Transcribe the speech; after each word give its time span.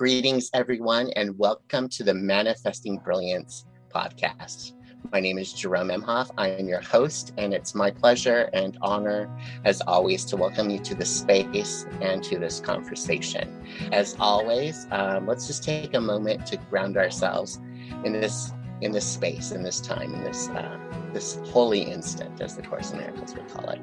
Greetings, 0.00 0.48
everyone, 0.54 1.10
and 1.16 1.38
welcome 1.38 1.86
to 1.90 2.02
the 2.02 2.14
Manifesting 2.14 2.96
Brilliance 2.96 3.66
podcast. 3.94 4.72
My 5.12 5.20
name 5.20 5.36
is 5.36 5.52
Jerome 5.52 5.88
Emhoff. 5.90 6.30
I 6.38 6.48
am 6.48 6.66
your 6.66 6.80
host, 6.80 7.34
and 7.36 7.52
it's 7.52 7.74
my 7.74 7.90
pleasure 7.90 8.48
and 8.54 8.78
honor, 8.80 9.28
as 9.66 9.82
always, 9.82 10.24
to 10.24 10.38
welcome 10.38 10.70
you 10.70 10.78
to 10.78 10.94
this 10.94 11.14
space 11.14 11.84
and 12.00 12.24
to 12.24 12.38
this 12.38 12.60
conversation. 12.60 13.62
As 13.92 14.16
always, 14.18 14.86
um, 14.90 15.26
let's 15.26 15.46
just 15.46 15.64
take 15.64 15.92
a 15.92 16.00
moment 16.00 16.46
to 16.46 16.56
ground 16.56 16.96
ourselves 16.96 17.60
in 18.02 18.14
this 18.14 18.54
in 18.80 18.92
this 18.92 19.06
space, 19.06 19.50
in 19.50 19.62
this 19.62 19.82
time, 19.82 20.14
in 20.14 20.24
this 20.24 20.48
uh, 20.48 20.78
this 21.12 21.38
holy 21.48 21.82
instant, 21.82 22.40
as 22.40 22.56
the 22.56 22.62
Course 22.62 22.92
in 22.92 23.00
Miracles 23.00 23.34
would 23.34 23.48
call 23.48 23.68
it. 23.68 23.82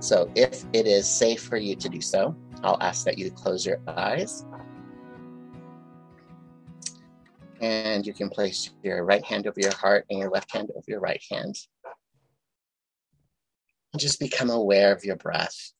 So, 0.00 0.28
if 0.34 0.64
it 0.72 0.88
is 0.88 1.08
safe 1.08 1.40
for 1.40 1.56
you 1.56 1.76
to 1.76 1.88
do 1.88 2.00
so, 2.00 2.34
I'll 2.64 2.78
ask 2.80 3.04
that 3.04 3.16
you 3.16 3.30
close 3.30 3.64
your 3.64 3.78
eyes 3.86 4.44
And 7.62 8.04
you 8.04 8.12
can 8.12 8.28
place 8.28 8.70
your 8.82 9.04
right 9.04 9.24
hand 9.24 9.46
over 9.46 9.60
your 9.60 9.74
heart 9.74 10.04
and 10.10 10.18
your 10.18 10.30
left 10.30 10.52
hand 10.52 10.70
over 10.74 10.84
your 10.88 10.98
right 10.98 11.22
hand. 11.30 11.56
And 13.92 14.00
just 14.00 14.18
become 14.18 14.50
aware 14.50 14.92
of 14.92 15.04
your 15.04 15.16
breath. 15.16 15.72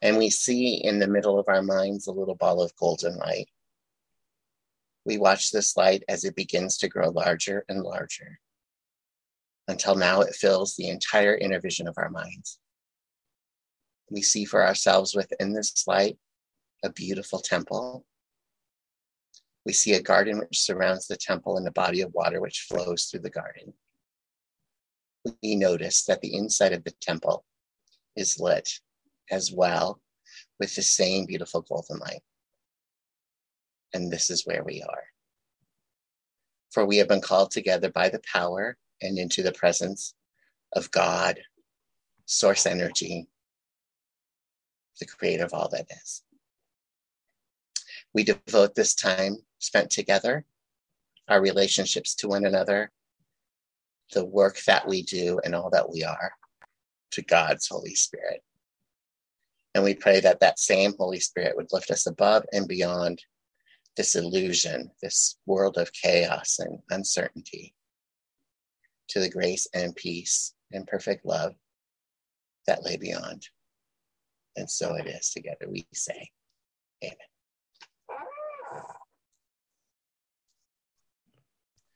And 0.00 0.16
we 0.16 0.30
see 0.30 0.76
in 0.82 0.98
the 0.98 1.06
middle 1.06 1.38
of 1.38 1.46
our 1.48 1.62
minds 1.62 2.06
a 2.06 2.12
little 2.12 2.36
ball 2.36 2.62
of 2.62 2.74
golden 2.76 3.18
light. 3.18 3.50
We 5.04 5.18
watch 5.18 5.50
this 5.50 5.76
light 5.76 6.02
as 6.08 6.24
it 6.24 6.34
begins 6.34 6.78
to 6.78 6.88
grow 6.88 7.10
larger 7.10 7.66
and 7.68 7.82
larger 7.82 8.40
until 9.68 9.94
now 9.94 10.22
it 10.22 10.34
fills 10.34 10.74
the 10.74 10.88
entire 10.88 11.36
inner 11.36 11.60
vision 11.60 11.86
of 11.86 11.98
our 11.98 12.08
minds. 12.08 12.58
We 14.10 14.22
see 14.22 14.44
for 14.44 14.66
ourselves 14.66 15.14
within 15.14 15.52
this 15.52 15.86
light 15.86 16.18
a 16.82 16.92
beautiful 16.92 17.40
temple. 17.40 18.04
We 19.66 19.72
see 19.72 19.94
a 19.94 20.02
garden 20.02 20.38
which 20.38 20.60
surrounds 20.60 21.06
the 21.06 21.16
temple 21.16 21.56
and 21.56 21.66
a 21.68 21.72
body 21.72 22.00
of 22.00 22.14
water 22.14 22.40
which 22.40 22.66
flows 22.68 23.04
through 23.04 23.20
the 23.20 23.30
garden. 23.30 23.74
We 25.42 25.54
notice 25.56 26.04
that 26.04 26.22
the 26.22 26.34
inside 26.34 26.72
of 26.72 26.84
the 26.84 26.94
temple 27.00 27.44
is 28.16 28.40
lit 28.40 28.80
as 29.30 29.52
well 29.52 30.00
with 30.58 30.74
the 30.74 30.82
same 30.82 31.26
beautiful 31.26 31.62
golden 31.62 31.98
light. 31.98 32.22
And 33.92 34.10
this 34.10 34.30
is 34.30 34.46
where 34.46 34.64
we 34.64 34.82
are. 34.82 35.04
For 36.72 36.86
we 36.86 36.98
have 36.98 37.08
been 37.08 37.20
called 37.20 37.50
together 37.50 37.90
by 37.90 38.08
the 38.08 38.20
power 38.32 38.76
and 39.02 39.18
into 39.18 39.42
the 39.42 39.52
presence 39.52 40.14
of 40.74 40.90
God, 40.90 41.40
source 42.26 42.64
energy, 42.64 43.28
the 45.00 45.06
creator 45.06 45.44
of 45.44 45.52
all 45.52 45.68
that 45.70 45.86
is. 45.90 46.22
We 48.14 48.24
devote 48.24 48.74
this 48.74 48.94
time 48.94 49.38
spent 49.58 49.90
together, 49.90 50.44
our 51.28 51.40
relationships 51.40 52.14
to 52.16 52.28
one 52.28 52.44
another, 52.44 52.90
the 54.12 54.24
work 54.24 54.60
that 54.64 54.88
we 54.88 55.02
do, 55.02 55.40
and 55.44 55.54
all 55.54 55.70
that 55.70 55.90
we 55.90 56.02
are 56.02 56.32
to 57.12 57.22
God's 57.22 57.68
Holy 57.68 57.94
Spirit. 57.94 58.42
And 59.74 59.84
we 59.84 59.94
pray 59.94 60.20
that 60.20 60.40
that 60.40 60.58
same 60.58 60.94
Holy 60.98 61.20
Spirit 61.20 61.56
would 61.56 61.72
lift 61.72 61.90
us 61.90 62.06
above 62.06 62.44
and 62.52 62.66
beyond 62.66 63.22
this 63.96 64.16
illusion, 64.16 64.90
this 65.02 65.36
world 65.46 65.76
of 65.76 65.92
chaos 65.92 66.58
and 66.58 66.78
uncertainty, 66.90 67.74
to 69.08 69.20
the 69.20 69.30
grace 69.30 69.68
and 69.74 69.94
peace 69.94 70.54
and 70.72 70.86
perfect 70.86 71.24
love 71.24 71.54
that 72.66 72.84
lay 72.84 72.96
beyond. 72.96 73.48
And 74.56 74.68
so 74.68 74.94
it 74.94 75.06
is 75.06 75.30
together, 75.30 75.66
we 75.68 75.86
say, 75.92 76.30
Amen. 77.04 77.16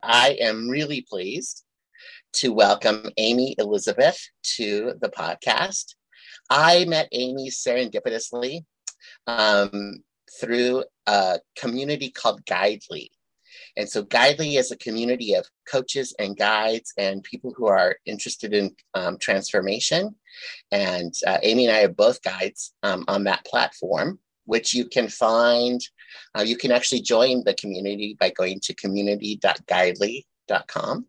I 0.06 0.36
am 0.40 0.68
really 0.68 1.00
pleased 1.00 1.64
to 2.34 2.52
welcome 2.52 3.10
Amy 3.16 3.54
Elizabeth 3.58 4.20
to 4.56 4.92
the 5.00 5.08
podcast. 5.08 5.94
I 6.50 6.84
met 6.84 7.08
Amy 7.12 7.48
serendipitously 7.48 8.64
um, 9.26 10.02
through 10.38 10.84
a 11.06 11.40
community 11.56 12.10
called 12.10 12.44
Guidely. 12.44 13.10
And 13.76 13.88
so, 13.88 14.02
Guidely 14.02 14.56
is 14.56 14.70
a 14.70 14.76
community 14.76 15.34
of 15.34 15.46
coaches 15.66 16.14
and 16.18 16.36
guides 16.36 16.92
and 16.98 17.24
people 17.24 17.54
who 17.56 17.66
are 17.66 17.96
interested 18.04 18.52
in 18.52 18.76
um, 18.92 19.16
transformation. 19.18 20.14
And 20.70 21.14
uh, 21.26 21.38
Amy 21.42 21.66
and 21.66 21.76
I 21.76 21.84
are 21.84 21.88
both 21.88 22.22
guides 22.22 22.74
um, 22.82 23.04
on 23.08 23.24
that 23.24 23.46
platform 23.46 24.18
which 24.44 24.74
you 24.74 24.86
can 24.86 25.08
find. 25.08 25.80
Uh, 26.36 26.42
you 26.42 26.56
can 26.56 26.72
actually 26.72 27.00
join 27.00 27.44
the 27.44 27.54
community 27.54 28.16
by 28.18 28.30
going 28.30 28.58
to 28.60 28.74
community.guidely.com. 28.74 31.06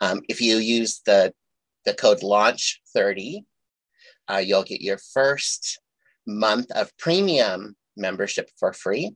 Um, 0.00 0.20
if 0.28 0.40
you 0.40 0.56
use 0.56 1.00
the, 1.06 1.32
the 1.84 1.94
code 1.94 2.20
launch30, 2.20 3.44
uh, 4.28 4.38
you'll 4.38 4.64
get 4.64 4.80
your 4.80 4.98
first 4.98 5.78
month 6.26 6.70
of 6.72 6.96
premium 6.96 7.76
membership 7.96 8.50
for 8.58 8.72
free 8.72 9.14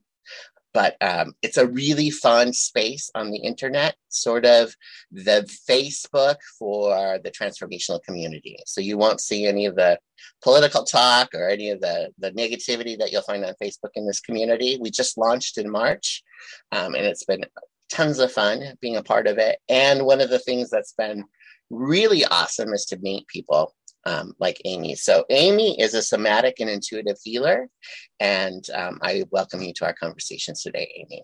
but 0.74 0.96
um, 1.00 1.34
it's 1.40 1.56
a 1.56 1.68
really 1.68 2.10
fun 2.10 2.52
space 2.52 3.08
on 3.14 3.30
the 3.30 3.38
internet, 3.38 3.94
sort 4.08 4.44
of 4.44 4.74
the 5.12 5.48
Facebook 5.70 6.36
for 6.58 7.18
the 7.22 7.30
transformational 7.30 8.02
community. 8.02 8.58
So 8.66 8.80
you 8.80 8.98
won't 8.98 9.20
see 9.20 9.46
any 9.46 9.66
of 9.66 9.76
the 9.76 9.98
political 10.42 10.84
talk 10.84 11.28
or 11.32 11.48
any 11.48 11.70
of 11.70 11.80
the, 11.80 12.10
the 12.18 12.32
negativity 12.32 12.98
that 12.98 13.12
you'll 13.12 13.22
find 13.22 13.44
on 13.44 13.54
Facebook 13.62 13.92
in 13.94 14.04
this 14.04 14.20
community. 14.20 14.76
We 14.80 14.90
just 14.90 15.16
launched 15.16 15.58
in 15.58 15.70
March, 15.70 16.22
um, 16.72 16.94
and 16.96 17.06
it's 17.06 17.24
been 17.24 17.44
tons 17.88 18.18
of 18.18 18.32
fun 18.32 18.74
being 18.80 18.96
a 18.96 19.02
part 19.02 19.28
of 19.28 19.38
it. 19.38 19.58
And 19.68 20.04
one 20.04 20.20
of 20.20 20.28
the 20.28 20.40
things 20.40 20.70
that's 20.70 20.92
been 20.92 21.24
really 21.70 22.24
awesome 22.24 22.72
is 22.72 22.84
to 22.86 22.98
meet 22.98 23.28
people 23.28 23.72
um, 24.06 24.34
like 24.38 24.60
Amy. 24.64 24.94
So, 24.94 25.24
Amy 25.30 25.80
is 25.80 25.94
a 25.94 26.02
somatic 26.02 26.60
and 26.60 26.70
intuitive 26.70 27.18
healer, 27.22 27.68
and 28.20 28.64
um, 28.74 28.98
I 29.02 29.24
welcome 29.30 29.62
you 29.62 29.72
to 29.74 29.86
our 29.86 29.94
conversations 29.94 30.62
today, 30.62 30.90
Amy. 30.96 31.22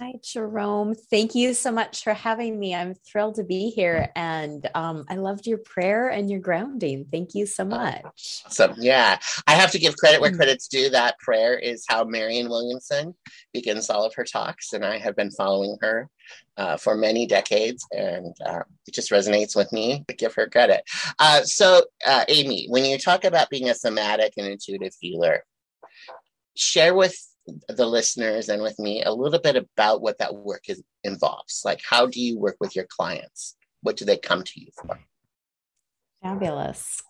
Hi, 0.00 0.14
Jerome. 0.22 0.94
Thank 0.94 1.36
you 1.36 1.54
so 1.54 1.70
much 1.70 2.02
for 2.02 2.12
having 2.14 2.58
me. 2.58 2.74
I'm 2.74 2.94
thrilled 2.94 3.36
to 3.36 3.44
be 3.44 3.70
here. 3.70 4.10
And 4.16 4.68
um, 4.74 5.04
I 5.08 5.14
loved 5.14 5.46
your 5.46 5.58
prayer 5.58 6.08
and 6.08 6.28
your 6.28 6.40
grounding. 6.40 7.06
Thank 7.12 7.34
you 7.34 7.46
so 7.46 7.64
much. 7.64 8.42
So, 8.50 8.74
yeah, 8.76 9.18
I 9.46 9.54
have 9.54 9.70
to 9.70 9.78
give 9.78 9.96
credit 9.96 10.20
where 10.20 10.32
mm. 10.32 10.36
credit's 10.36 10.66
due. 10.66 10.90
That 10.90 11.18
prayer 11.20 11.56
is 11.56 11.84
how 11.88 12.04
Marianne 12.04 12.48
Williamson 12.48 13.14
begins 13.52 13.88
all 13.88 14.04
of 14.04 14.14
her 14.14 14.24
talks. 14.24 14.72
And 14.72 14.84
I 14.84 14.98
have 14.98 15.14
been 15.14 15.30
following 15.30 15.78
her 15.80 16.10
uh, 16.56 16.76
for 16.76 16.96
many 16.96 17.24
decades. 17.24 17.86
And 17.92 18.34
uh, 18.44 18.64
it 18.88 18.94
just 18.94 19.12
resonates 19.12 19.54
with 19.54 19.72
me. 19.72 20.04
to 20.08 20.14
give 20.14 20.34
her 20.34 20.48
credit. 20.48 20.82
Uh, 21.20 21.44
so, 21.44 21.84
uh, 22.04 22.24
Amy, 22.28 22.66
when 22.68 22.84
you 22.84 22.98
talk 22.98 23.24
about 23.24 23.48
being 23.48 23.68
a 23.68 23.74
somatic 23.74 24.34
and 24.36 24.46
intuitive 24.48 24.94
healer, 25.00 25.44
share 26.56 26.94
with 26.94 27.16
the 27.68 27.86
listeners 27.86 28.48
and 28.48 28.62
with 28.62 28.78
me 28.78 29.02
a 29.02 29.12
little 29.12 29.38
bit 29.38 29.56
about 29.56 30.00
what 30.00 30.18
that 30.18 30.34
work 30.34 30.68
is, 30.68 30.82
involves. 31.02 31.62
Like, 31.64 31.80
how 31.88 32.06
do 32.06 32.20
you 32.20 32.38
work 32.38 32.56
with 32.60 32.74
your 32.74 32.86
clients? 32.88 33.56
What 33.82 33.96
do 33.96 34.04
they 34.04 34.16
come 34.16 34.42
to 34.42 34.60
you 34.60 34.68
for? 34.74 34.98
Fabulous. 36.22 37.02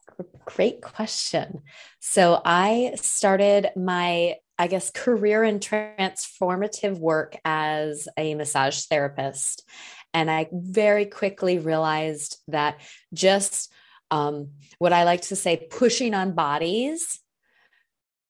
Great 0.44 0.82
question. 0.82 1.62
So, 2.00 2.40
I 2.44 2.92
started 2.96 3.70
my, 3.76 4.36
I 4.58 4.66
guess, 4.66 4.90
career 4.90 5.44
in 5.44 5.60
transformative 5.60 6.98
work 6.98 7.36
as 7.44 8.08
a 8.16 8.34
massage 8.34 8.84
therapist. 8.84 9.68
And 10.12 10.30
I 10.30 10.48
very 10.52 11.06
quickly 11.06 11.58
realized 11.58 12.38
that 12.48 12.80
just 13.12 13.72
um, 14.10 14.50
what 14.78 14.92
I 14.92 15.04
like 15.04 15.22
to 15.22 15.36
say, 15.36 15.66
pushing 15.70 16.14
on 16.14 16.32
bodies 16.32 17.20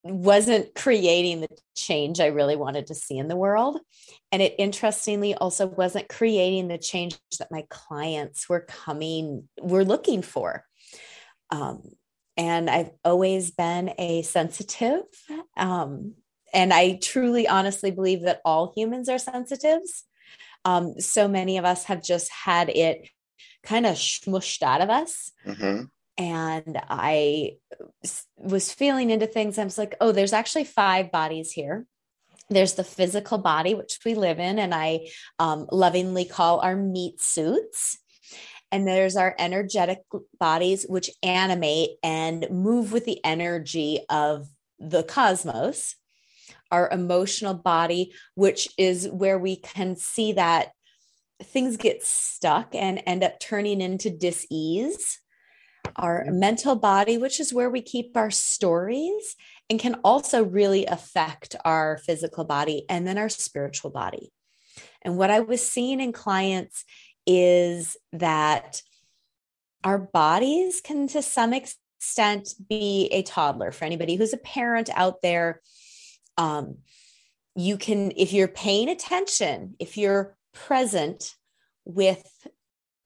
wasn't 0.04 0.74
creating 0.74 1.40
the 1.40 1.48
change 1.74 2.20
I 2.20 2.26
really 2.26 2.56
wanted 2.56 2.88
to 2.88 2.94
see 2.94 3.16
in 3.16 3.28
the 3.28 3.36
world. 3.36 3.80
And 4.30 4.42
it 4.42 4.54
interestingly 4.58 5.34
also 5.34 5.66
wasn't 5.66 6.08
creating 6.08 6.68
the 6.68 6.76
change 6.76 7.18
that 7.38 7.50
my 7.50 7.64
clients 7.70 8.48
were 8.48 8.60
coming, 8.60 9.48
were 9.60 9.84
looking 9.84 10.20
for. 10.20 10.64
Um, 11.50 11.82
and 12.36 12.68
I've 12.68 12.90
always 13.04 13.50
been 13.50 13.94
a 13.98 14.22
sensitive. 14.22 15.02
Um, 15.56 16.14
and 16.52 16.72
I 16.72 16.98
truly, 17.02 17.48
honestly 17.48 17.90
believe 17.90 18.22
that 18.22 18.42
all 18.44 18.72
humans 18.76 19.08
are 19.08 19.18
sensitives. 19.18 20.04
Um, 20.66 21.00
so 21.00 21.28
many 21.28 21.56
of 21.56 21.64
us 21.64 21.84
have 21.84 22.02
just 22.02 22.30
had 22.30 22.68
it 22.68 23.08
kind 23.62 23.86
of 23.86 23.94
smushed 23.94 24.62
out 24.62 24.82
of 24.82 24.90
us. 24.90 25.32
Mm-hmm 25.46 25.84
and 26.16 26.80
I 26.88 27.56
was 28.36 28.72
feeling 28.72 29.10
into 29.10 29.26
things. 29.26 29.58
I 29.58 29.64
was 29.64 29.78
like, 29.78 29.96
oh, 30.00 30.12
there's 30.12 30.32
actually 30.32 30.64
five 30.64 31.10
bodies 31.10 31.50
here. 31.52 31.86
There's 32.50 32.74
the 32.74 32.84
physical 32.84 33.38
body, 33.38 33.74
which 33.74 33.98
we 34.04 34.14
live 34.14 34.38
in, 34.38 34.58
and 34.58 34.74
I 34.74 35.08
um, 35.38 35.66
lovingly 35.72 36.24
call 36.24 36.60
our 36.60 36.76
meat 36.76 37.20
suits. 37.20 37.98
And 38.70 38.86
there's 38.86 39.16
our 39.16 39.34
energetic 39.38 40.02
bodies, 40.38 40.84
which 40.88 41.10
animate 41.22 41.90
and 42.02 42.46
move 42.50 42.92
with 42.92 43.04
the 43.04 43.24
energy 43.24 44.00
of 44.10 44.48
the 44.78 45.04
cosmos, 45.04 45.96
our 46.70 46.90
emotional 46.90 47.54
body, 47.54 48.12
which 48.34 48.68
is 48.76 49.08
where 49.08 49.38
we 49.38 49.56
can 49.56 49.96
see 49.96 50.32
that 50.32 50.72
things 51.42 51.76
get 51.76 52.04
stuck 52.04 52.74
and 52.74 53.02
end 53.06 53.22
up 53.22 53.38
turning 53.40 53.80
into 53.80 54.10
dis-ease 54.10 55.20
our 55.96 56.24
mental 56.28 56.76
body 56.76 57.18
which 57.18 57.40
is 57.40 57.52
where 57.52 57.70
we 57.70 57.80
keep 57.80 58.16
our 58.16 58.30
stories 58.30 59.36
and 59.70 59.80
can 59.80 59.94
also 60.04 60.44
really 60.44 60.86
affect 60.86 61.56
our 61.64 61.98
physical 61.98 62.44
body 62.44 62.84
and 62.88 63.06
then 63.06 63.18
our 63.18 63.28
spiritual 63.28 63.90
body. 63.90 64.32
And 65.02 65.16
what 65.16 65.30
i 65.30 65.40
was 65.40 65.66
seeing 65.66 66.00
in 66.00 66.12
clients 66.12 66.84
is 67.26 67.96
that 68.12 68.82
our 69.82 69.98
bodies 69.98 70.80
can 70.80 71.08
to 71.08 71.22
some 71.22 71.52
extent 71.52 72.54
be 72.68 73.08
a 73.12 73.22
toddler. 73.22 73.72
For 73.72 73.84
anybody 73.84 74.16
who's 74.16 74.32
a 74.32 74.38
parent 74.38 74.90
out 74.94 75.22
there 75.22 75.60
um, 76.36 76.78
you 77.54 77.76
can 77.78 78.12
if 78.16 78.32
you're 78.32 78.48
paying 78.48 78.88
attention 78.88 79.76
if 79.78 79.96
you're 79.96 80.36
present 80.52 81.34
with 81.84 82.46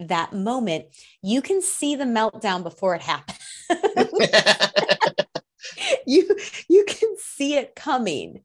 that 0.00 0.32
moment, 0.32 0.86
you 1.22 1.42
can 1.42 1.60
see 1.60 1.96
the 1.96 2.04
meltdown 2.04 2.62
before 2.62 2.94
it 2.94 3.02
happens. 3.02 3.38
you 6.06 6.36
you 6.68 6.84
can 6.86 7.16
see 7.18 7.54
it 7.54 7.74
coming. 7.74 8.42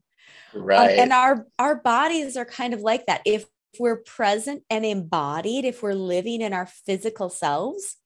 Right. 0.52 0.92
Um, 0.92 0.98
and 0.98 1.12
our 1.12 1.46
our 1.58 1.76
bodies 1.76 2.36
are 2.36 2.44
kind 2.44 2.74
of 2.74 2.80
like 2.80 3.06
that. 3.06 3.22
If 3.24 3.46
we're 3.78 3.96
present 3.96 4.62
and 4.70 4.84
embodied, 4.84 5.64
if 5.64 5.82
we're 5.82 5.94
living 5.94 6.40
in 6.40 6.52
our 6.52 6.66
physical 6.66 7.28
selves, 7.28 7.96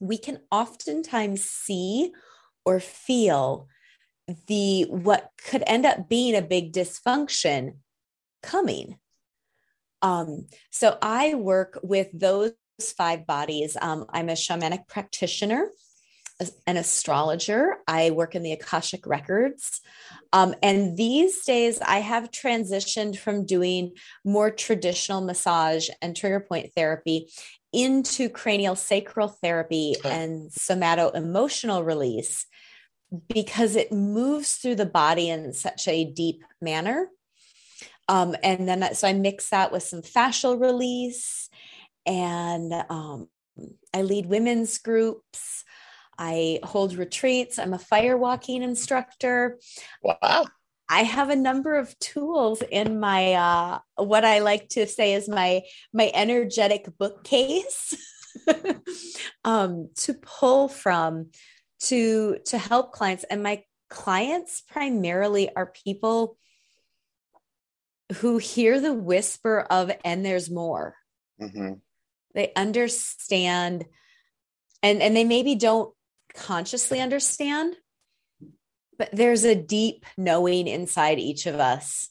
we 0.00 0.18
can 0.18 0.40
oftentimes 0.50 1.44
see 1.44 2.12
or 2.64 2.80
feel 2.80 3.68
the 4.46 4.84
what 4.84 5.30
could 5.48 5.62
end 5.66 5.86
up 5.86 6.08
being 6.08 6.34
a 6.34 6.42
big 6.42 6.72
dysfunction 6.72 7.76
coming 8.42 8.98
um, 10.02 10.46
so 10.70 10.98
I 11.00 11.34
work 11.34 11.78
with 11.82 12.08
those 12.12 12.52
five 12.84 13.26
bodies. 13.26 13.76
Um, 13.80 14.06
I'm 14.10 14.28
a 14.28 14.32
shamanic 14.32 14.88
practitioner, 14.88 15.68
an 16.66 16.76
astrologer. 16.76 17.78
I 17.88 18.10
work 18.10 18.34
in 18.34 18.42
the 18.42 18.52
Akashic 18.52 19.06
Records. 19.06 19.80
Um, 20.32 20.54
and 20.62 20.96
these 20.96 21.44
days, 21.44 21.80
I 21.80 22.00
have 22.00 22.30
transitioned 22.30 23.18
from 23.18 23.46
doing 23.46 23.92
more 24.24 24.50
traditional 24.50 25.22
massage 25.22 25.88
and 26.02 26.14
trigger 26.14 26.40
point 26.40 26.72
therapy 26.74 27.30
into 27.72 28.28
cranial 28.28 28.76
sacral 28.76 29.28
therapy 29.28 29.94
and 30.04 30.52
somato 30.52 31.10
emotional 31.10 31.82
release 31.84 32.46
because 33.28 33.76
it 33.76 33.92
moves 33.92 34.54
through 34.54 34.74
the 34.74 34.86
body 34.86 35.28
in 35.28 35.52
such 35.52 35.86
a 35.88 36.04
deep 36.04 36.42
manner 36.60 37.08
um, 38.08 38.36
and 38.42 38.68
then 38.68 38.94
so 38.94 39.08
I 39.08 39.12
mix 39.12 39.50
that 39.50 39.72
with 39.72 39.82
some 39.82 40.02
fascial 40.02 40.60
release, 40.60 41.48
and 42.06 42.72
um, 42.88 43.28
I 43.92 44.02
lead 44.02 44.26
women's 44.26 44.78
groups. 44.78 45.64
I 46.18 46.60
hold 46.62 46.94
retreats. 46.94 47.58
I'm 47.58 47.74
a 47.74 47.78
fire 47.78 48.16
walking 48.16 48.62
instructor. 48.62 49.58
Wow. 50.02 50.46
I 50.88 51.02
have 51.02 51.30
a 51.30 51.36
number 51.36 51.76
of 51.76 51.98
tools 51.98 52.62
in 52.62 53.00
my 53.00 53.32
uh, 53.34 53.78
what 53.96 54.24
I 54.24 54.38
like 54.38 54.68
to 54.70 54.86
say 54.86 55.14
is 55.14 55.28
my 55.28 55.62
my 55.92 56.10
energetic 56.14 56.86
bookcase 56.96 57.96
um, 59.44 59.90
to 59.96 60.14
pull 60.14 60.68
from 60.68 61.30
to 61.80 62.38
to 62.46 62.56
help 62.56 62.92
clients 62.92 63.24
and 63.24 63.42
my 63.42 63.64
clients 63.88 64.62
primarily 64.62 65.54
are 65.54 65.66
people 65.66 66.38
who 68.14 68.38
hear 68.38 68.80
the 68.80 68.94
whisper 68.94 69.60
of, 69.60 69.90
and 70.04 70.24
there's 70.24 70.50
more. 70.50 70.94
Mm-hmm. 71.40 71.74
They 72.36 72.52
understand, 72.54 73.86
and, 74.82 75.02
and 75.02 75.16
they 75.16 75.24
maybe 75.24 75.56
don't 75.56 75.92
consciously 76.34 77.00
understand, 77.00 77.74
but 78.98 79.08
there's 79.12 79.44
a 79.44 79.54
deep 79.54 80.04
knowing 80.16 80.68
inside 80.68 81.18
each 81.18 81.46
of 81.46 81.56
us 81.56 82.10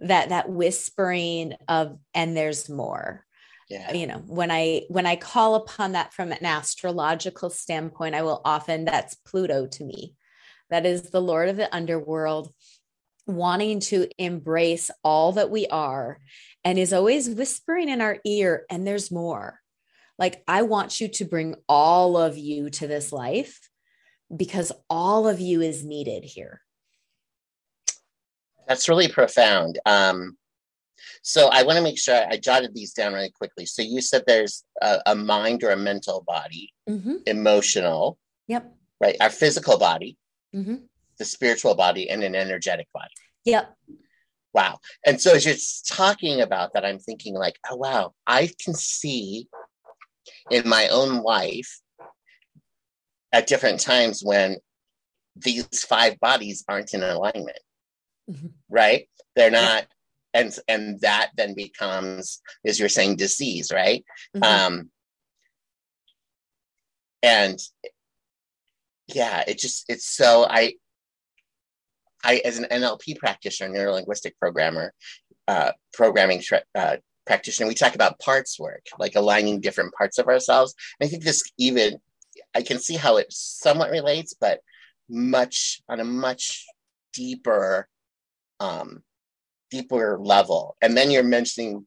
that 0.00 0.30
that 0.30 0.50
whispering 0.50 1.54
of 1.68 1.96
and 2.12 2.36
there's 2.36 2.68
more 2.68 3.24
yeah. 3.70 3.92
you 3.92 4.04
know 4.06 4.20
when 4.26 4.50
i 4.50 4.82
when 4.88 5.06
i 5.06 5.14
call 5.14 5.54
upon 5.54 5.92
that 5.92 6.12
from 6.12 6.32
an 6.32 6.44
astrological 6.44 7.50
standpoint 7.50 8.14
i 8.14 8.22
will 8.22 8.40
often 8.44 8.84
that's 8.84 9.14
pluto 9.14 9.64
to 9.64 9.84
me 9.84 10.16
that 10.70 10.84
is 10.84 11.10
the 11.10 11.22
lord 11.22 11.48
of 11.48 11.56
the 11.56 11.72
underworld 11.72 12.52
wanting 13.26 13.78
to 13.78 14.08
embrace 14.18 14.90
all 15.04 15.32
that 15.32 15.50
we 15.50 15.68
are 15.68 16.18
and 16.64 16.78
is 16.78 16.92
always 16.92 17.28
whispering 17.28 17.88
in 17.88 18.00
our 18.00 18.18
ear, 18.24 18.64
and 18.70 18.86
there's 18.86 19.10
more. 19.10 19.60
Like, 20.18 20.42
I 20.46 20.62
want 20.62 21.00
you 21.00 21.08
to 21.08 21.24
bring 21.24 21.56
all 21.68 22.16
of 22.16 22.36
you 22.36 22.70
to 22.70 22.86
this 22.86 23.12
life 23.12 23.58
because 24.34 24.72
all 24.88 25.26
of 25.28 25.40
you 25.40 25.60
is 25.60 25.84
needed 25.84 26.24
here. 26.24 26.60
That's 28.68 28.88
really 28.88 29.08
profound. 29.08 29.78
Um, 29.84 30.36
so 31.22 31.48
I 31.48 31.64
want 31.64 31.76
to 31.78 31.82
make 31.82 31.98
sure 31.98 32.24
I 32.30 32.36
jotted 32.36 32.74
these 32.74 32.92
down 32.92 33.12
really 33.12 33.30
quickly. 33.30 33.66
So 33.66 33.82
you 33.82 34.00
said 34.00 34.22
there's 34.26 34.64
a, 34.80 35.00
a 35.06 35.14
mind 35.14 35.64
or 35.64 35.70
a 35.70 35.76
mental 35.76 36.24
body, 36.26 36.72
mm-hmm. 36.88 37.16
emotional. 37.26 38.18
Yep. 38.46 38.72
Right. 39.00 39.16
Our 39.20 39.30
physical 39.30 39.78
body. 39.78 40.16
Mm-hmm 40.54 40.76
the 41.22 41.26
spiritual 41.26 41.76
body 41.76 42.10
and 42.10 42.24
an 42.24 42.34
energetic 42.34 42.88
body. 42.92 43.14
Yep. 43.44 43.76
Wow. 44.54 44.78
And 45.06 45.20
so 45.20 45.34
as 45.34 45.46
you're 45.46 45.54
talking 45.96 46.40
about 46.40 46.74
that, 46.74 46.84
I'm 46.84 46.98
thinking 46.98 47.34
like, 47.34 47.58
oh 47.70 47.76
wow, 47.76 48.12
I 48.26 48.50
can 48.62 48.74
see 48.74 49.48
in 50.50 50.68
my 50.68 50.88
own 50.88 51.22
life 51.22 51.80
at 53.32 53.46
different 53.46 53.80
times 53.80 54.22
when 54.22 54.56
these 55.36 55.84
five 55.84 56.20
bodies 56.20 56.64
aren't 56.68 56.92
in 56.92 57.02
alignment. 57.02 57.58
Mm-hmm. 58.30 58.48
Right? 58.68 59.08
They're 59.34 59.50
not 59.50 59.86
and 60.34 60.56
and 60.68 61.00
that 61.00 61.30
then 61.36 61.54
becomes 61.54 62.40
as 62.64 62.78
you're 62.78 62.88
saying 62.88 63.16
disease 63.16 63.70
right 63.72 64.04
mm-hmm. 64.36 64.42
um 64.42 64.90
and 67.22 67.58
yeah 69.08 69.42
it 69.46 69.58
just 69.58 69.84
it's 69.88 70.06
so 70.06 70.46
i 70.48 70.74
I, 72.24 72.40
as 72.44 72.58
an 72.58 72.66
NLP 72.70 73.18
practitioner, 73.18 73.72
neuro 73.72 73.92
linguistic 73.94 74.38
programmer, 74.38 74.92
uh, 75.48 75.72
programming 75.92 76.40
tra- 76.40 76.62
uh, 76.74 76.96
practitioner, 77.26 77.68
we 77.68 77.74
talk 77.74 77.94
about 77.94 78.18
parts 78.18 78.58
work, 78.58 78.86
like 78.98 79.16
aligning 79.16 79.60
different 79.60 79.94
parts 79.94 80.18
of 80.18 80.28
ourselves. 80.28 80.74
And 81.00 81.06
I 81.06 81.10
think 81.10 81.24
this 81.24 81.42
even, 81.58 81.98
I 82.54 82.62
can 82.62 82.78
see 82.78 82.96
how 82.96 83.16
it 83.16 83.26
somewhat 83.30 83.90
relates, 83.90 84.34
but 84.34 84.60
much 85.08 85.82
on 85.88 86.00
a 86.00 86.04
much 86.04 86.66
deeper, 87.12 87.88
um, 88.60 89.02
deeper 89.70 90.18
level. 90.20 90.76
And 90.80 90.96
then 90.96 91.10
you're 91.10 91.22
mentioning 91.22 91.86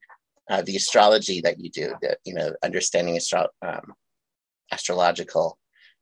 uh, 0.49 0.61
the 0.61 0.75
astrology 0.75 1.41
that 1.41 1.59
you 1.59 1.69
do, 1.69 1.95
the 2.01 2.17
you 2.23 2.33
know, 2.33 2.53
understanding 2.63 3.15
astro- 3.15 3.49
um, 3.61 3.93
astrological 4.71 5.57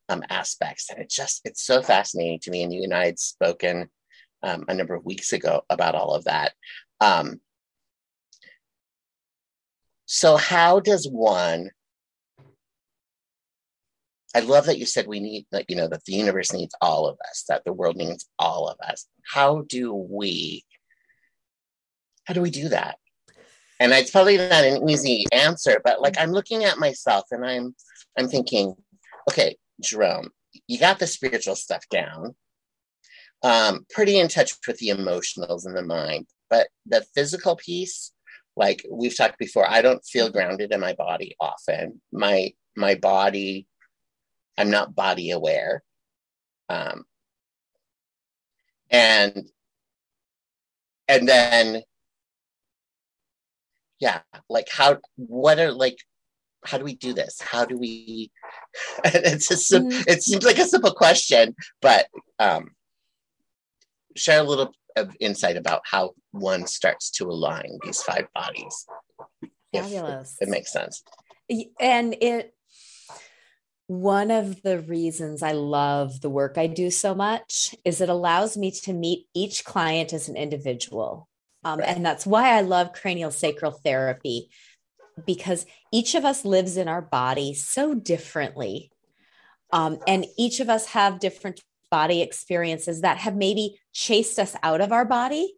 um, 0.08 0.22
aspects, 0.28 0.90
and 0.90 1.00
it 1.00 1.08
just 1.08 1.40
it's 1.44 1.64
so 1.64 1.82
fascinating 1.82 2.40
to 2.40 2.50
me. 2.50 2.62
And 2.62 2.72
you 2.72 2.82
and 2.82 2.92
I 2.92 3.06
had 3.06 3.18
spoken 3.18 3.88
um, 4.44 4.64
a 4.68 4.74
number 4.74 4.94
of 4.94 5.04
weeks 5.04 5.32
ago 5.32 5.62
about 5.70 5.94
all 5.94 6.14
of 6.14 6.24
that. 6.24 6.52
Um, 7.00 7.40
so, 10.06 10.36
how 10.36 10.80
does 10.80 11.08
one? 11.08 11.70
I 14.36 14.40
love 14.40 14.66
that 14.66 14.78
you 14.78 14.86
said 14.86 15.06
we 15.06 15.20
need, 15.20 15.46
that 15.52 15.64
you 15.68 15.76
know, 15.76 15.88
that 15.88 16.04
the 16.04 16.12
universe 16.12 16.52
needs 16.52 16.74
all 16.80 17.06
of 17.06 17.16
us, 17.30 17.44
that 17.48 17.64
the 17.64 17.72
world 17.72 17.96
needs 17.96 18.26
all 18.38 18.68
of 18.68 18.76
us. 18.86 19.06
How 19.32 19.62
do 19.62 19.94
we? 19.94 20.64
How 22.24 22.34
do 22.34 22.42
we 22.42 22.50
do 22.50 22.68
that? 22.68 22.98
And 23.80 23.92
it's 23.92 24.10
probably 24.10 24.36
not 24.36 24.64
an 24.64 24.88
easy 24.88 25.24
answer, 25.32 25.80
but 25.84 26.00
like 26.00 26.16
I'm 26.18 26.32
looking 26.32 26.64
at 26.64 26.78
myself 26.78 27.24
and 27.32 27.44
I'm, 27.44 27.74
I'm 28.18 28.28
thinking, 28.28 28.74
okay, 29.30 29.56
Jerome, 29.82 30.30
you 30.68 30.78
got 30.78 30.98
the 30.98 31.06
spiritual 31.06 31.56
stuff 31.56 31.82
down 31.90 32.34
um, 33.44 33.86
pretty 33.90 34.18
in 34.18 34.26
touch 34.26 34.54
with 34.66 34.78
the 34.78 34.88
emotionals 34.88 35.66
in 35.66 35.74
the 35.74 35.82
mind. 35.82 36.26
But 36.50 36.66
the 36.86 37.04
physical 37.14 37.54
piece, 37.54 38.10
like 38.56 38.84
we've 38.90 39.16
talked 39.16 39.38
before, 39.38 39.68
I 39.68 39.82
don't 39.82 40.04
feel 40.04 40.30
grounded 40.30 40.72
in 40.72 40.80
my 40.80 40.94
body 40.94 41.36
often. 41.38 42.00
My 42.10 42.52
my 42.76 42.96
body, 42.96 43.68
I'm 44.58 44.70
not 44.70 44.96
body 44.96 45.30
aware. 45.30 45.84
Um, 46.68 47.04
and 48.90 49.48
and 51.08 51.28
then 51.28 51.82
yeah 54.00 54.20
like 54.48 54.68
how 54.70 54.98
what 55.16 55.58
are 55.58 55.72
like 55.72 55.98
how 56.64 56.78
do 56.78 56.84
we 56.84 56.94
do 56.94 57.12
this 57.12 57.40
how 57.40 57.64
do 57.64 57.76
we 57.76 58.30
it's 59.04 59.48
just 59.48 59.70
mm. 59.72 60.06
it 60.06 60.22
seems 60.22 60.44
like 60.44 60.58
a 60.58 60.66
simple 60.66 60.92
question 60.92 61.54
but 61.82 62.06
um 62.38 62.70
share 64.16 64.40
a 64.40 64.44
little 64.44 64.72
of 64.96 65.16
insight 65.20 65.56
about 65.56 65.82
how 65.84 66.12
one 66.30 66.66
starts 66.66 67.10
to 67.10 67.28
align 67.28 67.78
these 67.82 68.02
five 68.02 68.26
bodies. 68.34 68.86
Fabulous. 69.72 70.36
it 70.40 70.48
makes 70.48 70.72
sense. 70.72 71.02
And 71.80 72.14
it, 72.20 72.54
one 73.86 74.30
of 74.30 74.62
the 74.62 74.80
reasons 74.80 75.42
I 75.42 75.52
love 75.52 76.20
the 76.20 76.30
work 76.30 76.56
I 76.56 76.68
do 76.68 76.90
so 76.90 77.14
much 77.14 77.74
is 77.84 78.00
it 78.00 78.08
allows 78.08 78.56
me 78.56 78.70
to 78.70 78.92
meet 78.92 79.26
each 79.34 79.64
client 79.64 80.12
as 80.12 80.28
an 80.28 80.36
individual. 80.36 81.28
Um, 81.64 81.80
right. 81.80 81.88
And 81.88 82.06
that's 82.06 82.26
why 82.26 82.56
I 82.56 82.60
love 82.60 82.92
cranial 82.92 83.30
sacral 83.30 83.72
therapy 83.72 84.50
because 85.26 85.66
each 85.92 86.14
of 86.14 86.24
us 86.24 86.44
lives 86.44 86.76
in 86.76 86.88
our 86.88 87.02
body 87.02 87.54
so 87.54 87.94
differently. 87.94 88.90
Um, 89.72 89.98
and 90.06 90.26
each 90.36 90.60
of 90.60 90.68
us 90.68 90.86
have 90.86 91.20
different 91.20 91.62
body 91.94 92.22
experiences 92.22 93.02
that 93.02 93.18
have 93.18 93.36
maybe 93.36 93.78
chased 93.92 94.40
us 94.40 94.56
out 94.64 94.80
of 94.80 94.90
our 94.90 95.04
body. 95.04 95.54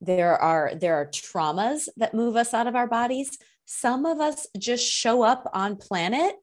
There 0.00 0.36
are 0.36 0.72
there 0.74 0.96
are 0.96 1.06
traumas 1.06 1.88
that 1.98 2.14
move 2.14 2.34
us 2.34 2.52
out 2.52 2.66
of 2.66 2.74
our 2.74 2.88
bodies. 2.88 3.38
Some 3.64 4.06
of 4.06 4.18
us 4.18 4.48
just 4.58 4.84
show 4.84 5.22
up 5.22 5.48
on 5.54 5.76
planet 5.76 6.34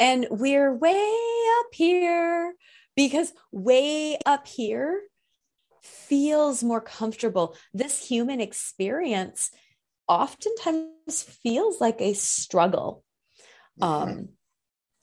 and 0.00 0.26
we're 0.30 0.74
way 0.74 1.12
up 1.60 1.66
here 1.72 2.54
because 2.96 3.32
way 3.52 4.18
up 4.26 4.48
here 4.48 5.02
feels 5.80 6.64
more 6.64 6.80
comfortable. 6.80 7.56
This 7.72 8.04
human 8.04 8.40
experience 8.40 9.52
oftentimes 10.08 11.22
feels 11.22 11.80
like 11.80 12.00
a 12.00 12.14
struggle. 12.14 13.04
Mm-hmm. 13.80 14.10
Um, 14.10 14.28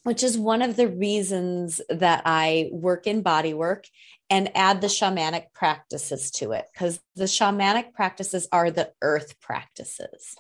which 0.04 0.24
is 0.24 0.38
one 0.38 0.62
of 0.62 0.76
the 0.76 0.88
reasons 0.88 1.82
that 1.90 2.22
I 2.26 2.70
work 2.72 3.08
in 3.08 3.22
body 3.22 3.54
work 3.54 3.88
and 4.30 4.56
add 4.56 4.82
the 4.82 4.88
shamanic 4.88 5.54
practices 5.54 6.32
to 6.32 6.52
it, 6.52 6.66
because 6.74 7.00
the 7.16 7.26
shamanic 7.26 7.94
practices 7.94 8.48
are 8.52 8.72
the 8.72 8.92
earth 9.02 9.40
practices. 9.40 10.36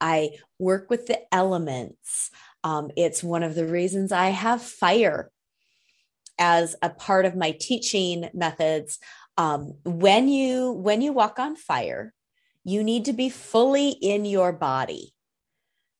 I 0.00 0.38
work 0.58 0.90
with 0.90 1.06
the 1.06 1.20
elements. 1.32 2.30
Um, 2.64 2.90
it's 2.96 3.22
one 3.22 3.42
of 3.42 3.54
the 3.54 3.66
reasons 3.66 4.12
I 4.12 4.28
have 4.28 4.62
fire 4.62 5.30
as 6.38 6.76
a 6.82 6.90
part 6.90 7.24
of 7.24 7.36
my 7.36 7.52
teaching 7.52 8.28
methods. 8.34 8.98
Um, 9.36 9.74
when 9.84 10.28
you 10.28 10.72
when 10.72 11.00
you 11.00 11.12
walk 11.12 11.38
on 11.38 11.56
fire, 11.56 12.12
you 12.64 12.84
need 12.84 13.06
to 13.06 13.12
be 13.12 13.28
fully 13.28 13.90
in 13.90 14.24
your 14.24 14.52
body. 14.52 15.14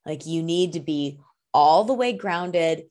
Like 0.04 0.26
you 0.26 0.42
need 0.42 0.74
to 0.74 0.80
be 0.80 1.18
all 1.52 1.84
the 1.84 1.94
way 1.94 2.12
grounded. 2.12 2.84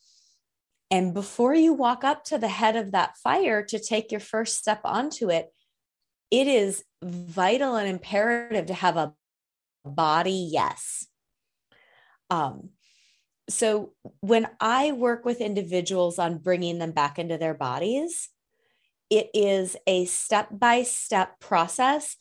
And 0.89 1.13
before 1.13 1.55
you 1.55 1.73
walk 1.73 2.03
up 2.03 2.23
to 2.25 2.37
the 2.37 2.47
head 2.47 2.75
of 2.75 2.91
that 2.91 3.17
fire 3.17 3.63
to 3.65 3.79
take 3.79 4.11
your 4.11 4.19
first 4.19 4.57
step 4.57 4.81
onto 4.83 5.29
it, 5.29 5.49
it 6.29 6.47
is 6.47 6.83
vital 7.03 7.75
and 7.75 7.89
imperative 7.89 8.67
to 8.67 8.73
have 8.73 8.97
a 8.97 9.13
body 9.85 10.49
yes. 10.51 11.07
Um, 12.29 12.69
so 13.49 13.93
when 14.21 14.47
I 14.59 14.93
work 14.93 15.25
with 15.25 15.41
individuals 15.41 16.19
on 16.19 16.37
bringing 16.37 16.79
them 16.79 16.91
back 16.91 17.19
into 17.19 17.37
their 17.37 17.53
bodies, 17.53 18.29
it 19.09 19.29
is 19.33 19.75
a 19.85 20.05
step 20.05 20.47
by 20.51 20.83
step 20.83 21.39
process 21.39 22.15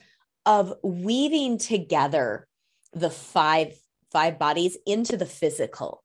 of 0.44 0.75
weaving 0.82 1.59
together 1.59 2.49
the 2.92 3.11
five 3.11 3.75
five 4.11 4.38
bodies 4.40 4.76
into 4.87 5.16
the 5.16 5.26
physical 5.26 6.02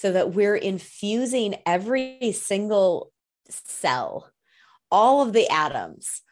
so 0.00 0.12
that 0.12 0.32
we're 0.32 0.56
infusing 0.56 1.56
every 1.66 2.32
single 2.32 3.12
cell 3.50 4.30
all 4.90 5.20
of 5.20 5.34
the 5.34 5.46
atoms 5.50 6.22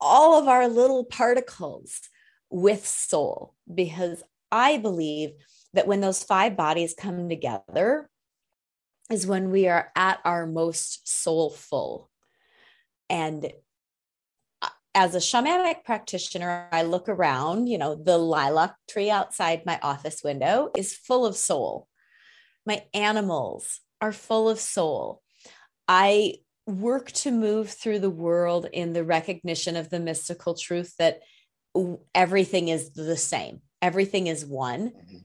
all 0.00 0.38
of 0.40 0.48
our 0.48 0.66
little 0.66 1.04
particles 1.04 2.00
with 2.48 2.86
soul 2.86 3.54
because 3.72 4.22
i 4.50 4.78
believe 4.78 5.30
that 5.74 5.86
when 5.86 6.00
those 6.00 6.22
five 6.22 6.56
bodies 6.56 6.94
come 6.96 7.28
together 7.28 8.08
is 9.10 9.26
when 9.26 9.50
we 9.50 9.68
are 9.68 9.90
at 9.94 10.18
our 10.24 10.46
most 10.46 11.06
soulful 11.06 12.08
and 13.10 13.52
uh, 14.62 14.68
as 14.94 15.14
a 15.14 15.18
shamanic 15.18 15.84
practitioner, 15.84 16.68
I 16.72 16.82
look 16.82 17.10
around, 17.10 17.66
you 17.66 17.76
know, 17.76 17.94
the 17.94 18.16
lilac 18.16 18.74
tree 18.88 19.10
outside 19.10 19.66
my 19.66 19.78
office 19.82 20.22
window 20.24 20.70
is 20.74 20.94
full 20.94 21.26
of 21.26 21.36
soul. 21.36 21.88
My 22.66 22.84
animals 22.94 23.80
are 24.00 24.12
full 24.12 24.48
of 24.48 24.60
soul. 24.60 25.22
I 25.88 26.36
work 26.66 27.10
to 27.12 27.30
move 27.30 27.70
through 27.70 27.98
the 27.98 28.10
world 28.10 28.66
in 28.72 28.92
the 28.92 29.04
recognition 29.04 29.76
of 29.76 29.90
the 29.90 30.00
mystical 30.00 30.54
truth 30.54 30.94
that 30.98 31.20
everything 32.14 32.68
is 32.68 32.92
the 32.92 33.16
same, 33.16 33.60
everything 33.80 34.26
is 34.26 34.46
one. 34.46 34.88
Mm-hmm. 34.90 35.16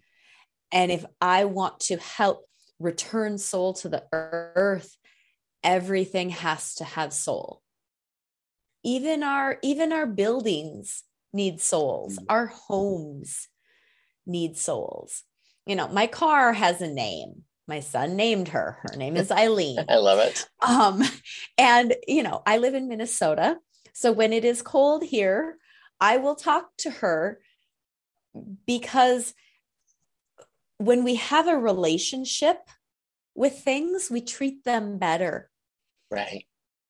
And 0.72 0.92
if 0.92 1.06
I 1.22 1.46
want 1.46 1.80
to 1.82 1.98
help 1.98 2.46
return 2.80 3.38
soul 3.38 3.74
to 3.76 3.90
the 3.90 4.04
earth, 4.12 4.96
everything 5.64 6.30
has 6.30 6.76
to 6.76 6.84
have 6.84 7.14
soul 7.14 7.62
even 8.88 9.22
our 9.22 9.58
even 9.62 9.92
our 9.92 10.06
buildings 10.06 11.04
need 11.34 11.60
souls 11.60 12.18
mm. 12.18 12.26
our 12.30 12.48
homes 12.48 13.50
need 14.26 14.58
souls 14.58 15.24
you 15.68 15.76
know 15.76 15.88
my 15.88 16.08
car 16.08 16.54
has 16.54 16.82
a 16.82 16.88
name. 16.88 17.44
My 17.68 17.82
son 17.82 18.16
named 18.16 18.50
her. 18.50 18.80
Her 18.82 18.98
name 18.98 19.18
is 19.18 19.30
eileen. 19.44 19.78
I 19.90 19.98
love 19.98 20.20
it. 20.20 20.48
Um 20.66 21.04
and 21.58 21.96
you 22.08 22.24
know 22.24 22.42
i 22.46 22.58
live 22.58 22.74
in 22.74 22.88
minnesota. 22.88 23.58
So 23.94 24.12
when 24.12 24.34
it 24.34 24.46
is 24.46 24.62
cold 24.62 25.04
here 25.04 25.58
i 26.00 26.18
will 26.18 26.36
talk 26.36 26.70
to 26.78 26.90
her 26.90 27.40
because 28.66 29.34
when 30.78 31.04
we 31.04 31.16
have 31.16 31.48
a 31.48 31.58
relationship 31.58 32.58
with 33.36 33.60
things 33.60 34.10
we 34.10 34.22
treat 34.22 34.64
them 34.64 34.98
better. 34.98 35.50
Right. 36.10 36.46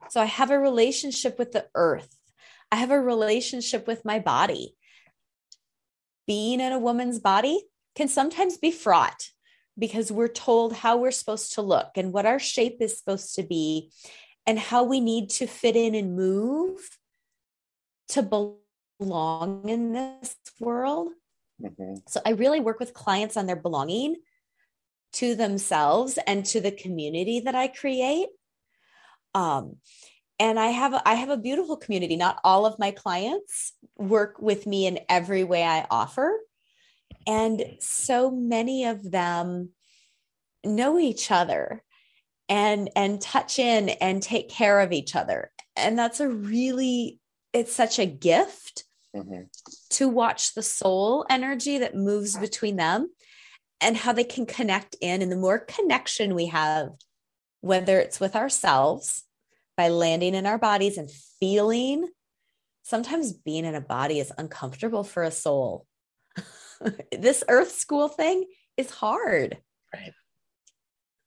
So 0.10 0.22
I 0.22 0.26
have 0.26 0.52
a 0.52 0.60
relationship 0.60 1.40
with 1.40 1.52
the 1.52 1.68
earth. 1.76 2.16
I 2.72 2.78
have 2.78 2.92
a 2.92 3.00
relationship 3.00 3.88
with 3.88 4.06
my 4.06 4.20
body. 4.20 4.76
Being 6.28 6.60
in 6.60 6.72
a 6.72 6.80
woman's 6.80 7.20
body 7.20 7.64
can 7.98 8.08
sometimes 8.08 8.58
be 8.58 8.70
fraught 8.70 9.32
because 9.76 10.12
we're 10.12 10.28
told 10.28 10.72
how 10.72 10.98
we're 10.98 11.10
supposed 11.10 11.54
to 11.54 11.64
look 11.64 11.90
and 11.96 12.14
what 12.14 12.28
our 12.28 12.38
shape 12.38 12.78
is 12.80 12.96
supposed 12.96 13.34
to 13.36 13.42
be 13.42 13.92
and 14.46 14.60
how 14.60 14.84
we 14.84 15.00
need 15.00 15.32
to 15.32 15.48
fit 15.48 15.76
in 15.76 15.96
and 15.96 16.16
move 16.16 16.80
to 18.10 18.22
belong 18.22 19.68
in 19.68 19.94
this 19.94 20.36
world. 20.60 21.12
Mm-hmm. 21.60 21.96
So 22.08 22.22
I 22.24 22.32
really 22.32 22.60
work 22.60 22.80
with 22.80 22.94
clients 22.94 23.36
on 23.36 23.48
their 23.48 23.56
belonging 23.56 24.18
to 25.14 25.34
themselves 25.34 26.20
and 26.28 26.46
to 26.46 26.62
the 26.62 26.72
community 26.72 27.40
that 27.40 27.56
I 27.56 27.68
create. 27.68 28.28
Um, 29.34 29.78
and 30.40 30.60
I 30.60 30.68
have 30.68 30.94
a, 30.94 31.08
I 31.08 31.16
have 31.16 31.30
a 31.30 31.38
beautiful 31.38 31.78
community. 31.78 32.16
Not 32.16 32.40
all 32.44 32.68
of 32.68 32.78
my 32.78 32.92
clients 32.92 33.74
work 33.98 34.40
with 34.40 34.68
me 34.68 34.86
in 34.86 35.00
every 35.10 35.44
way 35.44 35.64
I 35.64 35.88
offer, 35.90 36.38
and 37.28 37.64
so 37.80 38.32
many 38.32 38.86
of 38.86 39.12
them 39.12 39.70
know 40.64 40.98
each 40.98 41.30
other 41.30 41.84
and 42.50 42.90
and 42.96 43.22
touch 43.22 43.60
in 43.60 43.90
and 43.90 44.24
take 44.24 44.50
care 44.50 44.80
of 44.80 44.92
each 44.92 45.16
other 45.16 45.52
and 45.76 46.00
that's 46.00 46.20
a 46.20 46.28
really 46.28 47.20
it's 47.54 47.74
such 47.74 48.00
a 48.00 48.06
gift 48.06 48.86
mm-hmm. 49.16 49.44
to 49.90 50.08
watch 50.08 50.54
the 50.54 50.64
soul 50.64 51.26
energy 51.30 51.78
that 51.78 51.96
moves 51.96 52.38
between 52.38 52.78
them 52.78 53.10
and 53.82 53.96
how 53.96 54.12
they 54.12 54.24
can 54.24 54.46
connect 54.46 54.96
in 55.02 55.22
and 55.22 55.32
the 55.32 55.38
more 55.38 55.60
connection 55.60 56.34
we 56.34 56.48
have 56.48 56.90
whether 57.62 58.00
it's 58.00 58.20
with 58.20 58.36
ourselves 58.36 59.26
by 59.76 59.90
landing 59.90 60.34
in 60.34 60.46
our 60.46 60.58
bodies 60.58 60.98
and 60.98 61.10
feeling. 61.40 62.10
Sometimes 62.84 63.34
being 63.34 63.66
in 63.66 63.76
a 63.76 63.82
body 63.82 64.20
is 64.20 64.34
uncomfortable 64.38 65.04
for 65.04 65.24
a 65.24 65.32
soul. 65.32 65.86
this 67.12 67.44
earth 67.50 67.72
school 67.72 68.08
thing 68.08 68.46
is 68.78 68.92
hard. 68.92 69.58
Right. 69.94 70.14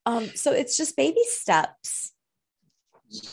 Um, 0.07 0.27
so 0.35 0.53
it's 0.53 0.77
just 0.77 0.97
baby 0.97 1.23
steps. 1.25 2.13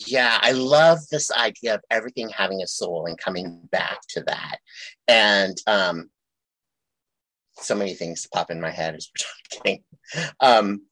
Yeah, 0.06 0.38
I 0.40 0.52
love 0.52 0.98
this 1.10 1.30
idea 1.30 1.74
of 1.76 1.80
everything 1.90 2.28
having 2.30 2.62
a 2.62 2.66
soul 2.66 3.06
and 3.06 3.16
coming 3.16 3.60
back 3.70 3.98
to 4.10 4.22
that. 4.24 4.58
And 5.06 5.56
um, 5.66 6.10
so 7.56 7.74
many 7.74 7.94
things 7.94 8.26
pop 8.32 8.50
in 8.50 8.60
my 8.60 8.70
head 8.70 8.96
as 8.96 9.08
we're 9.08 9.58
talking. 9.58 9.84
Um, 10.40 10.82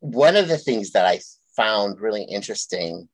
one 0.00 0.36
of 0.36 0.48
the 0.48 0.58
things 0.58 0.92
that 0.92 1.06
I 1.06 1.20
found 1.56 2.00
really 2.00 2.24
interesting 2.24 3.08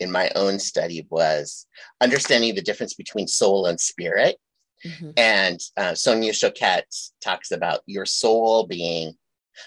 in 0.00 0.10
my 0.10 0.30
own 0.34 0.58
study 0.58 1.06
was 1.10 1.66
understanding 2.00 2.54
the 2.54 2.62
difference 2.62 2.94
between 2.94 3.28
soul 3.28 3.66
and 3.66 3.78
spirit. 3.78 4.36
Mm-hmm. 4.84 5.10
And 5.16 5.60
uh, 5.76 5.94
Sonia 5.94 6.32
Choquette 6.32 7.10
talks 7.22 7.50
about 7.50 7.80
your 7.86 8.06
soul 8.06 8.66
being 8.66 9.14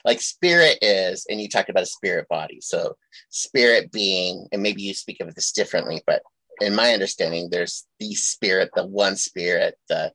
like 0.04 0.22
spirit 0.22 0.80
is, 0.82 1.26
and 1.30 1.40
you 1.40 1.48
talked 1.48 1.70
about 1.70 1.84
a 1.84 1.88
spirit 1.88 2.28
body. 2.28 2.60
So 2.62 2.98
spirit 3.30 3.92
being, 3.92 4.48
and 4.52 4.62
maybe 4.62 4.82
you 4.82 4.94
speak 4.94 5.20
of 5.22 5.34
this 5.36 5.52
differently, 5.52 6.02
but 6.06 6.22
in 6.62 6.76
my 6.76 6.94
understanding, 6.94 7.50
there's 7.50 7.86
the 8.00 8.14
spirit, 8.14 8.72
the 8.76 8.86
one 8.86 9.16
spirit, 9.16 9.78
the 9.90 10.12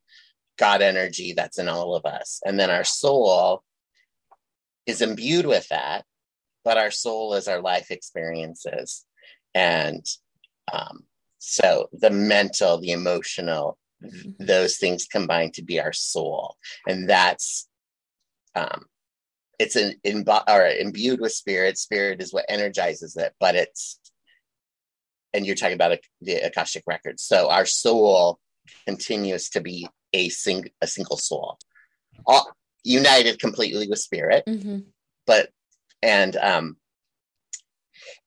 God 0.58 0.82
energy 0.82 1.32
that's 1.32 1.58
in 1.58 1.68
all 1.68 1.94
of 1.94 2.04
us. 2.04 2.40
And 2.44 2.58
then 2.58 2.70
our 2.70 2.84
soul 2.84 3.62
is 4.86 5.02
imbued 5.02 5.46
with 5.46 5.68
that, 5.68 6.04
but 6.64 6.78
our 6.78 6.90
soul 6.90 7.34
is 7.34 7.48
our 7.48 7.60
life 7.60 7.90
experiences. 7.90 9.04
And 9.54 10.04
um, 10.72 11.04
so 11.38 11.88
the 11.92 12.10
mental, 12.10 12.78
the 12.80 12.92
emotional. 12.92 13.78
Those 14.38 14.76
things 14.76 15.04
combine 15.04 15.52
to 15.52 15.62
be 15.62 15.80
our 15.80 15.92
soul. 15.92 16.56
And 16.86 17.08
that's, 17.08 17.68
um, 18.54 18.86
it's 19.58 19.76
an 19.76 19.94
imbu- 20.06 20.48
or 20.48 20.66
imbued 20.66 21.20
with 21.20 21.32
spirit. 21.32 21.78
Spirit 21.78 22.22
is 22.22 22.32
what 22.32 22.46
energizes 22.48 23.16
it, 23.16 23.34
but 23.38 23.54
it's, 23.54 23.98
and 25.32 25.46
you're 25.46 25.54
talking 25.54 25.74
about 25.74 25.92
a, 25.92 26.00
the 26.22 26.36
Akashic 26.36 26.84
records. 26.86 27.22
So 27.22 27.50
our 27.50 27.66
soul 27.66 28.40
continues 28.86 29.50
to 29.50 29.60
be 29.60 29.88
a, 30.12 30.28
sing, 30.28 30.70
a 30.80 30.86
single 30.86 31.16
soul, 31.16 31.58
all 32.26 32.50
united 32.82 33.38
completely 33.38 33.86
with 33.86 33.98
spirit. 33.98 34.44
Mm-hmm. 34.48 34.78
But, 35.26 35.50
and, 36.02 36.34
um, 36.36 36.76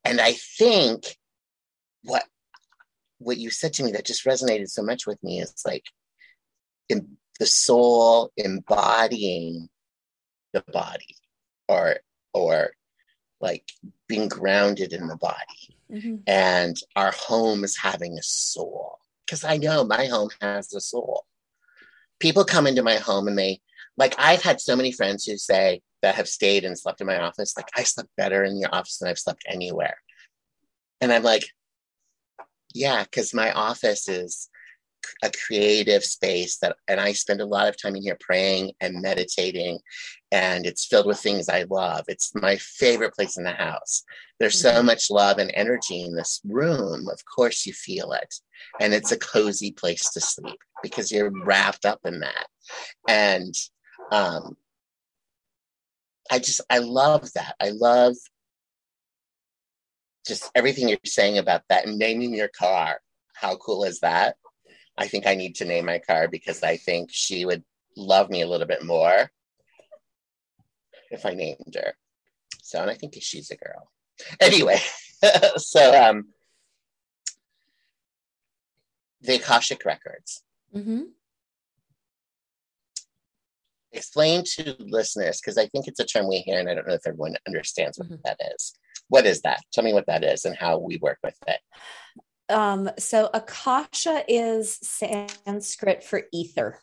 and 0.06 0.22
I 0.22 0.34
think 0.34 1.18
what 2.04 2.24
what 3.24 3.38
you 3.38 3.50
said 3.50 3.74
to 3.74 3.84
me 3.84 3.92
that 3.92 4.06
just 4.06 4.26
resonated 4.26 4.70
so 4.70 4.84
much 4.84 5.08
with 5.08 5.22
me 5.24 5.42
is 5.42 5.54
like 5.66 5.86
in 6.90 7.18
the 7.40 7.46
soul 7.46 8.32
embodying 8.38 9.70
the 10.54 10.64
body 10.72 11.16
or 11.68 11.98
or 12.34 12.72
like 13.42 13.66
being 14.08 14.28
grounded 14.28 14.94
in 14.94 15.08
the 15.08 15.18
body. 15.18 15.78
Mm-hmm. 15.92 16.16
and 16.26 16.76
our 16.96 17.12
home 17.12 17.64
is 17.64 17.78
having 17.78 18.18
a 18.18 18.24
soul. 18.24 18.98
Because 19.26 19.44
i 19.44 19.58
know 19.58 19.84
my 19.84 20.06
home 20.06 20.30
has 20.42 20.74
a 20.74 20.82
soul. 20.82 21.26
People 22.20 22.46
come 22.46 22.66
into 22.66 22.82
my 22.82 22.96
home 22.96 23.28
and 23.28 23.38
they 23.38 23.62
like 23.98 24.16
i've 24.18 24.42
had 24.42 24.60
so 24.60 24.76
many 24.76 24.92
friends 24.92 25.26
who 25.26 25.38
say 25.38 25.82
that 26.02 26.16
have 26.16 26.28
stayed 26.28 26.64
and 26.66 26.78
slept 26.78 27.00
in 27.02 27.08
my 27.08 27.20
office 27.20 27.56
like 27.56 27.70
i 27.76 27.84
slept 27.84 28.10
better 28.18 28.44
in 28.44 28.60
your 28.60 28.74
office 28.74 28.98
than 28.98 29.10
i've 29.10 29.20
slept 29.20 29.44
anywhere. 29.48 29.98
And 31.02 31.12
i'm 31.12 31.24
like 31.24 31.46
yeah, 32.74 33.04
because 33.04 33.34
my 33.34 33.52
office 33.52 34.08
is 34.08 34.50
a 35.22 35.32
creative 35.46 36.04
space 36.04 36.58
that 36.58 36.78
and 36.88 37.00
I 37.00 37.12
spend 37.14 37.42
a 37.42 37.46
lot 37.46 37.68
of 37.68 37.82
time 37.82 37.96
in 37.96 38.02
here 38.02 38.18
praying 38.20 38.72
and 38.80 39.02
meditating 39.02 39.80
and 40.32 40.66
it's 40.66 40.86
filled 40.86 41.06
with 41.06 41.20
things 41.20 41.50
I 41.50 41.66
love. 41.70 42.06
It's 42.08 42.34
my 42.36 42.58
favorite 42.58 43.14
place 43.14 43.38
in 43.38 43.44
the 43.44 43.52
house. 43.52 44.04
There's 44.40 44.60
so 44.60 44.72
mm-hmm. 44.72 44.88
much 44.88 45.12
love 45.12 45.38
and 45.38 45.52
energy 45.54 46.02
in 46.02 46.16
this 46.16 46.42
room. 46.46 47.08
Of 47.10 47.20
course 47.26 47.66
you 47.66 47.74
feel 47.74 48.14
it. 48.14 48.34
And 48.80 48.94
it's 48.94 49.12
a 49.12 49.20
cozy 49.20 49.72
place 49.72 50.10
to 50.12 50.22
sleep 50.22 50.60
because 50.82 51.12
you're 51.12 51.32
wrapped 51.44 51.86
up 51.86 52.00
in 52.06 52.22
that. 52.22 52.48
And 53.08 53.54
um 54.12 54.58
I 56.32 56.40
just 56.40 56.62
I 56.70 56.80
love 56.80 57.32
that. 57.34 57.56
I 57.60 57.72
love 57.72 58.16
just 60.26 60.50
everything 60.56 60.90
you're 60.90 60.98
saying 61.06 61.38
about 61.38 61.64
that 61.70 61.86
and 61.86 61.98
naming 61.98 62.34
your 62.34 62.48
car. 62.48 63.00
How 63.34 63.56
cool 63.58 63.84
is 63.84 64.00
that? 64.00 64.36
I 64.98 65.08
think 65.08 65.26
I 65.26 65.36
need 65.36 65.56
to 65.56 65.66
name 65.66 65.86
my 65.86 66.00
car 66.00 66.28
because 66.28 66.64
I 66.64 66.78
think 66.78 67.10
she 67.12 67.46
would 67.46 67.64
love 67.98 68.30
me 68.30 68.42
a 68.42 68.48
little 68.48 68.68
bit 68.68 68.86
more 68.86 69.32
if 71.12 71.26
I 71.26 71.34
named 71.34 71.76
her. 71.76 71.94
So, 72.62 72.82
and 72.82 72.90
I 72.90 72.96
think 72.96 73.16
she's 73.20 73.52
a 73.52 73.58
girl. 73.58 73.92
Anyway, 74.40 74.80
so 75.58 76.10
um, 76.10 76.28
the 79.22 79.36
Akashic 79.36 79.84
Records. 79.86 80.44
Mm-hmm. 80.76 81.04
Explain 83.92 84.44
to 84.56 84.76
listeners, 84.80 85.40
because 85.40 85.58
I 85.58 85.68
think 85.68 85.88
it's 85.88 86.00
a 86.00 86.06
term 86.06 86.28
we 86.28 86.40
hear 86.40 86.60
and 86.60 86.70
I 86.70 86.74
don't 86.74 86.88
know 86.88 86.96
if 86.96 87.06
everyone 87.06 87.36
understands 87.48 88.00
what 88.00 88.08
mm-hmm. 88.08 88.22
that 88.26 88.40
is. 88.56 88.74
What 89.14 89.28
is 89.28 89.42
that? 89.42 89.60
Tell 89.72 89.84
me 89.84 89.94
what 89.94 90.08
that 90.08 90.24
is 90.24 90.44
and 90.44 90.58
how 90.58 90.80
we 90.80 90.98
work 90.98 91.20
with 91.24 91.38
it. 91.46 91.60
Um, 92.50 92.90
so 92.98 93.30
Akasha 93.32 94.24
is 94.28 94.80
Sanskrit 94.82 96.04
for 96.04 96.24
ether. 96.34 96.80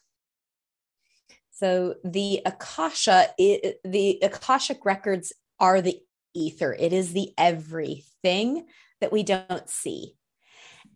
So 1.51 1.97
the 2.05 2.41
Akasha, 2.47 3.31
it, 3.37 3.81
the 3.83 4.21
Akashic 4.23 4.85
records 4.85 5.33
are 5.59 5.83
the 5.83 5.99
ether. 6.33 6.73
It 6.73 6.93
is 6.93 7.13
the 7.13 7.33
everything 7.37 8.65
that 9.01 9.11
we 9.11 9.25
don't 9.25 9.69
see. 9.69 10.15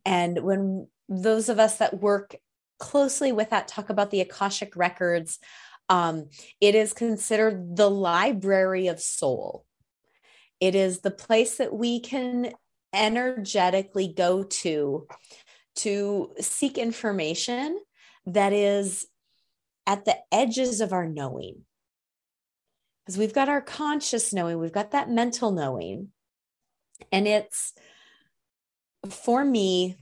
And 0.07 0.39
when 0.39 0.87
those 1.09 1.49
of 1.49 1.59
us 1.59 1.79
that 1.79 2.01
work 2.01 2.37
closely 2.79 3.33
with 3.33 3.51
that 3.51 3.67
talk 3.67 3.91
about 3.91 4.13
the 4.13 4.21
Akashic 4.21 4.77
records, 4.77 5.41
um, 5.89 6.29
it 6.61 6.77
is 6.77 6.93
considered 6.93 7.75
the 7.75 7.91
library 7.91 8.87
of 8.87 9.01
soul. 9.01 9.67
It 10.61 10.75
is 10.75 11.01
the 11.01 11.11
place 11.11 11.59
that 11.59 11.73
we 11.73 12.01
can 12.01 12.53
energetically 12.93 14.09
go 14.09 14.45
to 14.45 15.07
to 15.77 16.33
seek 16.41 16.79
information 16.79 17.79
that 18.27 18.53
is 18.53 19.07
at 19.87 20.05
the 20.05 20.17
edges 20.33 20.81
of 20.81 20.93
our 20.93 21.07
knowing. 21.07 21.63
Because 23.05 23.19
we've 23.19 23.35
got 23.35 23.49
our 23.49 23.61
conscious 23.61 24.33
knowing, 24.33 24.59
we've 24.59 24.73
got 24.73 24.93
that 24.93 25.11
mental 25.11 25.51
knowing. 25.51 26.09
And 27.13 27.27
it's 27.27 27.75
for 29.11 29.45
me, 29.45 29.97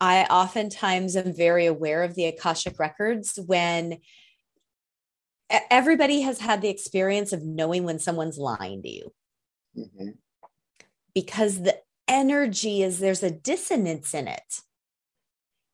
I 0.00 0.24
oftentimes 0.24 1.16
am 1.16 1.34
very 1.34 1.64
aware 1.64 2.02
of 2.02 2.14
the 2.14 2.26
Akashic 2.26 2.78
records 2.78 3.38
when 3.46 3.98
everybody 5.70 6.22
has 6.22 6.40
had 6.40 6.60
the 6.60 6.68
experience 6.68 7.32
of 7.32 7.42
knowing 7.42 7.84
when 7.84 7.98
someone's 7.98 8.36
lying 8.36 8.82
to 8.82 8.88
you 8.88 9.12
mm-hmm. 9.76 10.10
because 11.14 11.62
the 11.62 11.78
energy 12.08 12.82
is 12.82 12.98
there's 12.98 13.22
a 13.22 13.30
dissonance 13.30 14.14
in 14.14 14.28
it. 14.28 14.60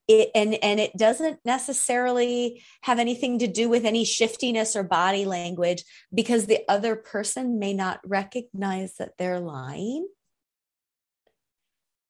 It, 0.07 0.31
and 0.35 0.55
and 0.55 0.79
it 0.79 0.97
doesn't 0.97 1.39
necessarily 1.45 2.63
have 2.81 2.99
anything 2.99 3.39
to 3.39 3.47
do 3.47 3.69
with 3.69 3.85
any 3.85 4.03
shiftiness 4.03 4.75
or 4.75 4.83
body 4.83 5.25
language 5.25 5.83
because 6.13 6.47
the 6.47 6.59
other 6.67 6.95
person 6.95 7.59
may 7.59 7.73
not 7.73 8.01
recognize 8.05 8.95
that 8.95 9.13
they're 9.17 9.39
lying 9.39 10.07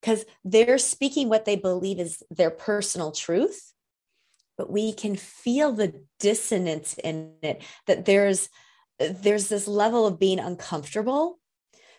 because 0.01 0.25
they're 0.43 0.79
speaking 0.79 1.29
what 1.29 1.45
they 1.45 1.57
believe 1.57 1.99
is 1.99 2.23
their 2.31 2.49
personal 2.49 3.11
truth 3.11 3.71
but 4.57 4.71
we 4.71 4.93
can 4.93 5.15
feel 5.15 5.71
the 5.71 6.03
dissonance 6.19 6.95
in 7.03 7.33
it 7.41 7.61
that 7.87 8.05
there's 8.05 8.49
there's 8.99 9.49
this 9.49 9.67
level 9.67 10.05
of 10.05 10.19
being 10.19 10.39
uncomfortable 10.39 11.39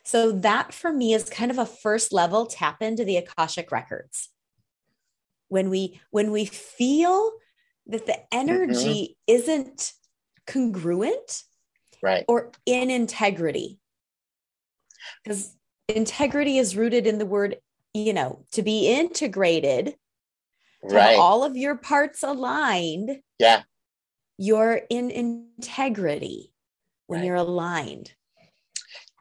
so 0.05 0.33
that 0.33 0.73
for 0.75 0.93
me 0.93 1.15
is 1.15 1.29
kind 1.29 1.51
of 1.51 1.59
a 1.59 1.67
first 1.67 2.12
level 2.12 2.47
tap 2.47 2.83
into 2.83 3.05
the 3.05 3.17
Akashic 3.17 3.71
records. 3.71 4.29
When 5.49 5.71
we 5.71 6.01
when 6.11 6.33
we 6.33 6.47
feel 6.47 7.33
that 7.87 8.07
the 8.07 8.19
energy 8.33 9.17
mm-hmm. 9.29 9.35
isn't 9.35 9.93
congruent 10.47 11.43
right 12.03 12.25
or 12.29 12.53
in 12.67 12.91
integrity. 12.91 13.79
Because 15.23 15.57
integrity 15.88 16.59
is 16.59 16.77
rooted 16.77 17.07
in 17.07 17.19
the 17.19 17.27
word, 17.27 17.57
you 17.93 18.12
know, 18.12 18.45
to 18.53 18.62
be 18.62 18.88
integrated, 18.88 19.95
to 20.88 20.95
right. 20.95 21.19
all 21.19 21.45
of 21.45 21.57
your 21.57 21.77
parts 21.77 22.23
aligned. 22.23 23.21
Yeah. 23.38 23.62
You're 24.38 24.81
in 24.88 25.11
integrity 25.11 26.53
when 27.07 27.21
right. 27.21 27.27
you're 27.27 27.37
aligned 27.37 28.12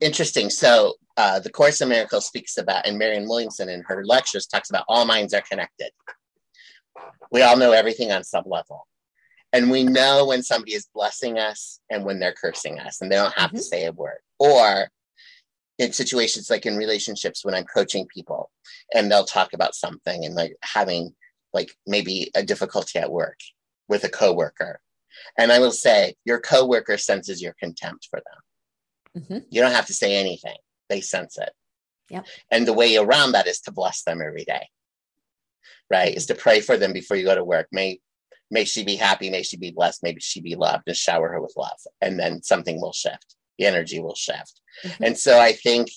interesting. 0.01 0.49
So 0.49 0.95
uh, 1.15 1.39
the 1.39 1.51
Course 1.51 1.81
in 1.81 1.89
Miracles 1.89 2.25
speaks 2.25 2.57
about, 2.57 2.85
and 2.85 2.97
Marianne 2.97 3.27
Williamson 3.27 3.69
in 3.69 3.83
her 3.87 4.03
lectures 4.05 4.47
talks 4.47 4.69
about 4.69 4.85
all 4.89 5.05
minds 5.05 5.33
are 5.33 5.41
connected. 5.41 5.91
We 7.31 7.43
all 7.43 7.57
know 7.57 7.71
everything 7.71 8.11
on 8.11 8.23
some 8.23 8.43
level. 8.45 8.87
And 9.53 9.69
we 9.69 9.83
know 9.83 10.25
when 10.25 10.43
somebody 10.43 10.73
is 10.73 10.87
blessing 10.93 11.37
us 11.37 11.79
and 11.89 12.05
when 12.05 12.19
they're 12.19 12.33
cursing 12.33 12.79
us, 12.79 13.01
and 13.01 13.11
they 13.11 13.15
don't 13.15 13.37
have 13.37 13.49
mm-hmm. 13.49 13.57
to 13.57 13.63
say 13.63 13.85
a 13.85 13.91
word. 13.91 14.19
Or 14.39 14.87
in 15.77 15.93
situations 15.93 16.49
like 16.49 16.65
in 16.65 16.77
relationships 16.77 17.43
when 17.43 17.55
I'm 17.55 17.65
coaching 17.65 18.05
people 18.07 18.51
and 18.93 19.09
they'll 19.09 19.25
talk 19.25 19.53
about 19.53 19.73
something 19.73 20.25
and 20.25 20.35
like 20.35 20.55
having 20.61 21.15
like 21.53 21.71
maybe 21.87 22.29
a 22.35 22.43
difficulty 22.43 22.99
at 22.99 23.11
work 23.11 23.39
with 23.87 24.03
a 24.03 24.09
coworker. 24.09 24.79
And 25.37 25.51
I 25.51 25.59
will 25.59 25.71
say, 25.71 26.15
your 26.23 26.39
coworker 26.39 26.97
senses 26.97 27.41
your 27.41 27.55
contempt 27.59 28.07
for 28.09 28.17
them 28.17 28.39
Mm-hmm. 29.17 29.39
You 29.49 29.61
don't 29.61 29.73
have 29.73 29.87
to 29.87 29.93
say 29.93 30.15
anything, 30.15 30.57
they 30.89 31.01
sense 31.01 31.37
it. 31.37 31.51
Yep. 32.09 32.25
And 32.49 32.67
the 32.67 32.73
way 32.73 32.97
around 32.97 33.33
that 33.33 33.47
is 33.47 33.61
to 33.61 33.71
bless 33.71 34.03
them 34.03 34.21
every 34.21 34.43
day, 34.43 34.67
right? 35.89 36.13
Is 36.15 36.25
to 36.27 36.35
pray 36.35 36.59
for 36.59 36.77
them 36.77 36.93
before 36.93 37.17
you 37.17 37.25
go 37.25 37.35
to 37.35 37.43
work. 37.43 37.67
May 37.71 37.99
may 38.49 38.65
she 38.65 38.83
be 38.83 38.97
happy, 38.97 39.29
may 39.29 39.43
she 39.43 39.57
be 39.57 39.71
blessed, 39.71 40.03
maybe 40.03 40.19
she 40.19 40.41
be 40.41 40.55
loved, 40.55 40.83
and 40.87 40.95
shower 40.95 41.29
her 41.29 41.41
with 41.41 41.53
love. 41.55 41.79
And 42.01 42.19
then 42.19 42.43
something 42.43 42.81
will 42.81 42.91
shift. 42.91 43.35
The 43.57 43.65
energy 43.65 43.99
will 43.99 44.15
shift. 44.15 44.59
Mm-hmm. 44.83 45.03
And 45.05 45.17
so 45.17 45.39
I 45.39 45.53
think 45.53 45.89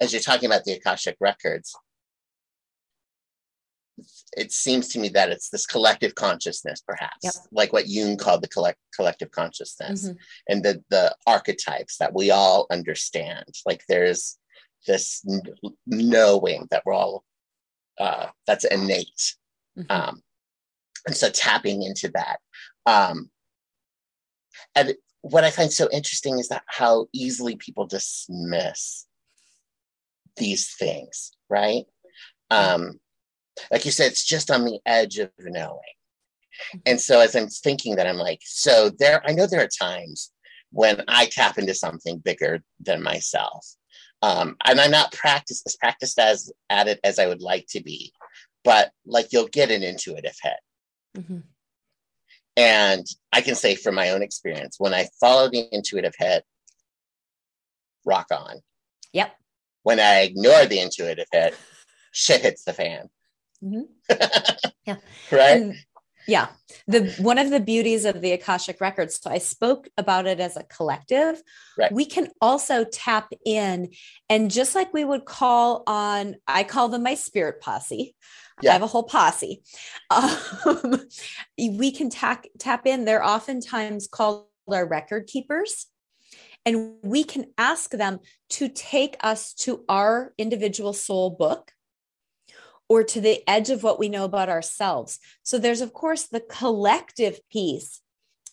as 0.00 0.12
you're 0.12 0.22
talking 0.22 0.46
about 0.46 0.64
the 0.64 0.72
Akashic 0.72 1.16
records, 1.20 1.76
it 4.36 4.52
seems 4.52 4.88
to 4.88 4.98
me 4.98 5.08
that 5.10 5.30
it's 5.30 5.48
this 5.50 5.66
collective 5.66 6.14
consciousness, 6.14 6.80
perhaps, 6.80 7.22
Yep. 7.24 7.34
like 7.52 7.72
what 7.72 7.88
Jung 7.88 8.16
called 8.16 8.42
the 8.42 8.48
collect, 8.48 8.78
collective 8.94 9.30
consciousness, 9.30 10.08
Mhm. 10.08 10.18
and 10.48 10.64
the 10.64 10.84
the 10.90 11.14
archetypes 11.26 11.96
that 11.98 12.14
we 12.14 12.30
all 12.30 12.66
understand. 12.70 13.54
Like 13.66 13.84
there's 13.88 14.38
this 14.86 15.22
n- 15.28 15.42
knowing 15.86 16.66
that 16.70 16.84
we're 16.86 16.94
all 16.94 17.24
uh, 17.98 18.30
that's 18.46 18.64
innate, 18.64 19.36
Mhm. 19.76 19.90
um, 19.90 20.24
and 21.06 21.14
so 21.16 21.28
tapping 21.30 21.82
into 21.82 22.08
that. 22.14 22.40
Um, 22.86 23.30
and 24.74 24.96
what 25.20 25.44
I 25.44 25.50
find 25.50 25.70
so 25.70 25.86
interesting 25.92 26.38
is 26.38 26.48
that 26.48 26.62
how 26.66 27.08
easily 27.12 27.56
people 27.56 27.86
dismiss 27.86 29.06
these 30.36 30.74
things, 30.74 31.32
right? 31.50 31.84
Um, 32.50 33.00
like 33.70 33.84
you 33.84 33.90
said, 33.90 34.12
it's 34.12 34.24
just 34.24 34.50
on 34.50 34.64
the 34.64 34.78
edge 34.86 35.18
of 35.18 35.30
knowing. 35.40 35.80
And 36.86 37.00
so 37.00 37.20
as 37.20 37.34
I'm 37.34 37.48
thinking 37.48 37.96
that, 37.96 38.06
I'm 38.06 38.16
like, 38.16 38.40
so 38.44 38.90
there, 38.98 39.22
I 39.26 39.32
know 39.32 39.46
there 39.46 39.62
are 39.62 39.68
times 39.68 40.32
when 40.72 41.02
I 41.08 41.26
tap 41.26 41.58
into 41.58 41.74
something 41.74 42.18
bigger 42.18 42.62
than 42.80 43.02
myself. 43.02 43.66
Um, 44.22 44.56
and 44.64 44.80
I'm 44.80 44.90
not 44.90 45.12
practiced 45.12 45.62
as 45.66 45.76
practiced 45.76 46.18
as 46.18 46.52
at 46.68 46.88
it 46.88 47.00
as 47.02 47.18
I 47.18 47.26
would 47.26 47.40
like 47.40 47.66
to 47.70 47.82
be, 47.82 48.12
but 48.64 48.92
like 49.06 49.32
you'll 49.32 49.48
get 49.48 49.70
an 49.70 49.82
intuitive 49.82 50.36
hit. 50.42 50.60
Mhm. 51.24 51.42
And 52.56 53.06
I 53.32 53.40
can 53.40 53.54
say 53.54 53.74
from 53.74 53.94
my 53.94 54.10
own 54.10 54.22
experience, 54.22 54.76
when 54.78 54.92
I 54.92 55.08
follow 55.18 55.48
the 55.48 55.66
intuitive 55.72 56.14
hit, 56.18 56.44
rock 58.04 58.26
on. 58.30 58.60
Yep. 59.12 59.34
When 59.82 59.98
I 59.98 60.20
ignore 60.20 60.66
the 60.66 60.80
intuitive 60.80 61.28
hit, 61.32 61.56
shit 62.12 62.42
hits 62.42 62.64
the 62.64 62.74
fan. 62.74 63.08
Mhm. 63.62 63.86
Yeah. 64.86 64.96
Right? 65.30 65.60
And 65.60 65.74
yeah, 66.26 66.48
the 66.86 67.12
one 67.18 67.38
of 67.38 67.50
the 67.50 67.60
beauties 67.60 68.04
of 68.04 68.20
the 68.20 68.32
Akashic 68.32 68.80
records. 68.80 69.20
So 69.20 69.30
I 69.30 69.38
spoke 69.38 69.88
about 69.96 70.26
it 70.26 70.40
as 70.40 70.56
a 70.56 70.64
collective. 70.64 71.42
Right. 71.78 71.92
We 71.92 72.04
can 72.04 72.28
also 72.40 72.84
tap 72.84 73.32
in, 73.44 73.90
and 74.28 74.50
just 74.50 74.74
like 74.74 74.92
we 74.92 75.04
would 75.04 75.24
call 75.24 75.82
on, 75.86 76.36
I 76.46 76.64
call 76.64 76.88
them 76.88 77.02
my 77.02 77.14
spirit 77.14 77.60
posse. 77.60 78.14
Yeah. 78.62 78.70
I 78.70 78.72
have 78.74 78.82
a 78.82 78.86
whole 78.86 79.04
posse. 79.04 79.62
Um, 80.10 81.06
we 81.58 81.92
can 81.92 82.10
tap 82.10 82.44
tap 82.58 82.86
in. 82.86 83.04
They're 83.04 83.24
oftentimes 83.24 84.08
called 84.08 84.46
our 84.68 84.86
record 84.86 85.26
keepers. 85.26 85.86
And 86.66 86.96
we 87.02 87.24
can 87.24 87.46
ask 87.56 87.90
them 87.90 88.18
to 88.50 88.68
take 88.68 89.16
us 89.20 89.54
to 89.54 89.84
our 89.88 90.34
individual 90.36 90.92
soul 90.92 91.30
book 91.30 91.72
or 92.90 93.04
to 93.04 93.20
the 93.20 93.48
edge 93.48 93.70
of 93.70 93.84
what 93.84 94.00
we 94.00 94.08
know 94.08 94.24
about 94.24 94.48
ourselves. 94.48 95.20
So 95.44 95.58
there's, 95.58 95.80
of 95.80 95.92
course, 95.92 96.24
the 96.24 96.40
collective 96.40 97.38
piece 97.48 98.02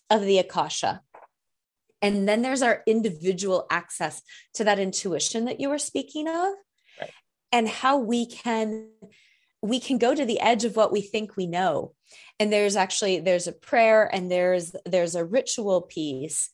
of 0.08 0.22
the 0.22 0.38
Akasha. 0.38 1.02
And 2.00 2.28
then 2.28 2.42
there's 2.42 2.62
our 2.62 2.84
individual 2.86 3.66
access 3.68 4.22
to 4.54 4.62
that 4.62 4.78
intuition 4.78 5.46
that 5.46 5.60
you 5.60 5.68
were 5.68 5.78
speaking 5.78 6.28
of 6.28 6.54
Right. 7.00 7.10
and 7.52 7.68
how 7.68 7.98
we 7.98 8.26
can 8.26 8.90
we 9.60 9.80
can 9.80 9.98
go 9.98 10.14
to 10.14 10.24
the 10.24 10.38
edge 10.38 10.64
of 10.64 10.76
what 10.76 10.92
we 10.92 11.00
think 11.00 11.36
we 11.36 11.46
know 11.46 11.94
and 12.40 12.52
there's 12.52 12.76
actually 12.76 13.20
there's 13.20 13.46
a 13.46 13.52
prayer 13.52 14.08
and 14.12 14.30
there's 14.30 14.74
there's 14.86 15.14
a 15.14 15.24
ritual 15.24 15.82
piece 15.82 16.50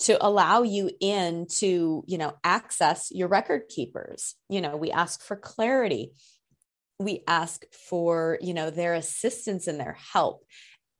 to 0.00 0.22
allow 0.26 0.62
you 0.62 0.90
in 1.00 1.46
to 1.46 2.02
you 2.06 2.18
know 2.18 2.34
access 2.42 3.10
your 3.10 3.28
record 3.28 3.68
keepers 3.68 4.34
you 4.48 4.60
know 4.60 4.76
we 4.76 4.90
ask 4.90 5.22
for 5.22 5.36
clarity 5.36 6.12
we 7.04 7.22
ask 7.26 7.64
for 7.72 8.38
you 8.40 8.54
know 8.54 8.70
their 8.70 8.94
assistance 8.94 9.66
and 9.66 9.78
their 9.78 9.96
help. 10.12 10.44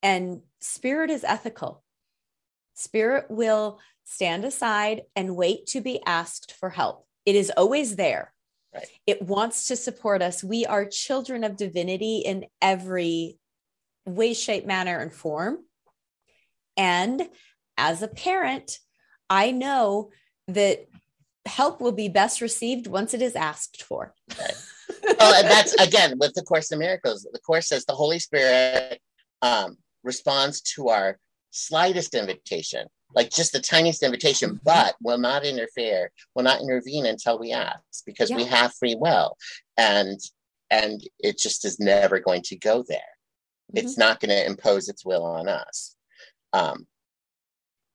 And 0.03 0.43
spirit 0.61 1.11
is 1.11 1.25
ethical. 1.25 1.83
Spirit 2.75 3.27
will 3.31 3.79
stand 4.05 4.45
aside 4.45 5.03
and 5.17 5.37
wait 5.37 5.67
to 5.67 5.81
be 5.81 6.01
asked 6.05 6.53
for 6.53 6.71
help. 6.71 7.07
It 7.25 7.37
is 7.37 7.51
always 7.57 7.97
there. 7.97 8.33
Right. 8.75 8.89
it 9.07 9.23
wants 9.23 9.69
to 9.69 9.77
support 9.77 10.21
us. 10.21 10.43
We 10.43 10.67
are 10.67 10.85
children 10.85 11.45
of 11.45 11.57
divinity 11.57 12.19
in 12.19 12.47
every 12.61 13.39
way 14.05 14.35
shape 14.35 14.67
manner 14.67 14.99
and 14.99 15.13
form. 15.13 15.59
And 16.77 17.29
as 17.77 18.03
a 18.03 18.09
parent 18.09 18.79
i 19.31 19.51
know 19.51 20.11
that 20.49 20.87
help 21.47 21.81
will 21.81 21.93
be 21.93 22.09
best 22.09 22.41
received 22.41 22.87
once 22.87 23.15
it 23.15 23.23
is 23.23 23.37
asked 23.37 23.83
for 23.83 24.15
oh, 25.21 25.35
and 25.37 25.47
that's 25.49 25.75
again 25.75 26.19
with 26.19 26.35
the 26.35 26.43
Course 26.43 26.73
in 26.73 26.79
Miracles. 26.79 27.27
The 27.31 27.39
Course 27.41 27.69
says 27.69 27.85
the 27.85 27.95
Holy 27.95 28.19
Spirit 28.19 29.01
um, 29.43 29.77
responds 30.03 30.61
to 30.61 30.89
our 30.89 31.19
slightest 31.51 32.15
invitation, 32.15 32.87
like 33.15 33.31
just 33.31 33.53
the 33.53 33.61
tiniest 33.61 34.03
invitation, 34.03 34.51
Mhm. 34.57 34.61
but 34.65 34.97
will 35.03 35.19
not 35.19 35.45
interfere, 35.45 36.11
will 36.35 36.43
not 36.43 36.61
intervene 36.61 37.07
until 37.07 37.39
we 37.39 37.53
ask 37.53 38.05
because 38.05 38.31
we 38.31 38.45
have 38.45 38.75
free 38.75 38.95
will, 38.95 39.37
and 39.77 40.21
and 40.71 41.03
it 41.19 41.39
just 41.39 41.65
is 41.65 41.79
never 41.79 42.19
going 42.19 42.43
to 42.43 42.57
go 42.57 42.83
there. 42.89 43.01
It's 43.75 43.97
not 43.99 44.21
going 44.21 44.31
to 44.31 44.47
impose 44.47 44.89
its 44.89 45.05
will 45.05 45.25
on 45.25 45.49
us, 45.49 45.97
um, 46.53 46.87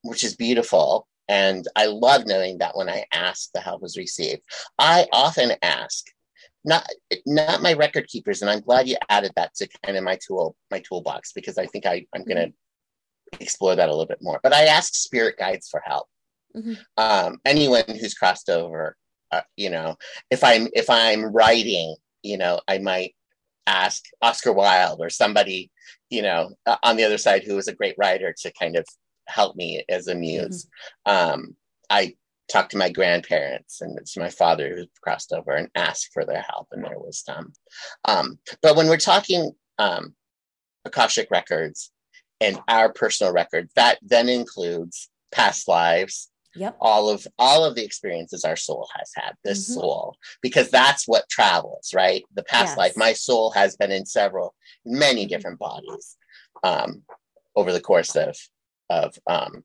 which 0.02 0.24
is 0.24 0.36
beautiful. 0.36 1.06
And 1.28 1.66
I 1.76 1.86
love 1.86 2.26
knowing 2.26 2.58
that 2.58 2.76
when 2.76 2.88
I 2.88 3.04
ask, 3.12 3.50
the 3.52 3.60
help 3.60 3.84
is 3.84 3.96
received. 3.96 4.42
I 4.78 5.06
often 5.12 5.52
ask, 5.62 6.06
not 6.64 6.86
not 7.26 7.62
my 7.62 7.72
record 7.72 8.06
keepers, 8.08 8.42
and 8.42 8.50
I'm 8.50 8.60
glad 8.60 8.88
you 8.88 8.96
added 9.08 9.32
that 9.36 9.54
to 9.56 9.68
kind 9.84 9.96
of 9.96 10.04
my 10.04 10.18
tool 10.24 10.56
my 10.70 10.80
toolbox 10.80 11.32
because 11.32 11.58
I 11.58 11.66
think 11.66 11.86
I, 11.86 12.06
I'm 12.14 12.24
going 12.24 12.52
to 13.32 13.40
explore 13.40 13.76
that 13.76 13.88
a 13.88 13.92
little 13.92 14.06
bit 14.06 14.22
more. 14.22 14.40
But 14.42 14.52
I 14.52 14.64
ask 14.64 14.94
spirit 14.94 15.36
guides 15.38 15.68
for 15.68 15.82
help. 15.84 16.08
Mhm. 16.54 16.78
Um, 16.96 17.40
anyone 17.44 17.84
who's 17.86 18.14
crossed 18.14 18.50
over, 18.50 18.96
uh, 19.30 19.42
you 19.56 19.70
know, 19.70 19.96
if 20.30 20.42
I'm 20.44 20.68
if 20.72 20.90
I'm 20.90 21.24
writing, 21.24 21.94
you 22.22 22.36
know, 22.36 22.60
I 22.68 22.78
might 22.78 23.14
ask 23.66 24.04
Oscar 24.20 24.52
Wilde 24.52 25.00
or 25.00 25.10
somebody, 25.10 25.70
you 26.10 26.22
know, 26.22 26.50
uh, 26.66 26.76
on 26.82 26.96
the 26.96 27.04
other 27.04 27.18
side 27.18 27.44
who 27.44 27.56
is 27.56 27.68
a 27.68 27.74
great 27.74 27.94
writer 27.98 28.34
to 28.40 28.52
kind 28.52 28.76
of 28.76 28.84
help 29.28 29.56
me 29.56 29.84
as 29.88 30.08
a 30.08 30.14
muse. 30.14 30.66
Um, 31.06 31.56
I 31.88 32.16
talked 32.50 32.72
to 32.72 32.78
my 32.78 32.90
grandparents 32.90 33.80
and 33.80 33.96
it's 33.98 34.16
my 34.16 34.28
father 34.28 34.74
who 34.74 34.84
crossed 35.02 35.32
over 35.32 35.52
and 35.52 35.68
asked 35.74 36.10
for 36.12 36.24
their 36.24 36.42
help 36.42 36.68
and 36.72 36.84
their 36.84 36.98
wisdom. 36.98 37.52
Um, 38.06 38.38
but 38.62 38.76
when 38.76 38.88
we're 38.88 38.96
talking 38.96 39.52
um, 39.78 40.14
Akashic 40.84 41.28
records 41.30 41.92
and 42.40 42.60
our 42.68 42.92
personal 42.92 43.32
record, 43.32 43.68
that 43.76 43.98
then 44.02 44.28
includes 44.28 45.08
past 45.30 45.68
lives, 45.68 46.30
yep 46.56 46.76
all 46.80 47.08
of 47.08 47.24
all 47.38 47.64
of 47.64 47.76
the 47.76 47.84
experiences 47.84 48.44
our 48.44 48.56
soul 48.56 48.88
has 48.98 49.10
had 49.14 49.34
this 49.44 49.70
Mhm. 49.70 49.74
soul 49.74 50.16
because 50.42 50.68
that's 50.68 51.06
what 51.06 51.28
travels 51.28 51.94
right 51.94 52.24
the 52.34 52.42
past 52.42 52.70
Yes. 52.72 52.76
life 52.76 52.96
my 52.96 53.12
soul 53.12 53.52
has 53.52 53.76
been 53.76 53.92
in 53.92 54.04
several 54.04 54.52
many 54.84 55.26
Mhm. 55.26 55.28
different 55.28 55.58
bodies 55.60 56.16
um 56.64 57.04
over 57.54 57.70
the 57.72 57.80
course 57.80 58.16
of 58.16 58.36
of 58.88 59.16
um 59.28 59.62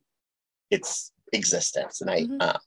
its 0.70 1.12
existence 1.34 2.02
and 2.02 2.12
i 2.12 2.22
Mhm. 2.22 2.40
um 2.40 2.60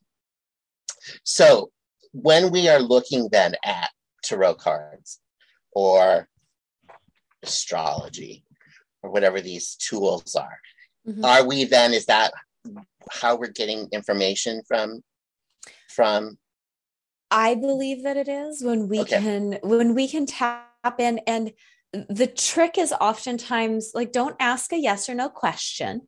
so 1.24 1.70
when 2.12 2.50
we 2.50 2.68
are 2.68 2.80
looking 2.80 3.28
then 3.30 3.54
at 3.64 3.90
tarot 4.22 4.54
cards 4.54 5.20
or 5.72 6.28
astrology 7.42 8.44
or 9.02 9.10
whatever 9.10 9.40
these 9.40 9.74
tools 9.76 10.34
are 10.34 10.58
Mhm. 11.06 11.24
are 11.24 11.46
we 11.46 11.64
then 11.64 11.94
is 11.94 12.06
that 12.06 12.32
how 13.10 13.36
we're 13.36 13.48
getting 13.48 13.88
information 13.92 14.62
from 14.66 15.02
from 15.88 16.38
I 17.30 17.54
believe 17.54 18.02
that 18.04 18.16
it 18.16 18.28
is 18.28 18.62
when 18.62 18.88
we 18.88 19.00
Okay. 19.00 19.18
can 19.18 19.58
when 19.62 19.94
we 19.94 20.08
can 20.08 20.26
tap 20.26 20.98
in 20.98 21.18
and 21.26 21.52
the 21.92 22.26
trick 22.26 22.76
is 22.78 22.92
oftentimes 22.92 23.92
like 23.94 24.12
don't 24.12 24.36
ask 24.40 24.72
a 24.72 24.78
yes 24.78 25.08
or 25.08 25.14
no 25.14 25.28
question. 25.28 26.06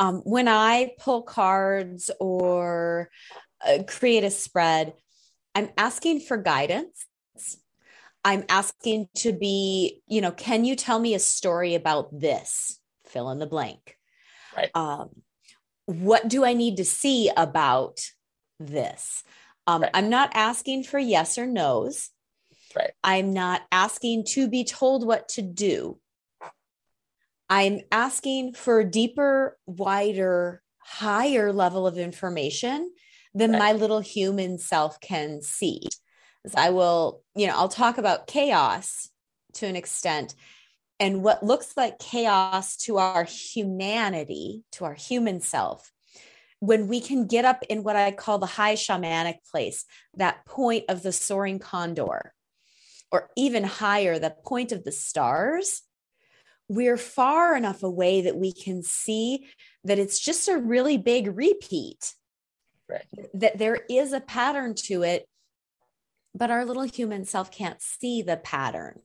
Um, 0.00 0.20
when 0.24 0.46
I 0.48 0.94
pull 0.98 1.22
cards 1.22 2.10
or 2.20 3.10
uh, 3.66 3.82
create 3.86 4.24
a 4.24 4.30
spread, 4.30 4.94
I'm 5.54 5.70
asking 5.76 6.20
for 6.20 6.36
guidance. 6.36 7.06
I'm 8.24 8.44
asking 8.48 9.08
to 9.18 9.32
be, 9.32 10.02
you 10.06 10.20
know, 10.20 10.32
can 10.32 10.64
you 10.64 10.76
tell 10.76 10.98
me 10.98 11.14
a 11.14 11.18
story 11.18 11.74
about 11.74 12.08
this? 12.18 12.78
Fill 13.06 13.30
in 13.30 13.38
the 13.38 13.46
blank. 13.46 13.96
Right. 14.56 14.70
Um, 14.74 15.10
what 15.86 16.28
do 16.28 16.44
I 16.44 16.52
need 16.52 16.76
to 16.78 16.84
see 16.84 17.30
about 17.34 18.00
this? 18.60 19.22
Um, 19.66 19.82
Right. 19.82 19.90
I'm 19.94 20.10
not 20.10 20.30
asking 20.34 20.84
for 20.84 20.98
yes 20.98 21.38
or 21.38 21.46
no's. 21.46 22.10
Right. 22.76 22.90
I'm 23.02 23.32
not 23.32 23.62
asking 23.72 24.24
to 24.30 24.48
be 24.48 24.64
told 24.64 25.06
what 25.06 25.28
to 25.30 25.42
do. 25.42 25.98
I'm 27.48 27.80
asking 27.90 28.52
for 28.54 28.80
a 28.80 28.90
deeper, 28.90 29.56
wider, 29.66 30.62
higher 30.78 31.52
level 31.52 31.86
of 31.86 31.96
information 31.96 32.90
than 33.34 33.52
Right. 33.52 33.58
my 33.58 33.72
little 33.72 34.00
human 34.00 34.58
self 34.58 35.00
can 35.00 35.42
see. 35.42 35.88
As 36.44 36.54
I 36.54 36.70
will, 36.70 37.22
you 37.34 37.46
know, 37.46 37.54
I'll 37.54 37.68
talk 37.68 37.98
about 37.98 38.26
chaos 38.26 39.08
to 39.54 39.66
an 39.66 39.76
extent. 39.76 40.34
And 41.00 41.22
what 41.22 41.42
looks 41.42 41.76
like 41.76 41.98
chaos 41.98 42.76
to 42.78 42.98
our 42.98 43.24
humanity, 43.24 44.64
to 44.72 44.84
our 44.84 44.94
human 44.94 45.40
self, 45.40 45.92
when 46.60 46.88
we 46.88 47.00
can 47.00 47.26
get 47.26 47.44
up 47.44 47.62
in 47.68 47.84
what 47.84 47.96
I 47.96 48.10
call 48.10 48.38
the 48.38 48.46
high 48.46 48.74
shamanic 48.74 49.36
place, 49.50 49.84
that 50.16 50.44
point 50.44 50.86
of 50.88 51.02
the 51.02 51.12
soaring 51.12 51.60
condor, 51.60 52.34
or 53.12 53.30
even 53.36 53.62
higher, 53.62 54.18
the 54.18 54.34
point 54.44 54.72
of 54.72 54.84
the 54.84 54.92
stars, 54.92 55.82
we're 56.68 56.96
far 56.96 57.56
enough 57.56 57.82
away 57.82 58.22
that 58.22 58.36
we 58.36 58.52
can 58.52 58.82
see 58.82 59.46
that 59.84 59.98
it's 59.98 60.18
just 60.18 60.48
a 60.48 60.58
really 60.58 60.98
big 60.98 61.36
repeat. 61.36 62.14
Right. 62.88 63.04
That 63.34 63.58
there 63.58 63.80
is 63.90 64.12
a 64.12 64.20
pattern 64.20 64.74
to 64.86 65.02
it, 65.02 65.28
but 66.34 66.50
our 66.50 66.64
little 66.64 66.84
human 66.84 67.24
self 67.24 67.50
can't 67.50 67.82
see 67.82 68.22
the 68.22 68.36
pattern. 68.36 69.00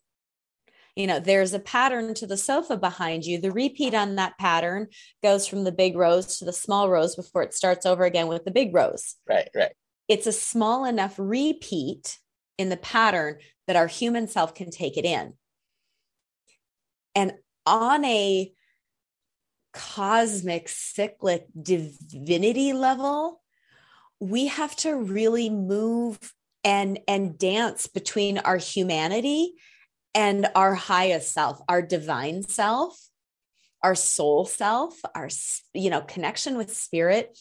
You 0.96 1.08
know 1.08 1.20
there's 1.20 1.54
a 1.54 1.60
pattern 1.60 2.14
to 2.16 2.28
the 2.28 2.38
sofa 2.38 2.78
behind 2.78 3.26
you. 3.26 3.42
The 3.42 3.52
repeat 3.52 3.94
on 3.94 4.16
that 4.16 4.38
pattern 4.38 4.88
goes 5.24 5.48
from 5.48 5.64
the 5.64 5.72
big 5.72 5.98
rose 5.98 6.38
to 6.38 6.46
the 6.46 6.54
small 6.54 6.90
rose 6.90 7.16
before 7.16 7.42
it 7.42 7.54
starts 7.54 7.86
over 7.86 8.04
again 8.04 8.28
with 8.28 8.46
the 8.46 8.52
big 8.52 8.74
rose. 8.74 9.16
Right 9.28 9.50
right. 9.56 9.72
It's 10.08 10.28
a 10.28 10.32
small 10.32 10.86
enough 10.86 11.16
repeat 11.18 12.20
in 12.58 12.70
the 12.70 12.78
pattern 12.78 13.38
that 13.68 13.76
our 13.76 13.88
human 13.88 14.28
self 14.28 14.54
can 14.54 14.70
take 14.70 14.98
it 14.98 15.06
in. 15.06 15.34
And 17.16 17.34
on 17.66 18.06
a 18.06 18.52
cosmic 19.74 20.70
cyclic 20.70 21.48
divinity 21.60 22.74
level 22.74 23.43
we 24.24 24.48
have 24.48 24.74
to 24.74 24.96
really 24.96 25.50
move 25.50 26.18
and 26.64 26.98
and 27.10 27.38
dance 27.38 27.88
between 27.88 28.38
our 28.38 28.56
humanity 28.56 29.54
and 30.16 30.48
our 30.56 30.74
highest 30.74 31.34
self, 31.34 31.60
our 31.68 31.82
divine 31.82 32.42
self, 32.44 32.98
our 33.84 33.96
soul 33.96 34.46
self, 34.46 34.98
our 35.14 35.28
you 35.74 35.90
know 35.90 36.00
connection 36.00 36.56
with 36.56 36.74
spirit 36.74 37.38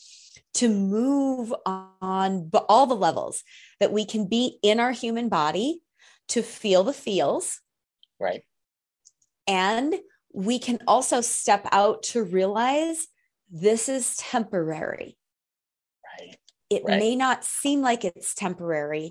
to 0.54 0.68
move 0.68 1.54
on 1.64 2.50
all 2.68 2.86
the 2.86 2.96
levels 2.96 3.44
that 3.78 3.92
we 3.92 4.04
can 4.04 4.26
be 4.26 4.58
in 4.60 4.80
our 4.80 4.90
human 4.90 5.28
body 5.28 5.82
to 6.28 6.42
feel 6.42 6.82
the 6.82 6.92
feels. 6.92 7.60
Right. 8.18 8.42
And 9.46 9.94
we 10.34 10.58
can 10.58 10.80
also 10.88 11.20
step 11.20 11.64
out 11.70 12.02
to 12.04 12.24
realize 12.24 13.06
this 13.52 13.88
is 13.88 14.16
temporary. 14.16 15.16
It 16.72 16.84
right. 16.84 16.98
may 16.98 17.14
not 17.16 17.44
seem 17.44 17.82
like 17.82 18.04
it's 18.04 18.34
temporary 18.34 19.10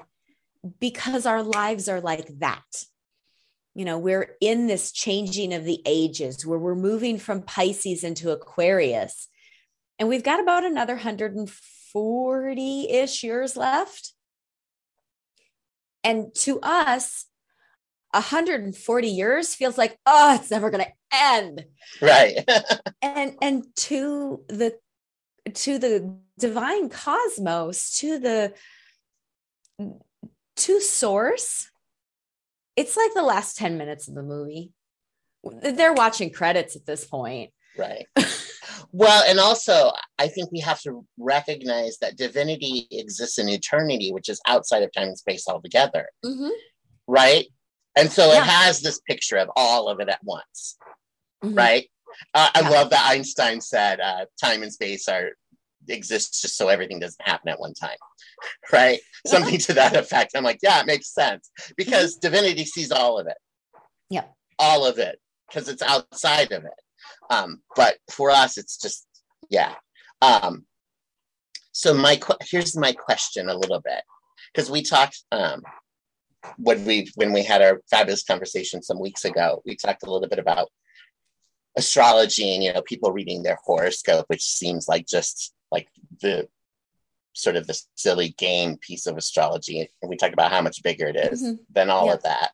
because 0.80 1.28
our 1.28 1.44
lives 1.44 1.88
are 1.88 2.02
like 2.02 2.28
that. 2.40 2.66
You 3.76 3.86
know 3.86 4.00
we're 4.00 4.36
in 4.42 4.68
this 4.68 4.92
changing 4.92 5.54
of 5.54 5.64
the 5.64 5.82
ages 5.86 6.46
where 6.46 6.60
we're 6.60 6.76
moving 6.76 7.18
from 7.18 7.44
pisces 7.44 8.04
into 8.04 8.32
aquarius 8.32 9.30
and 10.00 10.10
we've 10.10 10.24
got 10.24 10.40
about 10.40 10.66
another 10.66 10.98
140-ish 10.98 13.24
years 13.24 13.56
left. 13.56 14.14
And 16.04 16.34
to 16.38 16.60
us 16.62 17.28
140 18.10 19.08
years 19.08 19.54
feels 19.54 19.78
like 19.78 19.96
oh 20.08 20.34
it's 20.36 20.50
never 20.50 20.72
going 20.72 20.84
to 20.84 20.92
end. 21.14 21.66
Right. 22.02 22.44
And 23.04 23.36
and 23.42 23.66
to 23.78 24.44
the 24.48 24.78
to 25.54 25.80
the 25.80 26.18
divine 26.42 26.90
cosmos 26.90 27.98
to 28.00 28.20
the 28.20 28.54
to 30.58 30.82
source 30.82 31.72
it's 32.76 32.98
like 32.98 33.14
the 33.14 33.24
last 33.24 33.58
10 33.58 33.78
minutes 33.78 34.08
of 34.08 34.16
the 34.16 34.24
movie. 34.24 34.72
They're 35.62 35.94
watching 35.94 36.32
credits 36.32 36.76
at 36.76 36.86
this 36.86 37.06
point. 37.06 37.52
Right. 37.78 38.08
well, 38.92 39.24
and 39.28 39.40
also, 39.40 39.92
I 40.20 40.28
think 40.28 40.52
we 40.52 40.60
have 40.60 40.82
to 40.82 41.06
recognize 41.18 41.98
that 42.00 42.18
divinity 42.18 42.88
exists 42.92 43.40
in 43.40 43.50
eternity, 43.50 44.12
which 44.12 44.30
is 44.30 44.42
outside 44.48 44.84
of 44.84 44.92
time 44.94 45.10
and 45.10 45.18
space 45.18 45.48
altogether. 45.48 46.08
Mm-hmm. 46.24 46.50
Right. 47.08 47.48
And 47.98 48.12
so 48.12 48.28
yeah. 48.28 48.40
it 48.40 48.46
has 48.46 48.82
this 48.82 49.00
picture 49.02 49.38
of 49.38 49.50
all 49.56 49.90
of 49.90 50.00
it 50.00 50.10
at 50.10 50.24
once. 50.24 50.78
Mm-hmm. 51.44 51.56
Right. 51.56 51.90
Uh, 52.34 52.50
I 52.54 52.70
love 52.70 52.90
that 52.92 53.10
Einstein 53.10 53.62
said 53.62 54.00
uh, 54.00 54.26
time 54.42 54.64
and 54.64 54.72
space 54.72 55.08
are 55.08 55.32
exists 55.88 56.42
just 56.42 56.58
so 56.58 56.68
everything 56.68 57.00
doesn't 57.00 57.28
happen 57.28 57.50
at 57.50 57.60
one 57.60 57.74
time 57.74 57.98
right? 58.74 59.00
Something 59.26 59.58
to 59.60 59.74
that 59.74 59.96
effect. 59.96 60.34
I'm 60.36 60.44
like 60.44 60.60
yeah 60.62 60.80
it 60.80 60.86
makes 60.86 61.14
sense 61.14 61.52
because 61.78 62.16
mm-hmm. 62.16 62.28
divinity 62.28 62.66
sees 62.66 62.92
all 62.92 63.20
of 63.20 63.28
it. 63.28 63.38
Yeah 64.10 64.26
all 64.60 64.86
of 64.86 65.00
it 65.00 65.20
because 65.48 65.68
it's 65.68 65.82
outside 65.82 66.52
of 66.52 66.64
it. 66.64 66.82
Um 67.30 67.62
but 67.76 67.98
for 68.10 68.32
us 68.32 68.58
it's 68.58 68.78
just 68.78 69.08
yeah. 69.50 69.76
Um 70.22 70.66
so 71.72 71.94
my 71.94 72.20
here's 72.42 72.76
my 72.76 72.94
question 72.94 73.50
a 73.50 73.58
little 73.58 73.82
bit 73.82 74.04
because 74.54 74.70
we 74.70 74.82
talked 74.82 75.24
um 75.32 75.62
when 76.58 76.86
we 76.86 77.08
when 77.16 77.34
we 77.34 77.44
had 77.44 77.62
our 77.62 77.82
fabulous 77.90 78.24
conversation 78.24 78.82
some 78.82 79.00
weeks 79.00 79.26
ago 79.26 79.62
we 79.66 79.76
talked 79.76 80.04
a 80.04 80.12
little 80.12 80.28
bit 80.28 80.40
about 80.40 80.70
astrology 81.78 82.54
and 82.54 82.64
you 82.64 82.74
know 82.74 82.82
people 82.82 83.12
reading 83.12 83.44
their 83.44 83.58
horoscope 83.64 84.26
which 84.28 84.44
seems 84.44 84.88
like 84.88 85.06
just 85.08 85.54
like 85.72 85.88
the 86.22 86.48
sort 87.34 87.56
of 87.56 87.68
the 87.68 87.82
silly 87.96 88.30
game 88.38 88.78
piece 88.78 89.08
of 89.08 89.18
astrology 89.18 89.80
and 89.80 90.10
we 90.10 90.18
talk 90.18 90.34
about 90.34 90.52
how 90.52 90.62
much 90.62 90.84
bigger 90.84 91.08
it 91.08 91.16
is 91.16 91.42
mm-hmm. 91.42 91.56
than 91.72 91.90
all 91.90 92.08
yeah. 92.08 92.14
of 92.14 92.24
that 92.24 92.52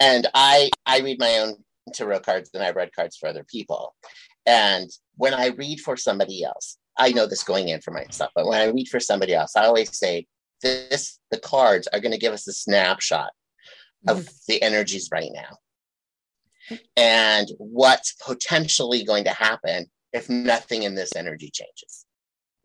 and 0.00 0.26
i 0.34 0.70
i 0.84 1.00
read 1.00 1.18
my 1.18 1.38
own 1.38 1.54
tarot 1.94 2.20
cards 2.20 2.50
and 2.52 2.62
i 2.62 2.70
read 2.70 2.94
cards 2.94 3.16
for 3.16 3.28
other 3.28 3.44
people 3.44 3.94
and 4.44 4.90
when 5.16 5.32
i 5.32 5.46
read 5.46 5.80
for 5.80 5.96
somebody 5.96 6.44
else 6.44 6.76
i 6.98 7.10
know 7.10 7.26
this 7.26 7.42
going 7.42 7.68
in 7.68 7.80
for 7.80 7.90
myself 7.90 8.30
but 8.34 8.46
when 8.46 8.60
i 8.60 8.66
read 8.66 8.88
for 8.88 9.00
somebody 9.00 9.34
else 9.34 9.56
i 9.56 9.64
always 9.64 9.96
say 9.96 10.26
this 10.62 11.18
the 11.30 11.38
cards 11.38 11.88
are 11.92 12.00
going 12.00 12.12
to 12.12 12.18
give 12.18 12.32
us 12.32 12.46
a 12.46 12.52
snapshot 12.52 13.30
of 14.08 14.18
mm-hmm. 14.18 14.34
the 14.48 14.62
energies 14.62 15.08
right 15.10 15.30
now 15.32 16.78
and 16.96 17.48
what's 17.58 18.12
potentially 18.14 19.04
going 19.04 19.24
to 19.24 19.30
happen 19.30 19.86
if 20.12 20.28
nothing 20.28 20.82
in 20.82 20.94
this 20.94 21.14
energy 21.14 21.50
changes 21.52 22.06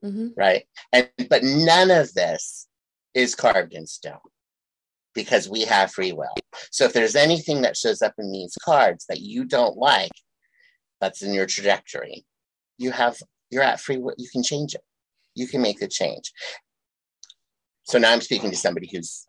mm-hmm. 0.03 0.27
right? 0.37 0.63
And 0.91 1.09
but 1.29 1.43
none 1.43 1.91
of 1.91 2.13
this 2.13 2.67
is 3.13 3.35
carved 3.35 3.73
in 3.73 3.85
stone 3.85 4.17
because 5.13 5.49
we 5.49 5.61
have 5.61 5.91
free 5.91 6.13
will. 6.13 6.33
So 6.71 6.85
if 6.85 6.93
there's 6.93 7.15
anything 7.15 7.61
that 7.61 7.77
shows 7.77 8.01
up 8.01 8.13
in 8.17 8.31
these 8.31 8.55
cards 8.63 9.05
that 9.09 9.21
you 9.21 9.45
don't 9.45 9.77
like, 9.77 10.11
that's 10.99 11.21
in 11.21 11.33
your 11.33 11.45
trajectory, 11.45 12.25
you 12.77 12.91
have 12.91 13.17
you're 13.49 13.63
at 13.63 13.81
free 13.81 13.97
will. 13.97 14.15
You 14.17 14.29
can 14.31 14.43
change 14.43 14.75
it. 14.75 14.81
You 15.35 15.47
can 15.47 15.61
make 15.61 15.79
the 15.79 15.87
change. 15.87 16.31
So 17.83 17.97
now 17.97 18.11
I'm 18.11 18.21
speaking 18.21 18.51
to 18.51 18.57
somebody 18.57 18.89
who's 18.91 19.27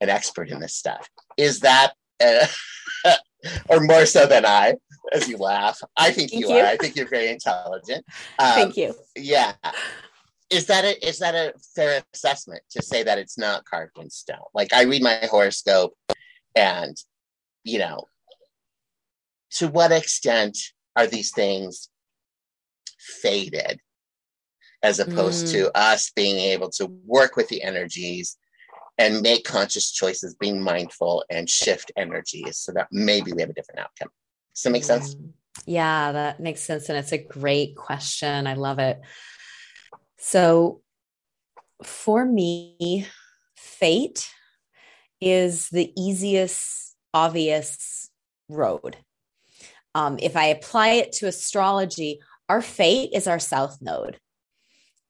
an 0.00 0.08
expert 0.08 0.48
in 0.48 0.60
this 0.60 0.74
stuff. 0.74 1.08
Is 1.36 1.60
that 1.60 1.92
uh, 2.20 2.46
or 3.68 3.80
more 3.80 4.06
so 4.06 4.26
than 4.26 4.44
I, 4.44 4.74
as 5.12 5.28
you 5.28 5.36
laugh. 5.36 5.78
I 5.96 6.10
think 6.10 6.32
you, 6.32 6.48
you, 6.48 6.56
are. 6.56 6.66
I 6.66 6.76
think 6.76 6.96
you're 6.96 7.08
very 7.08 7.28
intelligent. 7.28 8.04
Um, 8.38 8.54
Thank 8.54 8.76
you. 8.76 8.94
Yeah 9.16 9.52
is 10.50 10.66
that 10.66 10.84
a 10.84 11.06
is 11.06 11.20
that 11.20 11.34
a 11.34 11.54
fair 11.74 12.02
assessment 12.12 12.62
to 12.70 12.82
say 12.82 13.02
that 13.04 13.18
it's 13.18 13.38
not 13.38 13.64
carved 13.64 13.98
in 13.98 14.10
stone? 14.10 14.38
Like 14.52 14.72
I 14.72 14.82
read 14.82 15.02
my 15.02 15.18
horoscope, 15.30 15.94
and 16.54 16.96
you 17.62 17.78
know, 17.78 18.04
to 19.52 19.68
what 19.68 19.92
extent 19.92 20.58
are 20.96 21.06
these 21.06 21.32
things 21.32 21.88
fated, 22.98 23.80
as 24.82 24.98
opposed 24.98 25.46
mm. 25.46 25.52
to 25.52 25.78
us 25.78 26.10
being 26.14 26.36
able 26.36 26.70
to 26.70 26.86
work 27.06 27.36
with 27.36 27.48
the 27.48 27.62
energies 27.62 28.36
and 28.98 29.22
make 29.22 29.44
conscious 29.44 29.92
choices, 29.92 30.34
being 30.34 30.60
mindful 30.60 31.24
and 31.30 31.48
shift 31.48 31.92
energies, 31.96 32.58
so 32.58 32.72
that 32.72 32.88
maybe 32.90 33.32
we 33.32 33.40
have 33.40 33.50
a 33.50 33.54
different 33.54 33.80
outcome. 33.80 34.10
Does 34.54 34.64
that 34.64 34.70
make 34.70 34.84
sense? 34.84 35.14
Mm. 35.14 35.30
Yeah, 35.66 36.12
that 36.12 36.40
makes 36.40 36.60
sense, 36.60 36.88
and 36.88 36.98
it's 36.98 37.12
a 37.12 37.18
great 37.18 37.76
question. 37.76 38.46
I 38.48 38.54
love 38.54 38.78
it. 38.80 39.00
So 40.20 40.82
for 41.82 42.26
me, 42.26 43.06
fate 43.56 44.30
is 45.20 45.70
the 45.70 45.92
easiest, 45.96 46.94
obvious 47.14 48.10
road. 48.48 48.98
Um, 49.94 50.18
if 50.20 50.36
I 50.36 50.46
apply 50.46 50.90
it 50.90 51.12
to 51.12 51.26
astrology, 51.26 52.20
our 52.50 52.60
fate 52.60 53.10
is 53.14 53.26
our 53.26 53.38
south 53.38 53.78
node. 53.80 54.18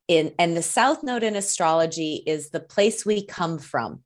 In, 0.07 0.33
and 0.39 0.57
the 0.57 0.63
south 0.63 1.03
node 1.03 1.25
in 1.25 1.35
astrology 1.35 2.23
is 2.25 2.51
the 2.51 2.61
place 2.61 3.05
we 3.05 3.27
come 3.27 3.59
from. 3.59 4.03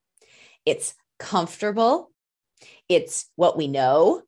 It's 0.64 0.95
comfortable, 1.19 2.11
it's 2.88 3.31
what 3.37 3.59
we 3.59 3.69
know, 3.69 4.23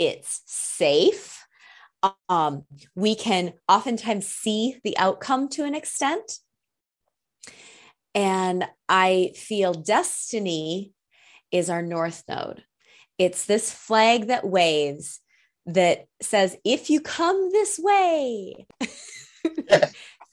it's 0.00 0.42
safe, 0.46 1.44
um, 2.28 2.64
we 2.94 3.14
can 3.14 3.54
oftentimes 3.68 4.26
see 4.26 4.78
the 4.84 4.96
outcome 4.98 5.48
to 5.50 5.64
an 5.64 5.74
extent. 5.74 6.38
And 8.14 8.64
I 8.88 9.32
feel 9.36 9.74
destiny 9.74 10.92
is 11.50 11.70
our 11.70 11.82
north 11.82 12.24
node. 12.28 12.64
It's 13.18 13.46
this 13.46 13.72
flag 13.72 14.28
that 14.28 14.46
waves 14.46 15.20
that 15.66 16.06
says, 16.22 16.56
if 16.64 16.88
you 16.88 17.00
come 17.00 17.50
this 17.50 17.78
way, 17.78 18.66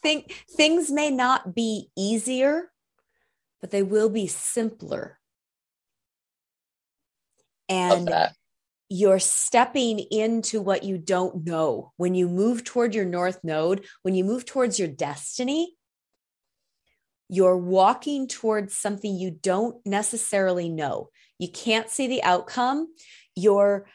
think 0.05 0.31
things 0.55 0.91
may 0.91 1.09
not 1.09 1.55
be 1.55 1.89
easier, 1.97 2.71
but 3.59 3.71
they 3.71 3.81
will 3.81 4.09
be 4.09 4.27
simpler. 4.27 5.19
And 7.67 8.07
you're 8.89 9.19
stepping 9.19 9.99
into 9.99 10.61
what 10.61 10.83
you 10.83 10.97
don't 10.97 11.45
know. 11.45 11.91
When 11.97 12.13
you 12.13 12.27
move 12.27 12.63
toward 12.63 12.93
your 12.93 13.05
North 13.05 13.43
Node, 13.43 13.85
when 14.03 14.13
you 14.15 14.23
move 14.23 14.45
towards 14.45 14.77
your 14.77 14.87
destiny, 14.87 15.75
you're 17.29 17.57
walking 17.57 18.27
towards 18.27 18.75
something 18.75 19.15
you 19.15 19.31
don't 19.31 19.83
necessarily 19.85 20.69
know. 20.69 21.09
You 21.39 21.49
can't 21.49 21.89
see 21.89 22.07
the 22.07 22.23
outcome. 22.23 22.87
You're 23.35 23.87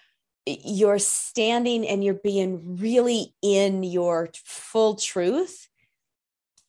you're 0.47 0.99
standing 0.99 1.87
and 1.87 2.03
you're 2.03 2.15
being 2.15 2.77
really 2.79 3.35
in 3.43 3.85
your 3.85 4.31
full 4.45 4.97
truth 4.97 5.69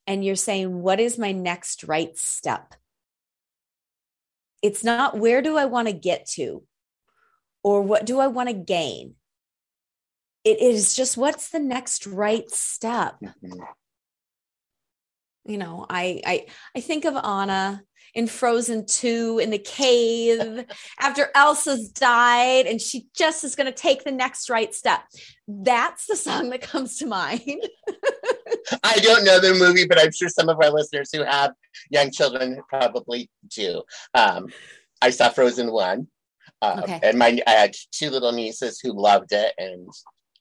and 0.05 0.23
you're 0.23 0.35
saying 0.35 0.81
what 0.81 0.99
is 0.99 1.17
my 1.17 1.31
next 1.31 1.85
right 1.85 2.15
step? 2.17 2.75
It's 4.61 4.83
not 4.83 5.17
where 5.17 5.41
do 5.41 5.57
I 5.57 5.65
want 5.65 5.87
to 5.87 5.93
get 5.93 6.27
to? 6.33 6.63
Or 7.63 7.81
what 7.81 8.05
do 8.05 8.19
I 8.19 8.27
want 8.27 8.49
to 8.49 8.53
gain? 8.53 9.15
It 10.43 10.59
is 10.59 10.95
just 10.95 11.17
what's 11.17 11.49
the 11.49 11.59
next 11.59 12.07
right 12.07 12.49
step. 12.49 13.15
Mm-hmm. 13.21 13.61
You 15.45 15.57
know, 15.57 15.85
I 15.89 16.21
I 16.25 16.45
I 16.75 16.81
think 16.81 17.05
of 17.05 17.15
Anna 17.15 17.83
in 18.13 18.27
Frozen 18.27 18.85
2 18.87 19.39
in 19.41 19.49
the 19.51 19.57
cave 19.57 20.65
after 20.99 21.29
Elsa's 21.33 21.89
died 21.89 22.65
and 22.65 22.81
she 22.81 23.05
just 23.15 23.43
is 23.43 23.55
going 23.55 23.67
to 23.67 23.71
take 23.71 24.03
the 24.03 24.11
next 24.11 24.49
right 24.49 24.73
step. 24.73 25.01
That's 25.47 26.07
the 26.07 26.15
song 26.15 26.49
that 26.49 26.61
comes 26.61 26.97
to 26.97 27.05
mind. 27.05 27.41
I 28.83 28.97
don't 28.97 29.23
know 29.23 29.39
the 29.39 29.55
movie, 29.57 29.87
but 29.87 29.99
I'm 29.99 30.11
sure 30.11 30.29
some 30.29 30.49
of 30.49 30.57
our 30.61 30.71
listeners 30.71 31.09
who 31.13 31.23
have 31.23 31.53
young 31.89 32.11
children 32.11 32.61
probably 32.67 33.29
do. 33.47 33.83
Um, 34.13 34.47
I 35.01 35.09
saw 35.09 35.29
Frozen 35.29 35.71
1. 35.71 36.07
Uh, 36.61 36.81
okay. 36.83 36.99
And 37.01 37.17
my 37.17 37.39
I 37.47 37.51
had 37.51 37.75
two 37.91 38.09
little 38.09 38.31
nieces 38.31 38.79
who 38.79 38.93
loved 38.93 39.31
it, 39.31 39.53
and 39.57 39.89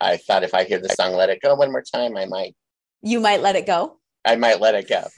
I 0.00 0.18
thought 0.18 0.44
if 0.44 0.54
I 0.54 0.64
hear 0.64 0.78
the 0.78 0.90
song 0.90 1.14
"Let 1.14 1.30
It 1.30 1.40
Go" 1.40 1.54
one 1.54 1.72
more 1.72 1.82
time, 1.82 2.16
I 2.16 2.26
might. 2.26 2.54
You 3.02 3.20
might 3.20 3.40
let 3.40 3.56
it 3.56 3.66
go. 3.66 3.98
I 4.24 4.36
might 4.36 4.60
let 4.60 4.74
it 4.74 4.88
go. 4.88 5.04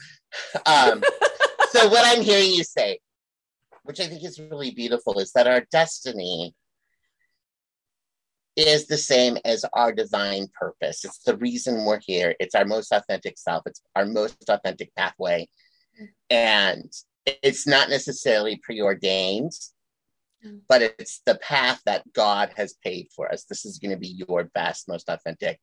Um, 0.65 1.03
so 1.69 1.89
what 1.89 2.01
I'm 2.07 2.23
hearing 2.23 2.49
you 2.49 2.63
say, 2.63 2.97
which 3.83 3.99
I 3.99 4.07
think 4.07 4.23
is 4.23 4.39
really 4.39 4.71
beautiful, 4.71 5.19
is 5.19 5.31
that 5.33 5.45
our 5.45 5.63
destiny 5.71 6.55
is 8.55 8.87
the 8.87 8.97
same 8.97 9.37
as 9.45 9.63
our 9.73 9.91
divine 9.91 10.47
purpose. 10.59 11.05
It's 11.05 11.19
the 11.19 11.37
reason 11.37 11.85
we're 11.85 11.99
here. 12.03 12.35
It's 12.39 12.55
our 12.55 12.65
most 12.65 12.91
authentic 12.91 13.37
self. 13.37 13.61
It's 13.67 13.79
our 13.95 14.07
most 14.07 14.49
authentic 14.49 14.89
pathway, 14.95 15.47
and 16.31 16.91
it's 17.27 17.67
not 17.67 17.91
necessarily 17.91 18.59
preordained 18.63 19.51
Mm. 19.51 19.72
But 20.67 20.81
it's 20.81 21.21
the 21.25 21.35
path 21.35 21.81
that 21.85 22.11
God 22.13 22.51
has 22.55 22.75
paid 22.83 23.07
for 23.15 23.31
us. 23.31 23.45
This 23.45 23.65
is 23.65 23.79
going 23.79 23.91
to 23.91 23.97
be 23.97 24.23
your 24.27 24.45
best, 24.45 24.87
most 24.87 25.09
authentic, 25.09 25.59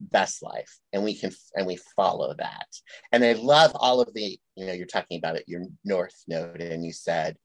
best 0.00 0.42
life, 0.42 0.78
and 0.92 1.04
we 1.04 1.14
can 1.14 1.32
and 1.56 1.66
we 1.66 1.78
follow 1.96 2.34
that. 2.38 2.66
And 3.12 3.24
I 3.24 3.32
love 3.32 3.72
all 3.74 4.00
of 4.00 4.12
the, 4.14 4.38
you 4.56 4.66
know, 4.66 4.72
you're 4.72 4.86
talking 4.86 5.18
about 5.18 5.36
it, 5.36 5.44
your 5.46 5.62
North 5.84 6.24
Node, 6.28 6.60
and 6.60 6.84
you 6.84 6.92
said 6.92 7.36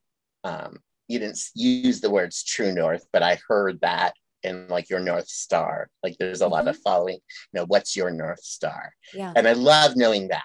um, 0.44 0.78
you 1.08 1.18
didn't 1.18 1.40
use 1.54 2.00
the 2.00 2.10
words 2.10 2.44
true 2.44 2.72
North, 2.72 3.06
but 3.12 3.22
I 3.22 3.38
heard 3.48 3.80
that 3.80 4.14
in 4.42 4.68
like 4.68 4.88
your 4.88 5.00
North 5.00 5.28
Star. 5.28 5.88
Like 6.02 6.16
there's 6.18 6.40
a 6.40 6.44
mm-hmm. 6.44 6.52
lot 6.52 6.68
of 6.68 6.78
following, 6.78 7.14
you 7.16 7.60
know, 7.60 7.64
what's 7.66 7.96
your 7.96 8.10
North 8.10 8.42
Star? 8.42 8.92
Yeah. 9.14 9.32
And 9.34 9.48
I 9.48 9.52
love 9.52 9.96
knowing 9.96 10.28
that. 10.28 10.44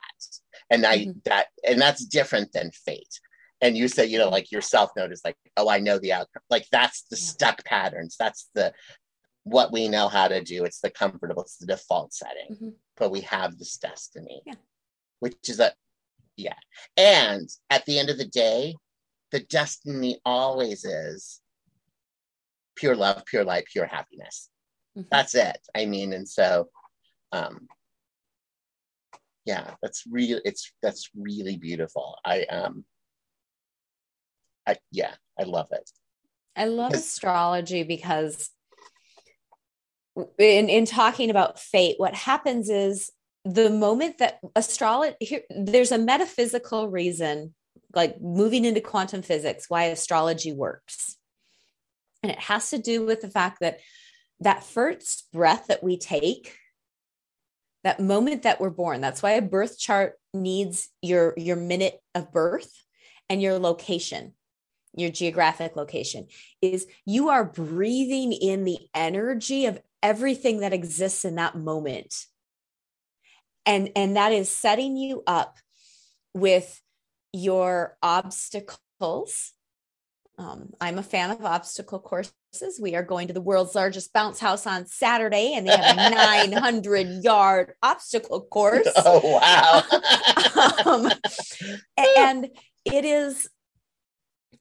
And 0.70 0.86
I 0.86 1.00
mm-hmm. 1.00 1.12
that 1.26 1.48
and 1.68 1.80
that's 1.80 2.06
different 2.06 2.54
than 2.54 2.72
fate 2.72 3.20
and 3.64 3.78
you 3.78 3.88
say 3.88 4.06
you 4.06 4.20
know 4.20 4.30
like 4.30 4.52
your 4.52 4.62
self 4.62 4.92
notice 4.96 5.22
like 5.24 5.38
oh 5.58 5.70
i 5.70 5.80
know 5.80 5.98
the 5.98 6.14
outcome. 6.14 6.44
Like 6.50 6.68
that's 6.72 7.04
the 7.10 7.16
stuck 7.16 7.64
patterns. 7.66 8.16
That's 8.20 8.50
the 8.54 8.74
what 9.44 9.72
we 9.72 9.88
know 9.88 10.08
how 10.08 10.28
to 10.28 10.44
do. 10.44 10.66
It's 10.66 10.82
the 10.82 10.90
comfortable 10.90 11.42
it's 11.44 11.58
the 11.58 11.66
default 11.66 12.14
setting. 12.14 12.50
Mm-hmm. 12.52 12.70
but 12.98 13.10
we 13.10 13.22
have 13.22 13.58
this 13.58 13.78
destiny. 13.78 14.42
Yeah. 14.46 14.56
which 15.20 15.50
is 15.50 15.60
a 15.60 15.72
yeah. 16.36 16.60
And 16.98 17.50
at 17.70 17.86
the 17.86 17.98
end 17.98 18.10
of 18.10 18.18
the 18.18 18.28
day 18.28 18.76
the 19.32 19.40
destiny 19.40 20.20
always 20.26 20.86
is 20.86 21.42
pure 22.76 22.96
love 22.96 23.24
pure 23.26 23.46
light 23.46 23.66
pure 23.72 23.86
happiness. 23.86 24.50
Mm-hmm. 24.98 25.08
that's 25.10 25.36
it. 25.36 25.58
I 25.74 25.86
mean 25.86 26.12
and 26.12 26.28
so 26.28 26.68
um 27.32 27.68
yeah 29.46 29.76
that's 29.82 30.04
really 30.10 30.42
it's 30.44 30.74
that's 30.82 31.10
really 31.16 31.56
beautiful. 31.56 32.18
I 32.26 32.44
um 32.44 32.84
I, 34.66 34.78
yeah, 34.92 35.14
I 35.40 35.44
love 35.44 35.68
it. 35.72 35.90
I 36.56 36.66
love 36.66 36.94
astrology 36.94 37.84
because 37.84 38.50
in, 40.38 40.70
in 40.70 40.86
talking 40.86 41.30
about 41.30 41.60
fate, 41.60 41.96
what 41.98 42.14
happens 42.14 42.70
is 42.70 43.12
the 43.46 43.70
moment 43.70 44.20
that 44.20 44.40
astrology, 44.56 45.16
here, 45.20 45.42
there's 45.50 45.92
a 45.92 45.98
metaphysical 45.98 46.90
reason, 46.90 47.54
like 47.94 48.22
moving 48.22 48.66
into 48.66 48.82
quantum 48.82 49.22
physics, 49.22 49.66
why 49.70 49.86
astrology 49.86 50.54
works. 50.54 51.18
And 52.22 52.32
it 52.32 52.40
has 52.40 52.70
to 52.70 52.78
do 52.78 53.06
with 53.06 53.22
the 53.22 53.30
fact 53.30 53.60
that 53.62 53.80
that 54.40 54.64
first 54.64 55.28
breath 55.34 55.68
that 55.68 55.84
we 55.84 55.98
take, 55.98 56.56
that 57.84 58.00
moment 58.00 58.44
that 58.44 58.62
we're 58.62 58.70
born, 58.70 59.02
that's 59.02 59.22
why 59.22 59.32
a 59.32 59.42
birth 59.42 59.78
chart 59.78 60.14
needs 60.34 60.90
your, 61.02 61.34
your 61.36 61.58
minute 61.58 62.00
of 62.16 62.32
birth 62.32 62.72
and 63.30 63.42
your 63.42 63.60
location 63.60 64.34
your 64.96 65.10
geographic 65.10 65.76
location 65.76 66.28
is 66.62 66.88
you 67.06 67.30
are 67.30 67.44
breathing 67.44 68.32
in 68.32 68.64
the 68.64 68.80
energy 68.94 69.66
of 69.66 69.80
everything 70.02 70.60
that 70.60 70.74
exists 70.74 71.26
in 71.26 71.36
that 71.36 71.56
moment. 71.56 72.26
And 73.66 73.90
and 73.96 74.18
that 74.18 74.34
is 74.34 74.50
setting 74.50 74.98
you 74.98 75.24
up 75.26 75.58
with 76.34 76.82
your 77.32 77.98
obstacles. 78.04 79.54
Um, 80.38 80.72
i'm 80.82 80.98
a 80.98 81.04
fan 81.04 81.32
of 81.32 81.46
obstacle 81.46 82.00
courses. 82.00 82.34
We 82.82 82.96
are 82.96 83.04
going 83.04 83.28
to 83.28 83.34
the 83.34 83.42
world's 83.42 83.76
largest 83.76 84.14
bounce 84.14 84.40
house 84.40 84.68
on 84.68 84.88
saturday 84.88 85.54
and 85.54 85.68
they 85.68 85.76
have 85.78 85.98
a 85.98 86.10
900 86.52 87.24
yard 87.24 87.74
obstacle 87.82 88.42
course. 88.52 88.88
Oh 88.98 89.40
wow. 89.40 89.84
Um, 90.86 91.12
and 91.98 92.48
it 92.86 93.06
is 93.06 93.50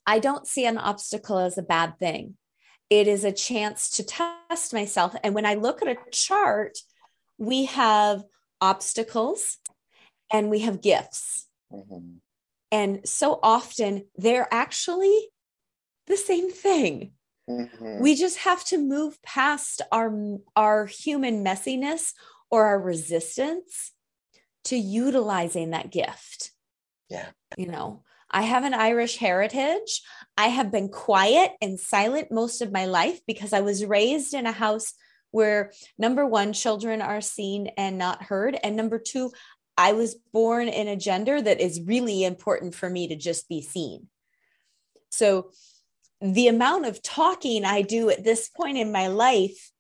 I 0.07 0.19
don't 0.19 0.47
see 0.47 0.67
an 0.67 0.79
obstacle 0.79 1.39
as 1.39 1.59
a 1.59 1.63
bad 1.63 1.99
thing. 1.99 2.37
It 2.91 3.09
is 3.09 3.25
a 3.25 3.33
chance 3.33 3.91
to 3.91 4.05
test 4.05 4.75
myself. 4.75 5.15
And 5.23 5.35
when 5.35 5.47
I 5.47 5.55
look 5.55 5.83
at 5.83 5.89
a 5.89 5.97
chart, 6.11 6.79
we 7.39 7.65
have 7.67 8.23
obstacles 8.61 9.59
and 10.33 10.51
we 10.51 10.61
have 10.61 10.83
gifts. 10.83 11.47
Mm-hmm. 11.73 12.17
And 12.71 13.09
so 13.09 13.39
often 13.43 14.07
they're 14.17 14.49
actually 14.53 15.29
the 16.07 16.17
same 16.17 16.51
thing. 16.51 17.13
Mm-hmm. 17.49 18.01
We 18.01 18.15
just 18.15 18.39
have 18.39 18.65
to 18.67 18.79
move 18.79 19.21
past 19.23 19.83
our, 19.91 20.13
our 20.57 20.87
human 20.87 21.45
messiness 21.45 22.13
or 22.51 22.67
our 22.67 22.81
resistance 22.81 23.93
to 24.65 24.77
utilizing 24.77 25.71
that 25.71 25.91
gift. 25.91 26.53
Yeah. 27.09 27.27
You 27.57 27.67
know, 27.67 28.05
I 28.33 28.43
have 28.43 28.65
an 28.65 28.75
Irish 28.75 29.19
heritage. 29.19 30.03
I 30.39 30.49
have 30.49 30.73
been 30.73 30.89
quiet 30.89 31.53
and 31.61 31.79
silent 31.79 32.33
most 32.33 32.63
of 32.63 32.73
my 32.73 32.87
life 32.87 33.21
because 33.27 33.53
I 33.53 33.61
was 33.61 33.85
raised 33.85 34.33
in 34.33 34.47
a 34.47 34.53
house 34.53 34.95
where 35.31 35.73
number 35.99 36.27
one, 36.27 36.53
children 36.53 37.03
are 37.03 37.21
seen 37.21 37.69
and 37.77 37.99
not 37.99 38.23
heard. 38.23 38.59
And 38.63 38.77
number 38.77 38.99
two, 38.99 39.33
I 39.77 39.93
was 39.93 40.17
born 40.33 40.69
in 40.69 40.89
a 40.89 40.97
gender 40.97 41.41
that 41.41 41.61
is 41.61 41.83
really 41.83 42.25
important 42.25 42.75
for 42.75 42.89
me 42.89 43.09
to 43.09 43.17
just 43.17 43.49
be 43.49 43.61
seen. 43.63 44.09
So 45.11 45.51
the 46.21 46.49
amount 46.49 46.87
of 46.87 47.03
talking 47.03 47.65
I 47.65 47.83
do 47.83 48.09
at 48.09 48.25
this 48.25 48.49
point 48.49 48.79
in 48.79 48.93
my 48.93 49.09
life, 49.09 49.71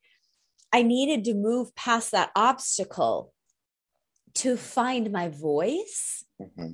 I 0.72 0.82
needed 0.82 1.24
to 1.24 1.34
move 1.34 1.74
past 1.74 2.12
that 2.12 2.30
obstacle 2.34 3.32
to 4.34 4.56
find 4.56 5.10
my 5.10 5.28
voice. 5.28 6.24
Mm-hmm 6.40 6.72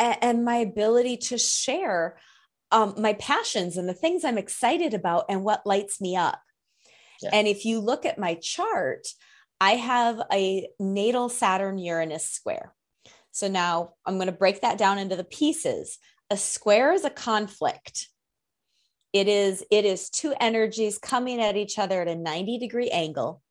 and, 0.00 0.16
and 0.22 0.44
my 0.44 0.56
ability 0.56 1.18
to 1.18 1.38
share 1.38 2.16
um, 2.72 2.94
my 2.98 3.12
passions 3.14 3.76
and 3.76 3.88
the 3.88 3.94
things 3.94 4.24
I'm 4.24 4.38
excited 4.38 4.94
about 4.94 5.26
and 5.28 5.44
what 5.44 5.66
lights 5.66 6.00
me 6.00 6.16
up. 6.16 6.40
Yeah. 7.22 7.30
And 7.32 7.46
if 7.46 7.64
you 7.64 7.80
look 7.80 8.06
at 8.06 8.18
my 8.18 8.34
chart, 8.34 9.06
I 9.60 9.72
have 9.72 10.22
a 10.32 10.68
natal 10.78 11.28
Saturn 11.28 11.78
Uranus 11.78 12.26
square. 12.26 12.72
So 13.30 13.46
now 13.46 13.94
I'm 14.06 14.14
going 14.14 14.26
to 14.26 14.32
break 14.32 14.62
that 14.62 14.78
down 14.78 14.98
into 14.98 15.16
the 15.16 15.24
pieces. 15.24 15.98
A 16.30 16.36
square 16.36 16.92
is 16.92 17.04
a 17.04 17.10
conflict. 17.10 18.08
It 19.12 19.28
is 19.28 19.64
it 19.70 19.84
is 19.84 20.08
two 20.08 20.34
energies 20.40 20.98
coming 20.98 21.40
at 21.40 21.56
each 21.56 21.78
other 21.78 22.00
at 22.00 22.08
a 22.08 22.14
90 22.14 22.58
degree 22.58 22.90
angle. 22.90 23.42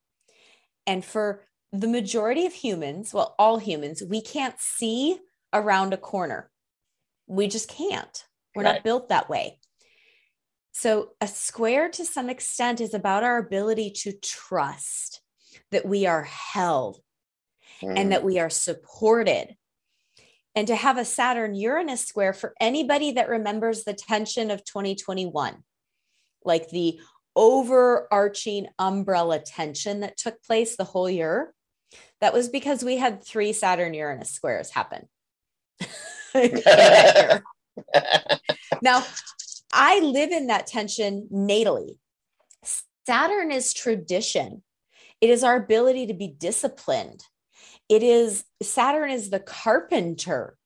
And 0.88 1.04
for 1.04 1.46
the 1.72 1.88
majority 1.88 2.46
of 2.46 2.54
humans, 2.54 3.14
well, 3.14 3.36
all 3.38 3.58
humans, 3.60 4.02
we 4.02 4.22
can't 4.22 4.60
see 4.60 5.20
around 5.54 5.94
a 5.94 5.98
corner. 5.98 6.50
We 7.28 7.48
just 7.48 7.70
can't. 7.70 8.26
We're 8.56 8.64
right. 8.64 8.74
not 8.76 8.84
built 8.84 9.10
that 9.10 9.30
way. 9.30 9.60
So, 10.72 11.10
a 11.20 11.28
square 11.28 11.90
to 11.90 12.06
some 12.06 12.30
extent 12.30 12.80
is 12.80 12.94
about 12.94 13.24
our 13.24 13.38
ability 13.38 13.92
to 14.04 14.14
trust 14.14 15.22
that 15.72 15.86
we 15.86 16.06
are 16.06 16.24
held 16.24 17.00
mm. 17.82 17.98
and 17.98 18.12
that 18.12 18.24
we 18.24 18.40
are 18.40 18.50
supported. 18.50 19.56
And 20.56 20.68
to 20.68 20.76
have 20.76 20.98
a 20.98 21.06
Saturn 21.06 21.54
Uranus 21.54 22.06
square 22.06 22.34
for 22.34 22.54
anybody 22.60 23.12
that 23.14 23.30
remembers 23.30 23.84
the 23.84 23.94
tension 23.94 24.52
of 24.52 24.66
2021, 24.66 25.64
like 26.44 26.70
the 26.70 27.00
overarching 27.36 28.68
umbrella 28.78 29.40
tension 29.40 30.02
that 30.02 30.18
took 30.18 30.42
place 30.44 30.76
the 30.76 30.84
whole 30.84 31.10
year, 31.10 31.54
that 32.20 32.34
was 32.34 32.50
because 32.50 32.84
we 32.84 32.98
had 32.98 33.24
three 33.24 33.54
Saturn 33.54 33.94
Uranus 33.94 34.32
squares 34.32 34.72
happen. 34.72 35.08
now, 38.82 39.06
I 39.72 40.00
live 40.00 40.32
in 40.32 40.48
that 40.48 40.68
tension 40.68 41.28
natally. 41.32 41.98
Saturn 43.06 43.52
is 43.52 43.74
tradition. 43.74 44.64
It 45.22 45.30
is 45.30 45.44
our 45.44 45.56
ability 45.56 46.08
to 46.08 46.14
be 46.14 46.28
disciplined. 46.28 47.24
It 47.90 48.04
is 48.04 48.44
Saturn 48.62 49.12
is 49.12 49.30
the 49.30 49.40
carpenter. 49.40 50.58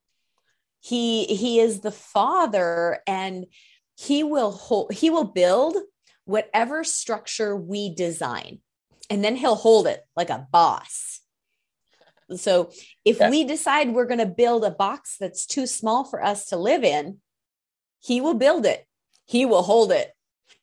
He 0.82 1.26
he 1.26 1.60
is 1.60 1.80
the 1.80 1.92
father 1.92 3.00
and 3.08 3.46
he 3.98 4.24
will 4.24 4.52
hold 4.52 4.92
he 4.94 5.10
will 5.10 5.24
build 5.24 5.78
whatever 6.26 6.84
structure 6.84 7.56
we 7.56 7.94
design 7.94 8.60
and 9.10 9.24
then 9.24 9.36
he'll 9.36 9.56
hold 9.56 9.88
it 9.88 10.02
like 10.16 10.30
a 10.30 10.48
boss. 10.52 11.22
So 12.36 12.72
if 13.06 13.20
yes. 13.20 13.32
we 13.32 13.44
decide 13.44 13.90
we're 13.90 14.06
going 14.06 14.20
to 14.20 14.26
build 14.26 14.64
a 14.64 14.72
box 14.72 15.18
that's 15.20 15.46
too 15.46 15.68
small 15.68 16.04
for 16.04 16.24
us 16.24 16.48
to 16.48 16.58
live 16.58 16.84
in, 16.84 17.20
he 18.00 18.22
will 18.22 18.34
build 18.34 18.66
it. 18.66 18.86
He 19.26 19.46
will 19.46 19.64
hold 19.64 19.92
it. 19.92 20.12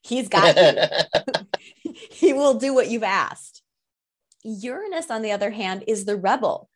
He's 0.02 0.28
got 0.28 0.56
you. 0.56 1.92
he 2.10 2.32
will 2.32 2.54
do 2.54 2.74
what 2.74 2.90
you've 2.90 3.02
asked. 3.02 3.62
Uranus, 4.42 5.10
on 5.10 5.22
the 5.22 5.32
other 5.32 5.50
hand, 5.50 5.84
is 5.86 6.04
the 6.04 6.16
rebel. 6.16 6.68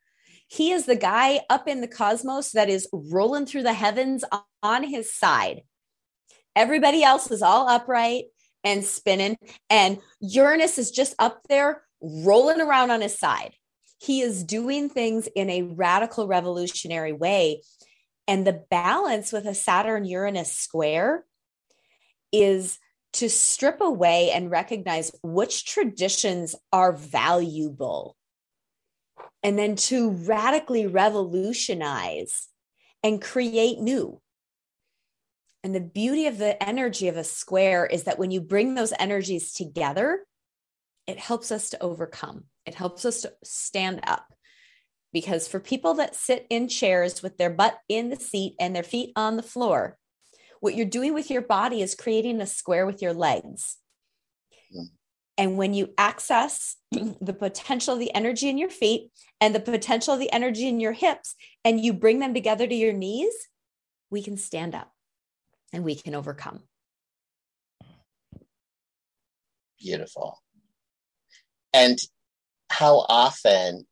He 0.49 0.73
is 0.73 0.87
the 0.87 0.97
guy 0.97 1.41
up 1.49 1.67
in 1.67 1.81
the 1.81 1.89
cosmos 1.89 2.53
that 2.53 2.69
is 2.69 2.89
rolling 2.93 3.47
through 3.47 3.63
the 3.63 3.73
heavens 3.73 4.25
on 4.63 4.83
his 4.85 5.13
side. 5.13 5.63
Everybody 6.55 7.03
else 7.03 7.31
is 7.31 7.43
all 7.43 7.69
upright 7.69 8.27
and 8.63 8.85
spinning, 8.85 9.37
and 9.69 9.99
Uranus 10.21 10.79
is 10.79 10.91
just 10.91 11.15
up 11.19 11.43
there 11.49 11.83
rolling 12.01 12.61
around 12.61 12.91
on 12.91 13.01
his 13.01 13.19
side. 13.19 13.55
He 14.05 14.21
is 14.21 14.45
doing 14.45 14.91
things 14.91 15.29
in 15.35 15.49
a 15.49 15.63
radical 15.63 16.27
revolutionary 16.27 17.13
way. 17.13 17.63
And 18.29 18.47
the 18.47 18.65
balance 18.71 19.33
with 19.33 19.47
a 19.47 19.55
Saturn 19.55 20.05
Uranus 20.05 20.53
square 20.53 21.25
is 22.31 22.79
to 23.15 23.31
strip 23.31 23.81
away 23.81 24.31
and 24.31 24.51
recognize 24.51 25.11
which 25.23 25.65
traditions 25.65 26.55
are 26.73 26.93
valuable 26.93 28.17
and 29.43 29.59
then 29.59 29.77
to 29.77 30.11
radically 30.11 30.87
revolutionize 30.87 32.49
and 33.03 33.23
create 33.23 33.79
new. 33.79 34.21
And 35.63 35.75
the 35.75 35.81
beauty 35.81 36.27
of 36.27 36.37
the 36.37 36.63
energy 36.63 37.09
of 37.09 37.17
a 37.17 37.25
square 37.25 37.87
is 37.87 38.05
that 38.05 38.19
when 38.19 38.31
you 38.31 38.43
bring 38.43 38.75
those 38.75 38.93
energies 38.99 39.55
together, 39.55 40.27
it 41.07 41.19
helps 41.19 41.51
us 41.51 41.71
to 41.71 41.83
overcome, 41.83 42.45
it 42.67 42.75
helps 42.75 43.05
us 43.05 43.23
to 43.23 43.33
stand 43.43 44.01
up. 44.07 44.27
Because 45.13 45.47
for 45.47 45.61
people 45.61 45.95
that 45.95 46.17
sit 46.17 46.47
in 46.51 46.69
chairs 46.69 47.23
with 47.23 47.39
their 47.39 47.51
butt 47.51 47.79
in 47.89 48.11
the 48.11 48.17
seat 48.17 48.57
and 48.59 48.75
their 48.75 48.83
feet 48.83 49.13
on 49.15 49.37
the 49.37 49.43
floor, 49.43 49.97
what 50.61 50.75
you're 50.75 50.87
doing 50.87 51.15
with 51.15 51.31
your 51.31 51.43
body 51.43 51.83
is 51.83 51.95
creating 51.95 52.41
a 52.41 52.47
square 52.47 52.87
with 52.87 53.01
your 53.01 53.13
legs. 53.13 53.77
And 55.37 55.57
when 55.57 55.75
you 55.75 55.93
access 55.99 56.77
the 56.93 57.37
potential 57.39 57.95
of 57.95 58.01
the 58.01 58.15
energy 58.15 58.49
in 58.49 58.59
your 58.59 58.71
feet 58.71 59.11
and 59.41 59.55
the 59.55 59.61
potential 59.61 60.15
of 60.15 60.21
the 60.21 60.33
energy 60.33 60.69
in 60.69 60.81
your 60.81 60.93
hips, 60.93 61.35
and 61.65 61.85
you 61.85 61.93
bring 61.93 62.19
them 62.21 62.35
together 62.35 62.67
to 62.67 62.75
your 62.75 62.93
knees, 62.93 63.35
we 64.11 64.23
can 64.23 64.37
stand 64.37 64.75
up 64.75 64.93
and 65.73 65.85
we 65.85 65.95
can 65.95 66.15
overcome. 66.15 66.63
Beautiful. 69.79 70.41
And 71.73 71.99
how 72.75 73.07
often, 73.09 73.87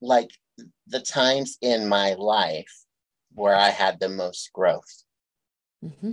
like 0.00 0.30
the 0.86 1.00
times 1.00 1.58
in 1.60 1.88
my 1.88 2.14
life 2.14 2.72
where 3.34 3.56
I 3.56 3.70
had 3.70 3.98
the 3.98 4.08
most 4.08 4.52
growth 4.52 5.02
mm-hmm. 5.84 6.12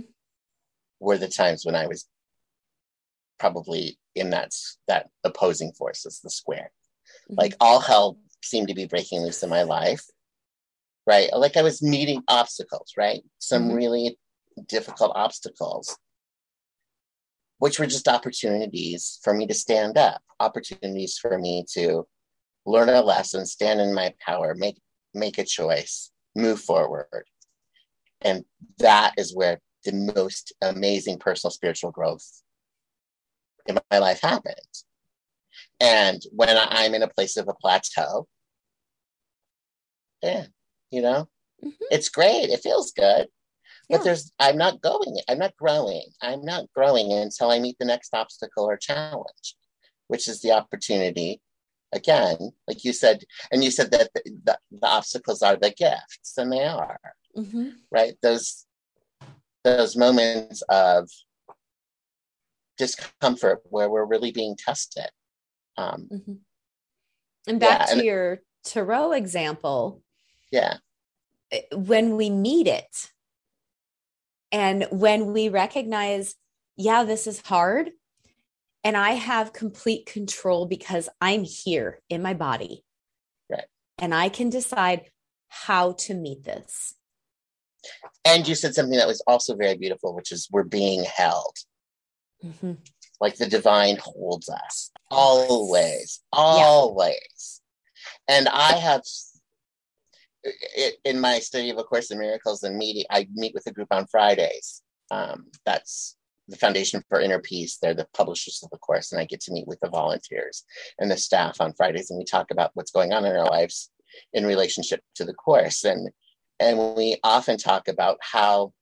were 0.98 1.16
the 1.16 1.28
times 1.28 1.64
when 1.64 1.76
I 1.76 1.86
was 1.86 2.06
probably 3.38 3.98
in 4.16 4.30
that 4.30 4.50
that 4.88 5.10
opposing 5.22 5.72
forces, 5.72 6.20
the 6.24 6.30
square. 6.30 6.72
Mm-hmm. 7.30 7.34
Like 7.38 7.54
all 7.60 7.78
hell 7.78 8.18
seemed 8.42 8.68
to 8.68 8.74
be 8.74 8.86
breaking 8.86 9.20
loose 9.20 9.44
in 9.44 9.50
my 9.50 9.62
life, 9.62 10.04
right? 11.06 11.28
Like 11.32 11.56
I 11.56 11.62
was 11.62 11.82
meeting 11.82 12.22
obstacles, 12.26 12.94
right? 12.96 13.22
Some 13.38 13.68
mm-hmm. 13.68 13.76
really 13.76 14.18
difficult 14.66 15.12
obstacles, 15.14 15.96
which 17.58 17.78
were 17.78 17.86
just 17.86 18.08
opportunities 18.08 19.18
for 19.22 19.34
me 19.34 19.46
to 19.46 19.54
stand 19.54 19.98
up, 19.98 20.22
opportunities 20.40 21.18
for 21.18 21.38
me 21.38 21.64
to 21.72 22.06
learn 22.66 22.88
a 22.88 23.02
lesson, 23.02 23.46
stand 23.46 23.80
in 23.80 23.94
my 23.94 24.14
power, 24.24 24.54
make 24.54 24.78
make 25.14 25.38
a 25.38 25.44
choice, 25.44 26.10
move 26.34 26.60
forward. 26.60 27.24
And 28.20 28.44
that 28.78 29.14
is 29.16 29.34
where 29.34 29.60
the 29.84 29.92
most 29.92 30.52
amazing 30.60 31.18
personal 31.18 31.50
spiritual 31.50 31.90
growth 31.90 32.42
in 33.66 33.78
my 33.90 33.98
life 33.98 34.20
happened. 34.20 34.54
And 35.80 36.22
when 36.32 36.56
I'm 36.58 36.94
in 36.94 37.02
a 37.02 37.08
place 37.08 37.36
of 37.36 37.48
a 37.48 37.54
plateau, 37.54 38.26
yeah, 40.22 40.46
you 40.90 41.02
know, 41.02 41.28
mm-hmm. 41.64 41.84
it's 41.90 42.08
great. 42.08 42.50
It 42.50 42.60
feels 42.60 42.92
good. 42.92 43.28
But 43.90 44.04
there's, 44.04 44.32
I'm 44.38 44.58
not 44.58 44.82
going, 44.82 45.16
I'm 45.28 45.38
not 45.38 45.56
growing. 45.56 46.04
I'm 46.20 46.44
not 46.44 46.66
growing 46.74 47.12
until 47.12 47.50
I 47.50 47.58
meet 47.58 47.76
the 47.78 47.86
next 47.86 48.12
obstacle 48.12 48.64
or 48.64 48.76
challenge, 48.76 49.56
which 50.08 50.28
is 50.28 50.42
the 50.42 50.52
opportunity 50.52 51.40
again, 51.92 52.52
like 52.66 52.84
you 52.84 52.92
said, 52.92 53.24
and 53.50 53.64
you 53.64 53.70
said 53.70 53.90
that 53.92 54.10
the, 54.14 54.22
the, 54.44 54.58
the 54.70 54.86
obstacles 54.86 55.42
are 55.42 55.56
the 55.56 55.70
gifts, 55.70 56.36
and 56.36 56.52
they 56.52 56.64
are, 56.64 57.00
mm-hmm. 57.36 57.70
right? 57.90 58.14
Those 58.22 58.66
those 59.64 59.96
moments 59.96 60.62
of 60.68 61.10
discomfort 62.76 63.60
where 63.64 63.90
we're 63.90 64.04
really 64.04 64.32
being 64.32 64.56
tested. 64.56 65.08
Um, 65.76 66.08
mm-hmm. 66.12 66.32
And 67.46 67.60
back 67.60 67.80
yeah, 67.80 67.86
to 67.86 67.92
and, 67.92 68.02
your 68.02 68.40
tarot 68.64 69.12
example. 69.12 70.02
Yeah. 70.52 70.76
When 71.72 72.16
we 72.16 72.30
need 72.30 72.68
it, 72.68 73.10
and 74.50 74.86
when 74.90 75.32
we 75.32 75.48
recognize, 75.48 76.34
yeah, 76.76 77.04
this 77.04 77.26
is 77.26 77.40
hard, 77.40 77.90
and 78.84 78.96
I 78.96 79.12
have 79.12 79.52
complete 79.52 80.06
control 80.06 80.66
because 80.66 81.08
I'm 81.20 81.44
here 81.44 82.00
in 82.08 82.22
my 82.22 82.34
body. 82.34 82.84
Right. 83.50 83.64
And 83.98 84.14
I 84.14 84.28
can 84.28 84.48
decide 84.48 85.10
how 85.48 85.92
to 85.92 86.14
meet 86.14 86.44
this. 86.44 86.94
And 88.24 88.46
you 88.46 88.54
said 88.54 88.74
something 88.74 88.98
that 88.98 89.06
was 89.06 89.22
also 89.26 89.56
very 89.56 89.76
beautiful, 89.76 90.14
which 90.14 90.32
is 90.32 90.48
we're 90.50 90.64
being 90.64 91.04
held. 91.04 91.56
Mm-hmm. 92.44 92.74
Like 93.20 93.36
the 93.36 93.46
divine 93.46 93.98
holds 94.00 94.48
us 94.48 94.90
always, 95.10 96.20
always. 96.32 97.60
Yeah. 98.28 98.36
And 98.36 98.48
I 98.48 98.74
have 98.74 99.02
in 101.04 101.20
my 101.20 101.38
study 101.38 101.70
of 101.70 101.78
A 101.78 101.84
Course 101.84 102.10
in 102.10 102.18
Miracles 102.18 102.62
and 102.62 102.76
meeting, 102.76 103.04
I 103.10 103.28
meet 103.32 103.54
with 103.54 103.66
a 103.66 103.72
group 103.72 103.88
on 103.90 104.06
Fridays. 104.06 104.82
Um, 105.10 105.46
that's 105.64 106.16
the 106.48 106.56
Foundation 106.56 107.02
for 107.08 107.20
Inner 107.20 107.40
Peace. 107.40 107.78
They're 107.80 107.94
the 107.94 108.08
publishers 108.14 108.60
of 108.62 108.70
the 108.70 108.78
course, 108.78 109.12
and 109.12 109.20
I 109.20 109.24
get 109.24 109.40
to 109.42 109.52
meet 109.52 109.66
with 109.66 109.80
the 109.80 109.90
volunteers 109.90 110.64
and 110.98 111.10
the 111.10 111.16
staff 111.16 111.60
on 111.60 111.74
Fridays, 111.74 112.10
and 112.10 112.18
we 112.18 112.24
talk 112.24 112.50
about 112.50 112.70
what's 112.74 112.90
going 112.90 113.12
on 113.12 113.24
in 113.24 113.36
our 113.36 113.46
lives 113.46 113.90
in 114.32 114.46
relationship 114.46 115.02
to 115.16 115.24
the 115.24 115.34
course. 115.34 115.84
And 115.84 116.10
and 116.60 116.96
we 116.96 117.18
often 117.22 117.56
talk 117.56 117.88
about 117.88 118.18
how 118.20 118.72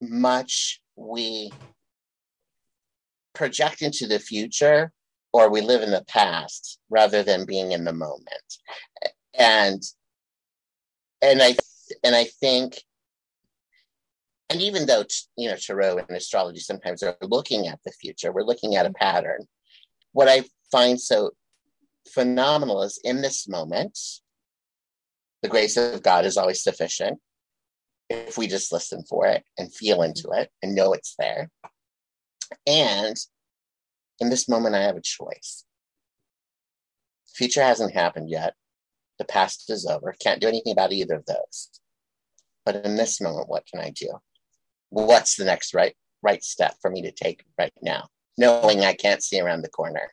much 0.00 0.80
we 0.94 1.52
project 3.34 3.82
into 3.82 4.06
the 4.06 4.18
future 4.18 4.92
or 5.32 5.50
we 5.50 5.60
live 5.60 5.82
in 5.82 5.90
the 5.90 6.04
past 6.06 6.78
rather 6.90 7.22
than 7.22 7.44
being 7.44 7.72
in 7.72 7.84
the 7.84 7.92
moment. 7.92 8.58
And 9.38 9.82
and 11.22 11.42
I 11.42 11.56
and 12.02 12.14
I 12.14 12.24
think 12.24 12.82
and 14.48 14.60
even 14.60 14.86
though 14.86 15.04
you 15.36 15.48
know 15.48 15.56
tarot 15.56 15.98
and 15.98 16.16
astrology 16.16 16.60
sometimes 16.60 17.02
are 17.02 17.16
looking 17.22 17.66
at 17.66 17.80
the 17.84 17.92
future 17.92 18.32
we're 18.32 18.42
looking 18.42 18.76
at 18.76 18.86
a 18.86 18.90
mm-hmm. 18.90 19.04
pattern. 19.04 19.46
What 20.12 20.28
i 20.28 20.44
find 20.72 21.00
so 21.00 21.32
phenomenal 22.08 22.82
is 22.82 23.00
in 23.04 23.22
this 23.22 23.48
moment 23.48 23.98
the 25.42 25.48
grace 25.48 25.76
of 25.76 26.02
god 26.02 26.24
is 26.24 26.36
always 26.36 26.62
sufficient 26.62 27.18
if 28.08 28.38
we 28.38 28.46
just 28.46 28.72
listen 28.72 29.02
for 29.08 29.26
it 29.26 29.42
and 29.58 29.74
feel 29.74 30.02
into 30.02 30.28
mm-hmm. 30.28 30.42
it 30.42 30.50
and 30.62 30.74
know 30.74 30.92
it's 30.92 31.14
there. 31.18 31.50
And 32.66 33.16
in 34.20 34.30
this 34.30 34.48
moment 34.48 34.74
i 34.74 34.82
have 34.82 34.96
a 34.96 35.00
choice. 35.02 35.64
Future 37.34 37.62
hasn't 37.62 37.92
happened 37.92 38.30
yet 38.30 38.54
the 39.18 39.24
past 39.24 39.70
is 39.70 39.86
over. 39.86 40.14
Can't 40.20 40.40
do 40.40 40.48
anything 40.48 40.72
about 40.72 40.92
either 40.92 41.14
of 41.14 41.26
those. 41.26 41.80
But 42.64 42.84
in 42.84 42.96
this 42.96 43.20
moment 43.20 43.48
what 43.48 43.66
can 43.66 43.80
i 43.80 43.90
do? 43.90 44.10
What's 44.90 45.36
the 45.36 45.44
next 45.44 45.74
right 45.74 45.94
right 46.22 46.42
step 46.42 46.76
for 46.80 46.90
me 46.90 47.02
to 47.02 47.12
take 47.12 47.44
right 47.58 47.72
now? 47.82 48.08
Knowing 48.38 48.80
i 48.80 48.92
can't 48.94 49.22
see 49.22 49.40
around 49.40 49.62
the 49.62 49.68
corner. 49.68 50.10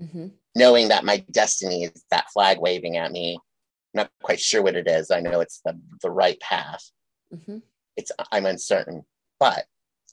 Mm-hmm. 0.00 0.28
knowing 0.56 0.88
that 0.88 1.04
my 1.04 1.22
destiny 1.30 1.84
is 1.84 2.04
that 2.10 2.30
flag 2.30 2.58
waving 2.58 2.96
at 2.96 3.12
me. 3.12 3.34
I'm 3.34 3.40
not 3.94 4.10
quite 4.22 4.40
sure 4.40 4.62
what 4.62 4.74
it 4.74 4.88
is. 4.88 5.10
I 5.10 5.20
know 5.20 5.40
it's 5.40 5.60
the, 5.62 5.78
the 6.00 6.10
right 6.10 6.40
path. 6.40 6.90
Mm-hmm. 7.34 7.58
it's 7.96 8.10
i'm 8.32 8.46
uncertain 8.46 9.04
but 9.38 9.64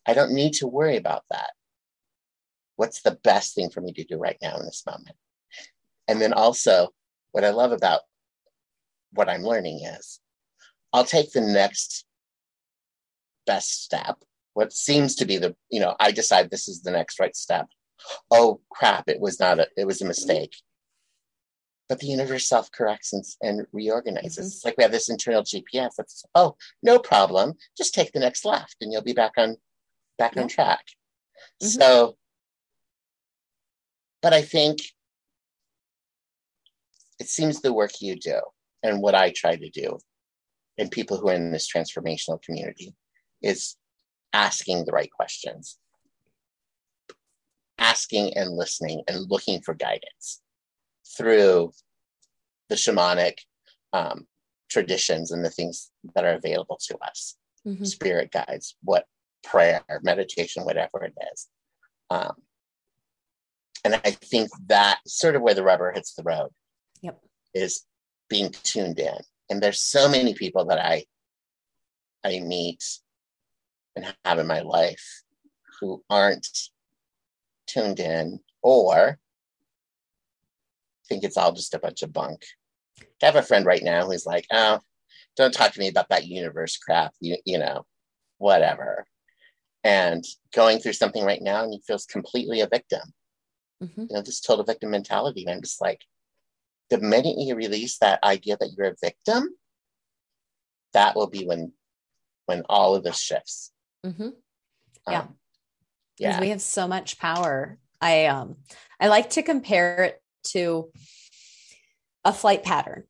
i 0.06 0.14
don't 0.14 0.34
need 0.34 0.54
to 0.54 0.68
worry 0.68 0.98
about 0.98 1.24
that. 1.32 1.52
What's 2.76 3.02
the 3.02 3.18
best 3.24 3.56
thing 3.56 3.70
for 3.72 3.82
me 3.82 3.92
to 3.94 4.04
do 4.04 4.18
right 4.18 4.38
now 4.40 4.58
in 4.58 4.66
this 4.66 4.84
moment? 4.86 5.16
And 6.08 6.22
then 6.22 6.34
also 6.34 6.90
what 7.32 7.46
i 7.46 7.50
love 7.50 7.72
about 7.72 8.02
what 9.14 9.30
i'm 9.30 9.44
learning 9.44 9.82
is 9.84 10.20
i'll 10.94 11.06
take 11.06 11.32
the 11.32 11.42
next 11.42 12.06
best 13.46 13.84
step 13.84 14.18
what 14.54 14.74
seems 14.74 15.16
to 15.16 15.26
be 15.26 15.38
the 15.38 15.56
you 15.70 15.80
know 15.80 15.96
i 16.00 16.12
decide 16.12 16.50
this 16.50 16.68
is 16.68 16.82
the 16.82 16.92
next 16.92 17.20
right 17.20 17.36
step 17.36 17.68
oh 18.32 18.60
crap 18.70 19.08
it 19.08 19.20
was 19.20 19.40
not 19.40 19.60
a 19.60 19.68
it 19.78 19.86
was 19.86 20.02
a 20.02 20.06
mistake 20.06 20.56
but 21.90 22.00
the 22.00 22.08
universe 22.08 22.48
self-corrects 22.48 23.14
and, 23.14 23.24
and 23.42 23.68
reorganizes 23.72 24.38
mm-hmm. 24.38 24.46
it's 24.48 24.66
like 24.66 24.76
we 24.78 24.84
have 24.84 24.92
this 24.92 25.10
internal 25.10 25.44
gps 25.44 25.92
that's 25.98 26.26
oh 26.36 26.56
no 26.84 27.00
problem 27.00 27.54
just 27.78 27.94
take 27.94 28.12
the 28.12 28.20
next 28.20 28.46
left 28.46 28.76
and 28.82 28.92
you'll 28.92 29.02
be 29.02 29.14
back 29.14 29.34
on 29.38 29.56
back 30.18 30.36
yeah. 30.36 30.42
on 30.42 30.48
track 30.48 30.86
mm-hmm. 31.62 31.68
so 31.68 32.16
but 34.22 34.34
i 34.34 34.42
think 34.42 34.80
it 37.20 37.28
seems 37.28 37.62
the 37.62 37.74
work 37.74 37.92
you 38.02 38.16
do 38.16 38.40
and 38.84 39.02
what 39.02 39.16
i 39.16 39.32
try 39.32 39.56
to 39.56 39.70
do 39.70 39.98
and 40.78 40.92
people 40.92 41.18
who 41.18 41.30
are 41.30 41.34
in 41.34 41.52
this 41.52 41.68
transformational 41.68 42.42
community 42.42 42.94
is 43.42 43.76
asking 44.34 44.86
the 44.86 44.92
right 44.92 45.12
questions, 45.12 45.78
asking 47.78 48.36
and 48.38 48.52
listening 48.52 49.02
and 49.08 49.30
looking 49.30 49.62
for 49.62 49.74
guidance 49.74 50.42
through 51.18 51.72
the 52.70 52.76
shamanic 52.76 53.38
um, 53.94 54.28
traditions 54.70 55.32
and 55.32 55.44
the 55.44 55.50
things 55.50 55.90
that 56.14 56.26
are 56.26 56.34
available 56.34 56.80
to 56.88 56.98
us 57.00 57.38
mm-hmm. 57.66 57.84
spirit 57.84 58.32
guides, 58.32 58.76
what 58.84 59.06
prayer, 59.44 59.82
meditation, 60.04 60.64
whatever 60.66 61.04
it 61.04 61.14
is. 61.34 61.48
Um, 62.10 62.34
and 63.84 63.96
I 63.96 64.12
think 64.12 64.50
that 64.68 65.00
sort 65.08 65.36
of 65.36 65.42
where 65.42 65.54
the 65.54 65.64
rubber 65.64 65.92
hits 65.94 66.14
the 66.14 66.24
road 66.24 66.50
yep. 67.02 67.20
is 67.54 67.86
being 68.30 68.52
tuned 68.64 69.00
in. 69.00 69.18
And 69.50 69.62
there's 69.62 69.82
so 69.82 70.10
many 70.10 70.34
people 70.34 70.66
that 70.66 70.80
I 70.80 71.06
I 72.24 72.40
meet 72.40 72.84
and 73.96 74.14
have 74.26 74.40
in 74.40 74.48
my 74.48 74.62
life 74.62 75.24
who 75.80 76.04
aren't 76.10 76.48
tuned 77.68 78.00
in 78.00 78.40
or 78.62 79.20
think 81.08 81.24
it's 81.24 81.38
all 81.38 81.52
just 81.52 81.74
a 81.74 81.80
bunch 81.80 82.04
of 82.04 82.14
bunk. 82.14 82.44
I 83.22 83.26
have 83.26 83.36
a 83.36 83.42
friend 83.42 83.66
right 83.66 83.84
now 83.84 84.06
who's 84.06 84.26
like, 84.26 84.46
oh, 84.52 84.80
don't 85.36 85.54
talk 85.54 85.72
to 85.74 85.80
me 85.80 85.88
about 85.88 86.10
that 86.10 86.28
universe 86.28 86.78
crap, 86.78 87.14
you, 87.20 87.38
you 87.46 87.58
know, 87.58 87.86
whatever. 88.38 89.06
And 89.84 90.24
going 90.54 90.80
through 90.80 90.94
something 90.94 91.24
right 91.24 91.42
now 91.42 91.64
and 91.64 91.72
he 91.72 91.82
feels 91.86 92.06
completely 92.06 92.62
a 92.62 92.68
victim. 92.68 93.02
Mm-hmm. 93.82 94.02
You 94.02 94.08
know, 94.12 94.22
this 94.22 94.42
total 94.42 94.66
victim 94.66 94.92
mentality. 94.92 95.44
And 95.44 95.52
I'm 95.52 95.62
just 95.62 95.82
like, 95.82 96.02
the 96.90 97.00
minute 97.00 97.38
you 97.38 97.56
release 97.56 97.98
that 98.00 98.24
idea 98.24 98.58
that 98.60 98.72
you're 98.76 98.88
a 98.88 98.96
victim, 99.02 99.50
that 100.94 101.16
will 101.16 101.28
be 101.28 101.46
when 101.46 101.74
when 102.46 102.64
all 102.70 102.96
of 102.96 103.04
this 103.04 103.20
shifts. 103.20 103.72
Mm-hmm. 104.06 104.30
Yeah. 105.10 105.20
Um, 105.20 105.36
yeah. 106.18 106.40
We 106.40 106.50
have 106.50 106.62
so 106.62 106.88
much 106.88 107.20
power. 107.20 107.78
I 108.02 108.26
um 108.26 108.58
I 109.00 109.08
like 109.08 109.32
to 109.32 109.44
compare 109.44 110.04
it 110.04 110.22
to 110.52 110.90
a 112.24 112.34
flight 112.34 112.64
pattern. 112.64 113.04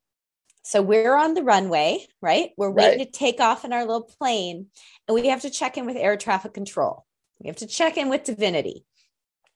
So 0.64 0.82
we're 0.82 1.16
on 1.16 1.34
the 1.34 1.44
runway, 1.44 2.06
right? 2.22 2.50
We're 2.58 2.70
waiting 2.70 3.00
right. 3.00 3.14
to 3.14 3.20
take 3.20 3.40
off 3.40 3.64
in 3.64 3.72
our 3.72 3.86
little 3.86 4.02
plane, 4.02 4.68
and 5.08 5.16
we 5.16 5.28
have 5.28 5.42
to 5.44 5.50
check 5.50 5.78
in 5.78 5.86
with 5.86 5.96
air 5.96 6.18
traffic 6.18 6.54
control. 6.54 7.06
We 7.40 7.48
have 7.48 7.56
to 7.58 7.68
check 7.68 7.96
in 7.96 8.10
with 8.10 8.26
divinity 8.26 8.84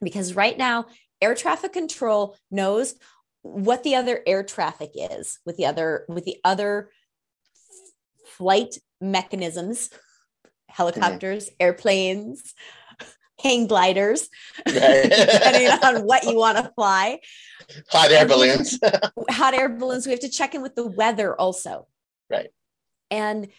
because 0.01 0.35
right 0.35 0.57
now, 0.57 0.85
air 1.21 1.35
traffic 1.35 1.73
control 1.73 2.37
knows 2.49 2.95
what 3.41 3.83
the 3.83 3.95
other 3.95 4.21
air 4.25 4.43
traffic 4.43 4.91
is 4.95 5.39
with 5.45 5.57
the 5.57 5.65
other 5.65 6.05
with 6.07 6.25
the 6.25 6.37
other 6.43 6.89
flight 8.25 8.77
mechanisms 8.99 9.89
helicopters, 10.71 11.45
mm-hmm. 11.45 11.55
airplanes, 11.59 12.53
hang 13.39 13.67
gliders, 13.67 14.29
right. 14.65 14.75
depending 15.09 15.67
on 15.67 16.05
what 16.05 16.23
you 16.23 16.35
want 16.35 16.57
to 16.57 16.71
fly. 16.75 17.19
Hot 17.89 18.11
air 18.11 18.27
balloons. 18.27 18.79
hot 19.29 19.53
air 19.53 19.69
balloons. 19.69 20.05
We 20.05 20.11
have 20.11 20.21
to 20.21 20.29
check 20.29 20.55
in 20.55 20.61
with 20.61 20.75
the 20.75 20.87
weather 20.87 21.35
also. 21.35 21.87
Right. 22.29 22.49
And 23.09 23.49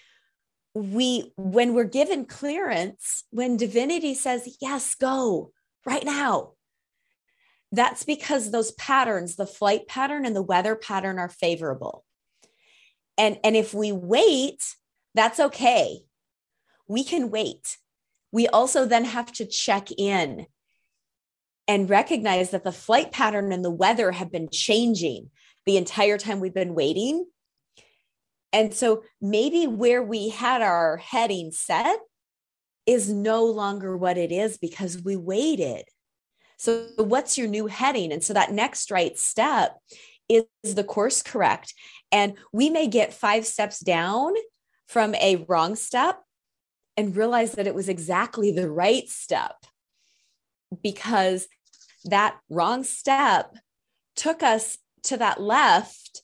we, 0.75 1.33
when 1.37 1.75
we're 1.75 1.85
given 1.85 2.25
clearance, 2.25 3.25
when 3.31 3.57
divinity 3.57 4.15
says, 4.15 4.57
yes, 4.61 4.95
go 4.95 5.53
right 5.85 6.05
now, 6.05 6.53
that's 7.73 8.05
because 8.05 8.51
those 8.51 8.71
patterns, 8.73 9.37
the 9.37 9.47
flight 9.47 9.89
pattern 9.89 10.25
and 10.25 10.37
the 10.37 10.43
weather 10.43 10.77
pattern 10.77 11.19
are 11.19 11.29
favorable. 11.29 12.05
And, 13.19 13.39
and 13.43 13.57
if 13.57 13.75
we 13.75 13.93
wait, 13.93 14.63
that's 15.15 15.41
okay 15.41 16.05
we 16.93 17.05
can 17.05 17.31
wait. 17.31 17.79
We 18.33 18.49
also 18.49 18.85
then 18.85 19.05
have 19.05 19.33
to 19.33 19.47
check 19.47 19.89
in 19.97 20.47
and 21.67 21.89
recognize 21.89 22.51
that 22.51 22.65
the 22.65 22.73
flight 22.73 23.13
pattern 23.13 23.53
and 23.53 23.65
the 23.65 23.71
weather 23.71 24.13
have 24.13 24.31
been 24.31 24.49
changing 24.51 25.31
the 25.65 25.77
entire 25.77 26.19
time 26.19 26.41
we've 26.41 26.55
been 26.55 26.75
waiting. 26.75 27.27
And 28.53 28.75
so 28.75 29.05
maybe 29.21 29.67
where 29.67 30.03
we 30.03 30.29
had 30.29 30.61
our 30.61 30.99
heading 30.99 31.51
set 31.53 31.99
is 32.85 33.09
no 33.09 33.47
longer 33.47 33.97
what 33.97 34.19
it 34.19 34.33
is 34.33 34.59
because 34.59 35.03
we 35.03 35.17
waited. 35.17 35.85
So, 36.63 36.87
what's 36.97 37.37
your 37.37 37.49
new 37.49 37.67
heading? 37.67 38.13
And 38.13 38.23
so, 38.23 38.35
that 38.35 38.53
next 38.53 38.93
right 38.93 39.19
step 39.19 39.77
is 40.29 40.45
the 40.63 40.85
course 40.85 41.21
correct. 41.21 41.75
And 42.13 42.35
we 42.53 42.71
may 42.71 42.87
get 42.87 43.13
five 43.13 43.47
steps 43.47 43.81
down 43.81 44.35
from 44.87 45.17
a 45.17 45.45
wrong 45.49 45.75
step, 45.75 46.23
and 46.97 47.17
realize 47.17 47.53
that 47.53 47.67
it 47.67 47.75
was 47.75 47.89
exactly 47.89 48.53
the 48.53 48.71
right 48.71 49.09
step 49.09 49.57
because 50.85 51.49
that 52.05 52.39
wrong 52.49 52.85
step 52.85 53.57
took 54.15 54.45
us 54.45 54.79
to 55.03 55.17
that 55.17 55.41
left 55.41 56.23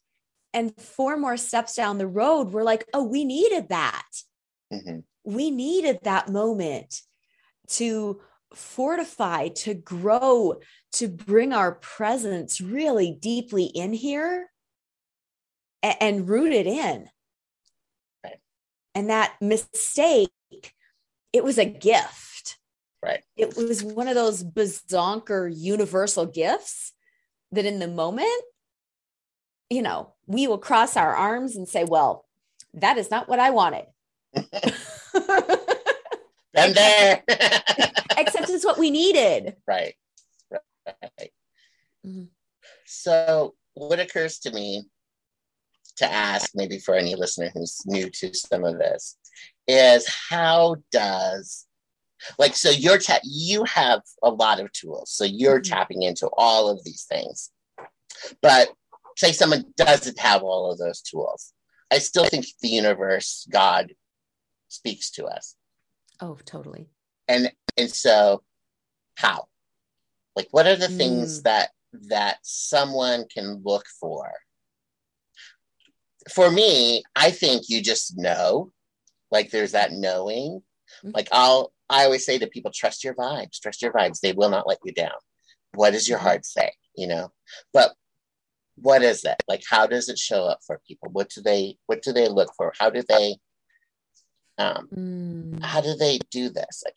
and 0.54 0.72
four 0.76 1.16
more 1.16 1.36
steps 1.36 1.74
down 1.74 1.98
the 1.98 2.06
road 2.06 2.52
we're 2.52 2.62
like 2.62 2.86
oh 2.94 3.02
we 3.02 3.24
needed 3.24 3.68
that 3.68 4.06
mm-hmm. 4.72 5.00
we 5.24 5.50
needed 5.50 5.98
that 6.02 6.28
moment 6.28 7.02
to 7.66 8.20
fortify 8.54 9.48
to 9.48 9.74
grow 9.74 10.56
to 10.92 11.08
bring 11.08 11.52
our 11.52 11.72
presence 11.72 12.60
really 12.60 13.16
deeply 13.20 13.64
in 13.64 13.92
here 13.92 14.50
and, 15.82 15.96
and 16.00 16.28
root 16.28 16.52
it 16.52 16.66
in 16.66 17.08
right. 18.24 18.38
and 18.94 19.10
that 19.10 19.34
mistake 19.40 20.30
it 21.32 21.44
was 21.44 21.58
a 21.58 21.64
gift. 21.64 22.58
Right. 23.02 23.22
It 23.36 23.56
was 23.56 23.82
one 23.82 24.08
of 24.08 24.14
those 24.14 24.42
bazonker 24.42 25.52
universal 25.54 26.26
gifts 26.26 26.92
that 27.52 27.64
in 27.64 27.78
the 27.78 27.88
moment, 27.88 28.42
you 29.70 29.82
know, 29.82 30.14
we 30.26 30.46
will 30.48 30.58
cross 30.58 30.96
our 30.96 31.14
arms 31.14 31.54
and 31.54 31.68
say, 31.68 31.84
well, 31.84 32.26
that 32.74 32.98
is 32.98 33.10
not 33.10 33.28
what 33.28 33.38
I 33.38 33.50
wanted. 33.50 33.86
And 36.58 36.74
there. 36.74 37.22
Except 38.18 38.50
it's 38.50 38.64
what 38.64 38.78
we 38.78 38.90
needed. 38.90 39.56
Right. 39.66 39.94
Right. 40.50 41.32
Mm-hmm. 42.06 42.24
So, 42.86 43.54
what 43.74 44.00
occurs 44.00 44.38
to 44.40 44.50
me 44.52 44.84
to 45.96 46.10
ask, 46.10 46.52
maybe 46.54 46.78
for 46.78 46.94
any 46.94 47.14
listener 47.14 47.50
who's 47.52 47.80
new 47.86 48.08
to 48.10 48.32
some 48.34 48.64
of 48.64 48.78
this, 48.78 49.16
is 49.66 50.08
how 50.30 50.76
does 50.92 51.66
like 52.38 52.56
so 52.56 52.70
you're 52.70 52.98
ta- 52.98 53.20
you 53.22 53.62
have 53.64 54.00
a 54.24 54.30
lot 54.30 54.58
of 54.58 54.72
tools 54.72 55.08
so 55.12 55.22
you're 55.24 55.60
Mhm. 55.60 55.68
tapping 55.70 56.02
into 56.02 56.28
all 56.36 56.68
of 56.68 56.82
these 56.82 57.04
things 57.04 57.50
but 58.42 58.70
say 59.16 59.30
someone 59.30 59.72
doesn't 59.76 60.18
have 60.18 60.42
all 60.42 60.72
of 60.72 60.78
those 60.78 61.00
tools 61.00 61.52
i 61.92 61.98
still 61.98 62.24
think 62.24 62.46
the 62.60 62.68
universe 62.70 63.46
god 63.52 63.92
speaks 64.66 65.10
to 65.12 65.26
us 65.26 65.54
Oh, 66.20 66.36
totally. 66.44 66.88
and 67.28 67.52
and 67.76 67.90
so 67.90 68.42
how? 69.16 69.48
Like 70.36 70.48
what 70.50 70.66
are 70.66 70.76
the 70.76 70.88
things 70.88 71.40
Mm. 71.40 71.42
that 71.44 71.70
that 72.08 72.38
someone 72.42 73.26
can 73.32 73.62
look 73.64 73.86
for? 74.00 74.30
For 76.32 76.50
me 76.50 77.02
i 77.16 77.30
think 77.30 77.68
you 77.68 77.80
just 77.82 78.16
know. 78.16 78.72
Like 79.30 79.50
there's 79.50 79.72
that 79.72 79.92
knowing. 79.92 80.62
Mhm. 81.04 81.12
like 81.14 81.28
i'll 81.32 81.72
i 81.90 82.04
always 82.04 82.24
say 82.24 82.38
to 82.38 82.46
people 82.46 82.70
trust 82.74 83.04
your 83.04 83.14
vibes 83.14 83.60
trust 83.60 83.82
your 83.82 83.92
vibes. 83.92 84.20
They 84.20 84.32
will 84.32 84.48
not 84.50 84.66
let 84.66 84.78
you 84.84 84.92
down. 84.92 85.18
What 85.74 85.90
does 85.92 86.08
your 86.08 86.18
Mhm. 86.18 86.22
heart 86.22 86.46
say 86.46 86.72
you 86.96 87.06
know? 87.06 87.32
But 87.72 87.94
what 88.76 89.02
is 89.02 89.22
that 89.22 89.42
like 89.48 89.62
how 89.68 89.86
does 89.86 90.08
it 90.08 90.18
show 90.18 90.44
up 90.44 90.60
for 90.66 90.80
people? 90.86 91.08
What 91.10 91.28
do 91.30 91.40
they 91.42 91.76
what 91.86 92.02
do 92.02 92.12
they 92.12 92.28
look 92.28 92.50
for? 92.56 92.72
How 92.78 92.90
do 92.90 93.02
they 93.08 93.36
um 94.58 94.88
Mm. 94.94 95.62
how 95.62 95.80
do 95.80 95.94
they 95.96 96.18
do 96.30 96.50
this 96.50 96.82
like, 96.84 96.94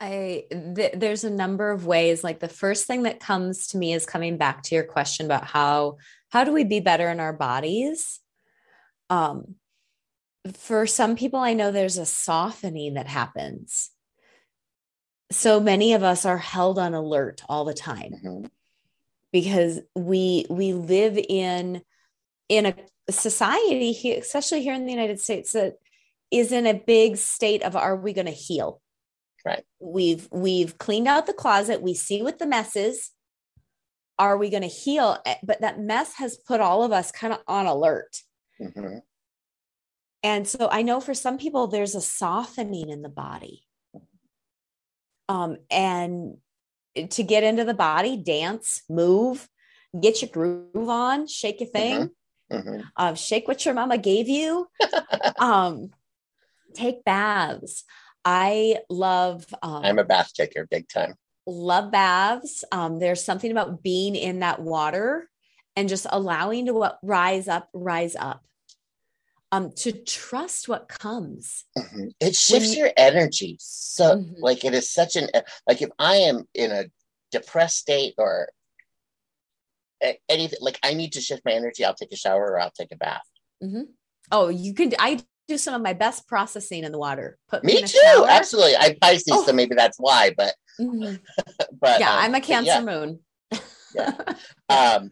I 0.00 0.44
th- 0.50 0.94
there's 0.94 1.24
a 1.24 1.30
number 1.30 1.70
of 1.70 1.86
ways. 1.86 2.22
Like 2.22 2.38
the 2.38 2.48
first 2.48 2.86
thing 2.86 3.02
that 3.02 3.20
comes 3.20 3.68
to 3.68 3.78
me 3.78 3.92
is 3.92 4.06
coming 4.06 4.36
back 4.36 4.62
to 4.64 4.74
your 4.74 4.84
question 4.84 5.26
about 5.26 5.44
how 5.44 5.96
how 6.30 6.44
do 6.44 6.52
we 6.52 6.64
be 6.64 6.80
better 6.80 7.08
in 7.08 7.20
our 7.20 7.32
bodies? 7.32 8.20
Um, 9.10 9.56
for 10.54 10.86
some 10.86 11.16
people, 11.16 11.40
I 11.40 11.54
know 11.54 11.72
there's 11.72 11.98
a 11.98 12.06
softening 12.06 12.94
that 12.94 13.06
happens. 13.08 13.90
So 15.30 15.60
many 15.60 15.94
of 15.94 16.02
us 16.02 16.24
are 16.24 16.38
held 16.38 16.78
on 16.78 16.94
alert 16.94 17.42
all 17.48 17.64
the 17.64 17.74
time 17.74 18.12
mhm, 18.12 18.50
because 19.32 19.80
we 19.94 20.46
we 20.48 20.72
live 20.72 21.18
in 21.18 21.82
in 22.48 22.66
a 22.66 22.74
society 23.10 24.16
especially 24.18 24.62
here 24.62 24.74
in 24.74 24.86
the 24.86 24.92
United 24.92 25.20
States, 25.20 25.52
that 25.52 25.74
is 26.30 26.52
in 26.52 26.66
a 26.66 26.74
big 26.74 27.16
state 27.16 27.62
of 27.62 27.76
are 27.76 27.96
we 27.96 28.12
going 28.12 28.26
to 28.26 28.32
heal? 28.32 28.80
Right. 29.44 29.64
We've 29.80 30.28
we've 30.30 30.76
cleaned 30.78 31.08
out 31.08 31.26
the 31.26 31.32
closet. 31.32 31.80
We 31.80 31.94
see 31.94 32.22
what 32.22 32.38
the 32.38 32.46
mess 32.46 32.76
is. 32.76 33.10
Are 34.18 34.36
we 34.36 34.50
going 34.50 34.62
to 34.62 34.68
heal? 34.68 35.18
Eh, 35.24 35.36
But 35.42 35.60
that 35.60 35.80
mess 35.80 36.14
has 36.14 36.36
put 36.36 36.60
all 36.60 36.82
of 36.82 36.92
us 36.92 37.12
kind 37.12 37.32
of 37.32 37.40
on 37.46 37.66
alert. 37.66 38.22
mhm, 38.60 39.02
And 40.22 40.46
so 40.46 40.68
I 40.70 40.82
know 40.82 41.00
for 41.00 41.14
some 41.14 41.38
people 41.38 41.68
there's 41.68 41.94
a 41.94 42.00
softening 42.00 42.90
in 42.90 43.02
the 43.02 43.08
body. 43.08 43.64
Um, 45.28 45.58
and 45.70 46.38
to 47.10 47.22
get 47.22 47.44
into 47.44 47.64
the 47.64 47.74
body, 47.74 48.16
dance, 48.16 48.82
move, 48.88 49.48
get 49.98 50.20
your 50.22 50.30
groove 50.30 50.88
on, 50.88 51.26
shake 51.26 51.60
your 51.60 51.68
thing, 51.68 52.10
mhm. 52.50 52.82
um, 52.96 53.14
shake 53.14 53.46
what 53.46 53.64
your 53.64 53.74
mama 53.74 53.98
gave 53.98 54.28
you, 54.28 54.68
um, 55.38 55.90
take 56.74 57.04
baths. 57.04 57.84
I 58.24 58.78
love 58.90 59.46
um, 59.62 59.84
i'm 59.84 59.98
a 59.98 60.04
bath 60.04 60.32
taker 60.34 60.66
big 60.70 60.88
time 60.88 61.14
love 61.46 61.90
baths. 61.90 62.62
Um, 62.70 62.98
there's 62.98 63.24
something 63.24 63.50
about 63.50 63.82
being 63.82 64.14
in 64.14 64.40
that 64.40 64.60
water 64.60 65.30
and 65.76 65.88
just 65.88 66.06
allowing 66.10 66.66
to 66.66 66.74
what 66.74 66.98
rise 67.02 67.48
up, 67.48 67.70
rise 67.72 68.14
up. 68.16 68.44
Um, 69.50 69.72
to 69.76 69.92
trust 69.92 70.68
what 70.68 70.88
comes. 70.88 71.64
Mhm. 71.78 72.10
it 72.20 72.36
shifts 72.36 72.74
you- 72.74 72.80
your 72.84 72.92
energy 72.98 73.56
so 73.60 74.16
Mhm. 74.16 74.34
like 74.40 74.62
it 74.64 74.74
is 74.74 74.90
such 74.90 75.16
an 75.16 75.30
like 75.66 75.80
if 75.80 75.88
i 75.98 76.16
am 76.16 76.46
in 76.52 76.70
a 76.70 76.84
depressed 77.30 77.78
state 77.78 78.14
or 78.18 78.50
anything 80.28 80.58
like 80.60 80.78
i 80.82 80.92
need 80.92 81.12
to 81.14 81.20
shift 81.22 81.42
my 81.46 81.52
energy 81.52 81.82
i'll 81.84 81.94
take 81.94 82.12
a 82.12 82.16
shower 82.16 82.44
or 82.52 82.60
i'll 82.60 82.70
take 82.72 82.92
a 82.92 82.96
bath 82.96 83.22
Mm-hmm. 83.64 83.82
Oh, 84.30 84.48
you 84.48 84.72
can. 84.74 84.92
I 84.98 85.18
do 85.48 85.58
some 85.58 85.74
of 85.74 85.82
my 85.82 85.94
best 85.94 86.28
processing 86.28 86.84
in 86.84 86.92
the 86.92 86.98
water. 86.98 87.38
Put 87.48 87.64
me, 87.64 87.76
me 87.76 87.82
too 87.88 88.26
absolutely 88.28 88.76
i'm 88.76 88.94
pisces 89.00 89.24
Oh. 89.32 89.44
so 89.46 89.52
maybe 89.52 89.74
that's 89.74 89.98
why 89.98 90.32
but 90.36 90.54
Mhm. 90.78 91.18
but 91.80 91.98
Yeah, 91.98 92.12
um, 92.12 92.18
I'm 92.24 92.34
a 92.36 92.40
Cancer 92.40 92.70
yeah, 92.72 92.80
moon. 92.82 93.20
Yeah. 93.94 94.12
um 94.68 95.10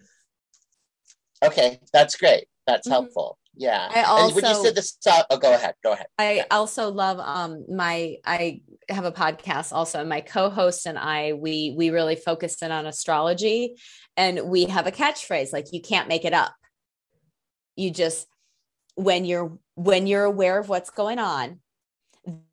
okay 1.42 1.80
that's 1.92 2.14
great 2.16 2.46
that's 2.66 2.86
Mhm. 2.86 2.90
helpful 2.92 3.38
yeah 3.56 3.88
I 3.90 4.24
and 4.26 4.34
when 4.34 4.44
you 4.44 4.50
also- 4.50 4.64
said 4.64 4.74
this 4.74 4.96
oh 5.30 5.38
go 5.38 5.54
ahead 5.54 5.74
go 5.82 5.92
ahead 5.92 6.06
I 6.18 6.32
Yeah. 6.34 6.44
also 6.50 6.90
love 6.90 7.18
um 7.18 7.64
my 7.74 8.16
I 8.24 8.60
have 8.90 9.06
a 9.06 9.12
podcast 9.12 9.72
also 9.72 9.98
and 10.00 10.08
my 10.10 10.20
co-host 10.20 10.86
and 10.86 10.98
I 10.98 11.32
we 11.32 11.74
we 11.76 11.88
really 11.90 12.16
focus 12.16 12.60
in 12.62 12.70
on 12.70 12.84
astrology 12.86 13.76
and 14.16 14.48
we 14.50 14.66
have 14.66 14.86
a 14.86 14.92
catchphrase 14.92 15.52
like 15.54 15.72
you 15.72 15.80
can't 15.80 16.06
make 16.08 16.24
it 16.24 16.32
up. 16.34 16.52
You 17.76 17.90
just 17.90 18.26
when 18.94 19.24
you're 19.24 19.58
when 19.76 20.06
you're 20.08 20.24
aware 20.24 20.58
of 20.58 20.68
what's 20.68 20.90
going 20.90 21.18
on 21.20 21.60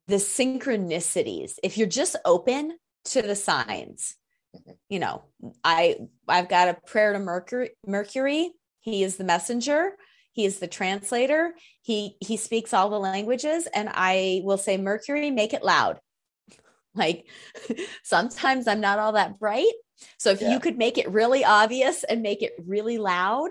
the 0.08 0.18
synchronicities 0.18 1.56
if 1.64 1.78
you're 1.78 1.88
just 1.88 2.16
open 2.26 2.78
to 3.06 3.22
the 3.24 3.36
signs 3.36 4.16
Mhm. 4.56 4.78
you 4.90 5.00
know 5.00 5.24
I 5.64 5.98
I've 6.28 6.48
got 6.50 6.70
a 6.70 6.76
prayer 6.86 7.14
to 7.14 7.20
Mercury 7.20 7.72
Mercury. 7.88 8.52
He 8.82 9.04
is 9.04 9.18
the 9.18 9.24
messenger. 9.24 9.94
He 10.34 10.46
is 10.46 10.60
the 10.60 10.68
translator. 10.68 11.56
He 11.82 12.18
he 12.22 12.38
speaks 12.38 12.72
all 12.74 12.90
the 12.92 13.00
languages. 13.00 13.68
And 13.74 13.90
i 13.94 14.42
will 14.44 14.60
say 14.60 14.78
mercury 14.78 15.32
make 15.32 15.54
it 15.54 15.64
loud. 15.64 16.00
Like 16.96 17.26
sometimes 18.04 18.68
i'm 18.68 18.82
not 18.82 19.00
all 19.00 19.14
that 19.14 19.40
bright. 19.40 19.74
So 20.20 20.30
if 20.32 20.42
Yeah. 20.42 20.52
you 20.52 20.60
could 20.60 20.78
make 20.78 20.98
it 21.00 21.10
really 21.10 21.44
obvious 21.44 22.04
and 22.04 22.22
make 22.22 22.44
it 22.44 22.54
really 22.60 22.98
loud 23.00 23.50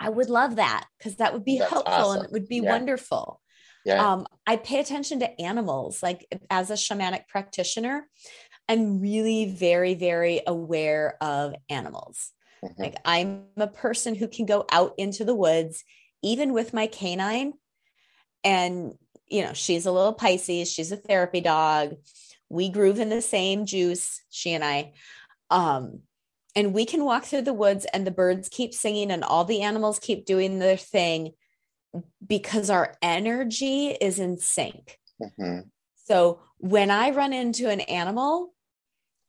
i 0.00 0.08
would 0.08 0.30
love 0.30 0.56
that 0.56 0.86
because 0.98 1.16
that 1.16 1.32
would 1.32 1.44
be 1.44 1.58
That's 1.58 1.70
helpful 1.70 2.12
and 2.12 2.24
it 2.24 2.32
would 2.32 2.48
be 2.48 2.60
Yeah. 2.60 2.70
wonderful 2.70 3.40
yeah 3.84 4.12
um, 4.12 4.26
I 4.46 4.56
pay 4.56 4.80
attention 4.80 5.20
to 5.20 5.40
animals. 5.40 6.02
Like 6.02 6.26
as 6.50 6.70
a 6.70 6.74
shamanic 6.74 7.28
practitioner, 7.28 8.08
I'm 8.68 9.00
really 9.00 9.50
very, 9.50 9.94
very 9.94 10.42
aware 10.46 11.16
of 11.20 11.54
animals. 11.68 12.32
Mhm. 12.62 12.74
Like 12.78 12.96
I'm 13.04 13.46
a 13.56 13.66
person 13.66 14.14
who 14.14 14.28
can 14.28 14.46
go 14.46 14.64
out 14.70 14.94
into 14.98 15.24
the 15.24 15.34
woods, 15.34 15.84
even 16.22 16.52
with 16.52 16.72
my 16.72 16.86
canine. 16.86 17.54
And, 18.44 18.94
you 19.26 19.42
know, 19.42 19.52
she's 19.52 19.86
a 19.86 19.92
little 19.92 20.12
Pisces, 20.12 20.70
she's 20.70 20.92
a 20.92 20.96
therapy 20.96 21.40
dog. 21.40 21.96
We 22.48 22.68
groove 22.68 23.00
in 23.00 23.08
the 23.10 23.22
same 23.22 23.66
juice, 23.66 24.22
she 24.30 24.52
and 24.52 24.64
I. 24.64 24.92
Um, 25.50 26.02
and 26.56 26.74
we 26.74 26.84
can 26.84 27.04
walk 27.04 27.24
through 27.24 27.42
the 27.42 27.54
woods 27.54 27.86
and 27.92 28.06
the 28.06 28.10
birds 28.10 28.48
keep 28.48 28.74
singing 28.74 29.10
and 29.10 29.24
all 29.24 29.44
the 29.44 29.62
animals 29.62 29.98
keep 29.98 30.24
doing 30.24 30.58
their 30.58 30.76
thing 30.76 31.32
because 32.26 32.70
our 32.70 32.96
energy 33.02 33.88
is 33.88 34.18
in 34.18 34.38
sync. 34.38 34.98
Mhm. 35.22 35.70
So 35.94 36.40
when 36.58 36.90
I 36.90 37.10
run 37.10 37.32
into 37.32 37.68
an 37.68 37.80
animal, 37.82 38.54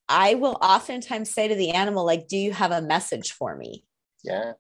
I 0.10 0.36
will 0.36 0.58
oftentimes 0.62 1.30
say 1.34 1.48
to 1.48 1.56
the 1.56 1.72
animal, 1.72 2.06
like, 2.06 2.28
do 2.28 2.38
you 2.38 2.54
have 2.54 2.72
a 2.72 2.82
message 2.82 3.32
for 3.34 3.56
me? 3.56 3.86
yeah 4.24 4.54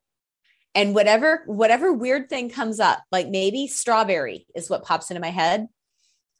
And 0.73 0.95
whatever, 0.95 1.43
whatever 1.47 1.91
weird 1.91 2.29
thing 2.29 2.49
comes 2.49 2.79
up, 2.79 3.03
like 3.11 3.27
maybe 3.27 3.67
strawberry 3.67 4.45
is 4.55 4.69
what 4.69 4.83
pops 4.83 5.11
into 5.11 5.19
my 5.21 5.29
head. 5.31 5.67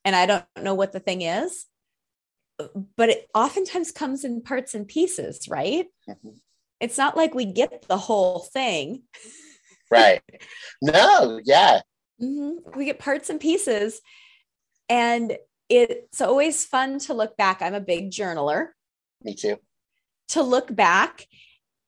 And 0.05 0.15
I 0.15 0.26
don't 0.26 0.45
know 0.61 0.74
what 0.74 0.93
the 0.93 0.99
thing 0.99 1.22
is, 1.22 1.65
but 2.97 3.09
it 3.09 3.30
oftentimes 3.34 3.91
comes 3.91 4.24
in 4.24 4.41
parts 4.41 4.74
and 4.76 4.88
pieces, 4.88 5.47
right? 5.49 5.88
Mhm. 6.09 6.39
It's 6.80 6.97
not 6.97 7.16
like 7.16 7.34
we 7.36 7.45
get 7.45 7.86
the 7.88 7.97
whole 7.97 8.39
thing. 8.39 9.03
right 9.89 10.22
no 10.82 11.39
yeah 11.43 11.82
Mhm. 12.22 12.76
We 12.76 12.86
get 12.86 12.99
parts 12.99 13.30
and 13.32 13.39
pieces. 13.39 13.99
And 14.88 15.38
it's 15.70 16.22
always 16.22 16.66
fun 16.66 16.99
to 16.99 17.14
look 17.16 17.36
back. 17.36 17.62
I'm 17.64 17.74
a 17.74 17.80
big 17.82 18.12
journaler. 18.12 18.70
me 19.24 19.34
too 19.36 19.57
to 20.30 20.41
look 20.43 20.74
back 20.74 21.28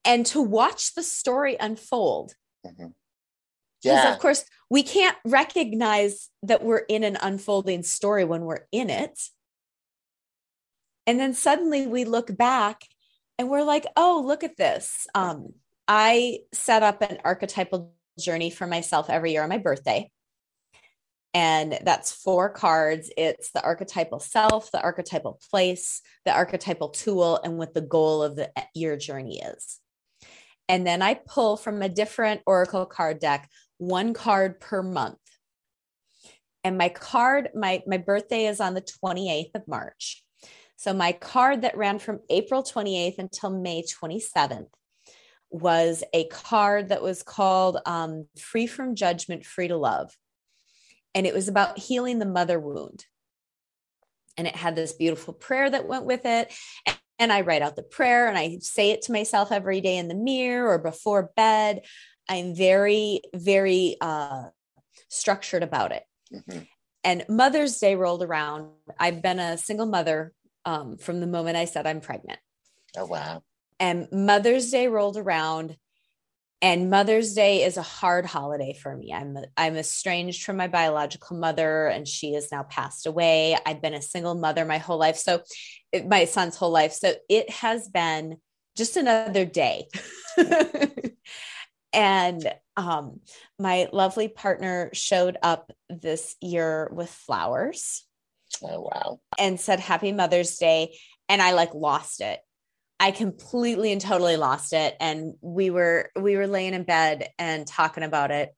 and 0.04 0.26
to 0.26 0.40
watch 0.42 0.94
the 0.94 1.02
story 1.02 1.56
unfold. 1.58 2.34
Mhm. 2.66 2.94
Because, 3.82 4.04
yeah 4.04 4.12
of 4.12 4.18
course, 4.18 4.44
we 4.70 4.82
can't 4.82 5.16
recognize 5.24 6.30
that 6.42 6.62
we're 6.64 6.84
in 6.88 7.04
an 7.04 7.16
unfolding 7.22 7.82
story 7.82 8.24
when 8.24 8.44
we're 8.44 8.66
in 8.72 8.90
it. 8.90 9.18
And 11.06 11.20
then 11.20 11.34
suddenly 11.34 11.86
we 11.86 12.04
look 12.04 12.36
back 12.36 12.82
and 13.38 13.48
we're 13.48 13.64
like, 13.64 13.86
oh, 13.96 14.22
look 14.24 14.44
at 14.44 14.56
this. 14.56 15.06
Um, 15.14 15.54
I 15.86 16.40
set 16.52 16.82
up 16.82 17.02
an 17.02 17.18
archetypal 17.24 17.94
journey 18.18 18.50
for 18.50 18.66
myself 18.66 19.10
every 19.10 19.32
year 19.32 19.42
on 19.42 19.48
my 19.48 19.58
birthday. 19.58 20.10
And 21.34 21.78
that's 21.82 22.12
four 22.12 22.48
cards. 22.48 23.10
It's 23.16 23.50
the 23.50 23.62
archetypal 23.62 24.20
self, 24.20 24.70
the 24.70 24.80
archetypal 24.80 25.40
place, 25.50 26.00
the 26.24 26.32
archetypal 26.32 26.90
tool, 26.90 27.40
and 27.42 27.58
what 27.58 27.74
the 27.74 27.80
goal 27.80 28.22
of 28.22 28.36
the 28.36 28.52
year 28.72 28.96
journey 28.96 29.42
is. 29.42 29.80
And 30.68 30.86
then 30.86 31.02
I 31.02 31.14
pull 31.14 31.56
from 31.56 31.82
a 31.82 31.88
different 31.88 32.40
Oracle 32.46 32.86
card 32.86 33.18
deck 33.18 33.50
one 33.78 34.14
card 34.14 34.60
per 34.60 34.82
month. 34.82 35.18
And 36.62 36.78
my 36.78 36.88
card, 36.88 37.50
my 37.54 37.82
my 37.86 37.98
birthday 37.98 38.46
is 38.46 38.60
on 38.60 38.74
the 38.74 38.80
28th 38.80 39.54
of 39.54 39.68
March. 39.68 40.23
So 40.84 40.92
my 40.92 41.12
card 41.12 41.62
that 41.62 41.78
ran 41.78 41.98
from 41.98 42.20
April 42.28 42.62
28th 42.62 43.16
until 43.16 43.48
May 43.48 43.84
27th 43.84 44.68
was 45.48 46.04
a 46.12 46.26
card 46.26 46.90
that 46.90 47.00
was 47.00 47.22
called 47.22 47.78
um, 47.86 48.26
Free 48.38 48.66
from 48.66 48.94
Judgment, 48.94 49.46
Free 49.46 49.68
to 49.68 49.78
Love. 49.78 50.14
And 51.14 51.26
it 51.26 51.32
was 51.32 51.48
about 51.48 51.78
healing 51.78 52.18
the 52.18 52.26
mother 52.26 52.60
wound. 52.60 53.06
And 54.36 54.46
it 54.46 54.54
had 54.54 54.76
this 54.76 54.92
beautiful 54.92 55.32
prayer 55.32 55.70
that 55.70 55.88
went 55.88 56.04
with 56.04 56.26
it. 56.26 56.52
And 57.18 57.32
I 57.32 57.40
write 57.40 57.62
out 57.62 57.76
the 57.76 57.82
prayer 57.82 58.28
and 58.28 58.36
I 58.36 58.58
say 58.60 58.90
it 58.90 59.00
to 59.04 59.12
myself 59.12 59.52
every 59.52 59.80
day 59.80 59.96
in 59.96 60.08
the 60.08 60.14
mirror 60.14 60.68
or 60.68 60.78
before 60.78 61.30
bed. 61.34 61.80
I'm 62.28 62.54
very, 62.54 63.22
very 63.34 63.96
uh, 64.02 64.48
structured 65.08 65.62
about 65.62 65.92
it. 65.92 66.02
Mm-hmm. 66.30 66.58
And 67.04 67.24
Mother's 67.30 67.78
Day 67.78 67.94
rolled 67.94 68.22
around. 68.22 68.68
I've 69.00 69.22
been 69.22 69.38
a 69.38 69.56
single 69.56 69.86
mother 69.86 70.34
um, 70.64 70.96
from 70.96 71.20
the 71.20 71.26
moment 71.26 71.56
I 71.56 71.64
said 71.64 71.86
I'm 71.86 72.00
pregnant. 72.00 72.38
Oh, 72.96 73.06
wow. 73.06 73.42
And 73.80 74.08
Mother's 74.12 74.70
Day 74.70 74.88
rolled 74.88 75.16
around. 75.16 75.76
And 76.62 76.88
Mother's 76.88 77.34
Day 77.34 77.62
is 77.62 77.76
a 77.76 77.82
hard 77.82 78.24
holiday 78.24 78.72
for 78.72 78.96
me. 78.96 79.12
I'm 79.12 79.36
I'm 79.54 79.76
estranged 79.76 80.44
from 80.44 80.56
my 80.56 80.66
biological 80.66 81.36
mother, 81.36 81.88
and 81.88 82.08
she 82.08 82.32
has 82.34 82.50
now 82.50 82.62
passed 82.62 83.06
away. 83.06 83.54
I've 83.66 83.82
been 83.82 83.92
a 83.92 84.00
single 84.00 84.34
mother 84.34 84.64
my 84.64 84.78
whole 84.78 84.96
life, 84.96 85.18
so 85.18 85.42
it, 85.92 86.08
my 86.08 86.24
son's 86.24 86.56
whole 86.56 86.70
life. 86.70 86.94
So 86.94 87.12
it 87.28 87.50
has 87.50 87.88
been 87.88 88.38
just 88.76 88.96
another 88.96 89.44
day. 89.44 89.88
and 91.92 92.52
um, 92.76 93.20
my 93.58 93.88
lovely 93.92 94.28
partner 94.28 94.90
showed 94.94 95.36
up 95.42 95.70
this 95.90 96.36
year 96.40 96.90
with 96.92 97.10
flowers. 97.10 98.06
Oh, 98.62 98.80
wow. 98.80 99.20
And 99.38 99.58
said, 99.58 99.80
Happy 99.80 100.12
Mother's 100.12 100.56
Day. 100.56 100.96
And 101.28 101.40
I 101.40 101.52
like 101.52 101.74
lost 101.74 102.20
it. 102.20 102.40
I 103.00 103.10
completely 103.10 103.92
and 103.92 104.00
totally 104.00 104.36
lost 104.36 104.72
it. 104.72 104.96
And 105.00 105.34
we 105.40 105.70
were, 105.70 106.10
we 106.16 106.36
were 106.36 106.46
laying 106.46 106.74
in 106.74 106.84
bed 106.84 107.28
and 107.38 107.66
talking 107.66 108.04
about 108.04 108.30
it. 108.30 108.54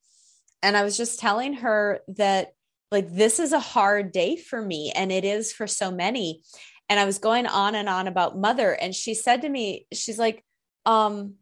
And 0.62 0.76
I 0.76 0.84
was 0.84 0.96
just 0.96 1.18
telling 1.18 1.54
her 1.54 2.00
that, 2.16 2.52
like, 2.90 3.12
this 3.12 3.40
is 3.40 3.52
a 3.52 3.60
hard 3.60 4.12
day 4.12 4.36
for 4.36 4.60
me. 4.60 4.92
And 4.94 5.10
it 5.10 5.24
is 5.24 5.52
for 5.52 5.66
so 5.66 5.90
many. 5.90 6.42
And 6.88 7.00
I 7.00 7.04
was 7.04 7.18
going 7.18 7.46
on 7.46 7.74
and 7.74 7.88
on 7.88 8.06
about 8.06 8.38
mother. 8.38 8.72
And 8.72 8.94
she 8.94 9.14
said 9.14 9.42
to 9.42 9.48
me, 9.48 9.86
She's 9.92 10.18
like, 10.18 10.44
um, 10.84 11.34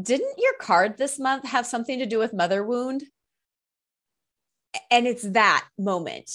didn't 0.00 0.38
your 0.38 0.54
card 0.60 0.98
this 0.98 1.18
month 1.18 1.46
have 1.46 1.66
something 1.66 1.98
to 1.98 2.06
do 2.06 2.18
with 2.18 2.32
mother 2.32 2.64
wound? 2.64 3.04
And 4.90 5.06
it's 5.06 5.22
that 5.22 5.66
moment 5.78 6.30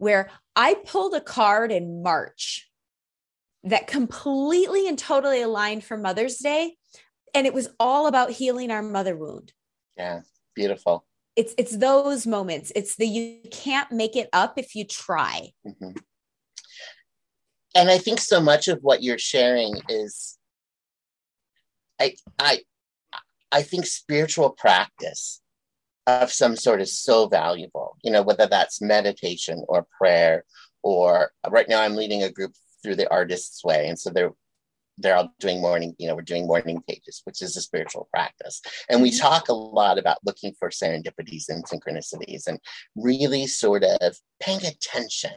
where 0.00 0.30
I 0.56 0.74
pulled 0.86 1.14
a 1.14 1.20
card 1.20 1.70
in 1.70 2.02
March 2.02 2.70
that 3.62 3.86
completely 3.86 4.88
and 4.88 4.98
totally 4.98 5.42
aligned 5.42 5.84
for 5.84 5.98
Mother's 5.98 6.38
Day. 6.38 6.76
And 7.34 7.46
it 7.46 7.52
was 7.52 7.68
all 7.78 8.06
about 8.06 8.30
healing 8.30 8.70
our 8.70 8.82
mother 8.82 9.14
wound. 9.14 9.52
Yeah, 9.98 10.20
beautiful. 10.56 11.04
It's 11.36 11.54
it's 11.58 11.76
those 11.76 12.26
moments. 12.26 12.72
It's 12.74 12.96
the 12.96 13.06
you 13.06 13.40
can't 13.50 13.92
make 13.92 14.16
it 14.16 14.30
up 14.32 14.54
if 14.56 14.74
you 14.74 14.84
try. 14.84 15.50
Mm-hmm. 15.66 15.98
And 17.76 17.90
I 17.90 17.98
think 17.98 18.20
so 18.20 18.40
much 18.40 18.68
of 18.68 18.78
what 18.82 19.02
you're 19.02 19.18
sharing 19.18 19.74
is 19.88 20.38
I 22.00 22.16
I 22.38 22.60
I 23.52 23.62
think 23.62 23.84
spiritual 23.84 24.50
practice 24.50 25.42
of 26.06 26.32
some 26.32 26.56
sort 26.56 26.80
is 26.80 26.98
so 26.98 27.28
valuable, 27.28 27.96
you 28.02 28.10
know, 28.10 28.22
whether 28.22 28.46
that's 28.46 28.80
meditation 28.80 29.64
or 29.68 29.86
prayer, 29.98 30.44
or 30.82 31.30
right 31.48 31.68
now 31.68 31.82
I'm 31.82 31.96
leading 31.96 32.22
a 32.22 32.32
group 32.32 32.52
through 32.82 32.96
the 32.96 33.10
artist's 33.10 33.64
way. 33.64 33.88
And 33.88 33.98
so 33.98 34.10
they're 34.10 34.32
they're 34.98 35.16
all 35.16 35.34
doing 35.40 35.62
morning, 35.62 35.94
you 35.98 36.06
know, 36.06 36.14
we're 36.14 36.22
doing 36.22 36.46
morning 36.46 36.82
pages, 36.86 37.22
which 37.24 37.40
is 37.40 37.56
a 37.56 37.62
spiritual 37.62 38.08
practice. 38.12 38.60
And 38.88 39.00
we 39.00 39.10
mm-hmm. 39.10 39.20
talk 39.20 39.48
a 39.48 39.54
lot 39.54 39.98
about 39.98 40.18
looking 40.26 40.52
for 40.58 40.68
serendipities 40.68 41.48
and 41.48 41.64
synchronicities 41.64 42.46
and 42.46 42.58
really 42.96 43.46
sort 43.46 43.82
of 43.82 44.16
paying 44.40 44.64
attention. 44.66 45.32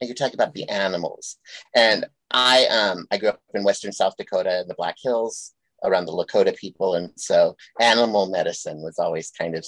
Like 0.00 0.08
you're 0.08 0.14
talking 0.14 0.34
about 0.34 0.52
the 0.52 0.68
animals. 0.68 1.36
And 1.74 2.06
I 2.30 2.66
um 2.66 3.06
I 3.10 3.18
grew 3.18 3.30
up 3.30 3.40
in 3.54 3.64
western 3.64 3.92
South 3.92 4.16
Dakota 4.18 4.60
in 4.60 4.68
the 4.68 4.74
Black 4.74 4.96
Hills 5.02 5.54
around 5.84 6.06
the 6.06 6.12
Lakota 6.12 6.56
people. 6.56 6.94
And 6.94 7.10
so 7.16 7.56
animal 7.80 8.26
medicine 8.30 8.82
was 8.82 8.98
always 8.98 9.30
kind 9.30 9.54
of, 9.56 9.64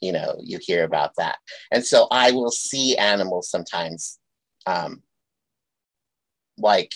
you 0.00 0.12
know, 0.12 0.36
you 0.42 0.58
hear 0.60 0.84
about 0.84 1.12
that. 1.18 1.36
And 1.72 1.84
so 1.84 2.06
I 2.10 2.32
will 2.32 2.50
see 2.50 2.96
animals 2.96 3.50
sometimes, 3.50 4.18
um, 4.66 5.02
like, 6.58 6.92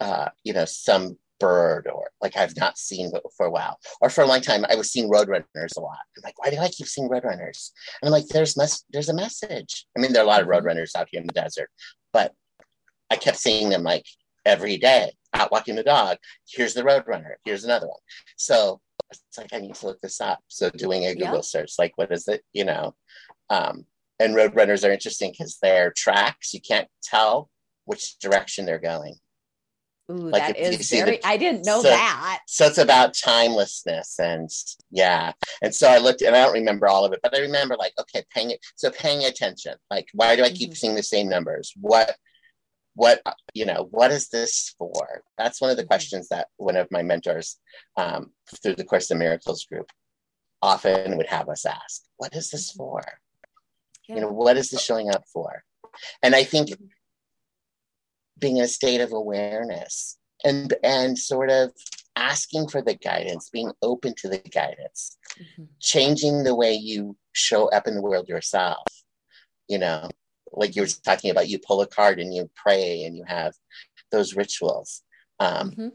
uh, 0.00 0.28
you 0.44 0.52
know, 0.52 0.64
some 0.64 1.16
bird 1.40 1.86
or 1.92 2.10
like 2.20 2.36
I've 2.36 2.56
not 2.56 2.78
seen 2.78 3.12
for 3.36 3.46
a 3.46 3.50
while. 3.50 3.78
Or 4.00 4.10
for 4.10 4.22
a 4.22 4.26
long 4.26 4.40
time, 4.40 4.64
I 4.68 4.74
was 4.74 4.90
seeing 4.90 5.10
roadrunners 5.10 5.76
a 5.76 5.80
lot. 5.80 5.98
I'm 6.16 6.22
like, 6.24 6.38
why 6.38 6.50
do 6.50 6.58
I 6.58 6.68
keep 6.68 6.86
seeing 6.86 7.08
roadrunners? 7.08 7.70
And 8.00 8.08
I'm 8.08 8.10
like, 8.10 8.26
there's 8.28 8.56
mes- 8.56 8.84
there's 8.90 9.08
a 9.08 9.14
message. 9.14 9.86
I 9.96 10.00
mean, 10.00 10.12
there 10.12 10.22
are 10.22 10.24
a 10.24 10.28
lot 10.28 10.42
of 10.42 10.48
roadrunners 10.48 10.96
out 10.96 11.08
here 11.10 11.20
in 11.20 11.26
the 11.26 11.32
desert, 11.32 11.70
but 12.12 12.32
I 13.10 13.16
kept 13.16 13.38
seeing 13.38 13.68
them 13.68 13.82
like 13.82 14.06
every 14.44 14.76
day 14.76 15.12
out 15.34 15.52
walking 15.52 15.76
the 15.76 15.82
dog. 15.82 16.18
Here's 16.48 16.74
the 16.74 16.82
Roadrunner. 16.82 17.34
Here's 17.44 17.64
another 17.64 17.86
one. 17.86 18.00
So 18.36 18.80
it's 19.10 19.38
like 19.38 19.52
I 19.52 19.58
need 19.58 19.74
to 19.74 19.86
look 19.86 20.00
this 20.00 20.20
up. 20.20 20.40
So 20.48 20.70
doing 20.70 21.04
a 21.04 21.14
Google 21.14 21.36
yeah. 21.36 21.40
search, 21.42 21.72
like 21.78 21.92
what 21.96 22.12
is 22.12 22.28
it? 22.28 22.42
You 22.52 22.64
know, 22.64 22.94
um, 23.50 23.86
and 24.18 24.34
Roadrunners 24.34 24.86
are 24.86 24.92
interesting 24.92 25.30
because 25.30 25.58
their 25.62 25.92
tracks. 25.96 26.52
You 26.52 26.60
can't 26.60 26.88
tell 27.02 27.48
which 27.84 28.18
direction 28.18 28.66
they're 28.66 28.78
going. 28.78 29.14
Ooh, 30.10 30.30
like 30.30 30.42
that 30.42 30.58
is 30.58 30.90
very. 30.90 31.18
The, 31.18 31.26
I 31.26 31.36
didn't 31.36 31.66
know 31.66 31.82
so, 31.82 31.90
that. 31.90 32.40
So 32.46 32.66
it's 32.66 32.78
about 32.78 33.14
timelessness, 33.14 34.18
and 34.18 34.48
yeah. 34.90 35.32
And 35.62 35.74
so 35.74 35.88
I 35.88 35.98
looked, 35.98 36.22
and 36.22 36.34
I 36.34 36.44
don't 36.44 36.54
remember 36.54 36.88
all 36.88 37.04
of 37.04 37.12
it, 37.12 37.20
but 37.22 37.36
I 37.36 37.40
remember 37.40 37.76
like, 37.76 37.92
okay, 38.00 38.24
paying 38.34 38.50
it. 38.50 38.60
So 38.76 38.90
paying 38.90 39.24
attention. 39.24 39.74
Like, 39.90 40.08
why 40.14 40.34
do 40.34 40.44
I 40.44 40.50
keep 40.50 40.70
mm-hmm. 40.70 40.76
seeing 40.76 40.94
the 40.94 41.02
same 41.02 41.28
numbers? 41.28 41.74
What 41.78 42.16
what 42.98 43.22
you 43.54 43.64
know 43.64 43.86
what 43.92 44.10
is 44.10 44.28
this 44.28 44.74
for 44.76 45.22
that's 45.38 45.60
one 45.60 45.70
of 45.70 45.76
the 45.76 45.84
mm-hmm. 45.84 45.88
questions 45.88 46.28
that 46.28 46.48
one 46.56 46.74
of 46.74 46.90
my 46.90 47.00
mentors 47.00 47.60
um, 47.96 48.32
through 48.60 48.74
the 48.74 48.84
course 48.84 49.08
of 49.10 49.16
miracles 49.16 49.64
group 49.66 49.88
often 50.62 51.16
would 51.16 51.28
have 51.28 51.48
us 51.48 51.64
ask 51.64 52.02
what 52.16 52.34
is 52.34 52.50
this 52.50 52.72
mm-hmm. 52.72 52.78
for 52.78 53.02
yeah. 54.08 54.16
you 54.16 54.20
know 54.20 54.28
what 54.28 54.56
is 54.56 54.70
this 54.70 54.82
showing 54.82 55.10
up 55.10 55.22
for 55.32 55.62
and 56.24 56.34
i 56.34 56.42
think 56.42 56.70
mm-hmm. 56.70 56.86
being 58.40 58.56
in 58.56 58.64
a 58.64 58.68
state 58.68 59.00
of 59.00 59.12
awareness 59.12 60.18
and 60.44 60.74
and 60.82 61.16
sort 61.16 61.50
of 61.50 61.70
asking 62.16 62.66
for 62.66 62.82
the 62.82 62.94
guidance 62.94 63.48
being 63.48 63.70
open 63.80 64.12
to 64.16 64.28
the 64.28 64.38
guidance 64.38 65.16
mm-hmm. 65.40 65.64
changing 65.78 66.42
the 66.42 66.54
way 66.54 66.72
you 66.72 67.16
show 67.30 67.70
up 67.70 67.86
in 67.86 67.94
the 67.94 68.02
world 68.02 68.28
yourself 68.28 68.82
you 69.68 69.78
know 69.78 70.08
like 70.52 70.76
you 70.76 70.82
were 70.82 70.88
talking 71.04 71.30
about, 71.30 71.48
you 71.48 71.58
pull 71.58 71.80
a 71.80 71.86
card 71.86 72.20
and 72.20 72.34
you 72.34 72.50
pray 72.54 73.04
and 73.04 73.16
you 73.16 73.24
have 73.26 73.54
those 74.10 74.36
rituals. 74.36 75.02
Um, 75.40 75.70
mm-hmm. 75.70 75.88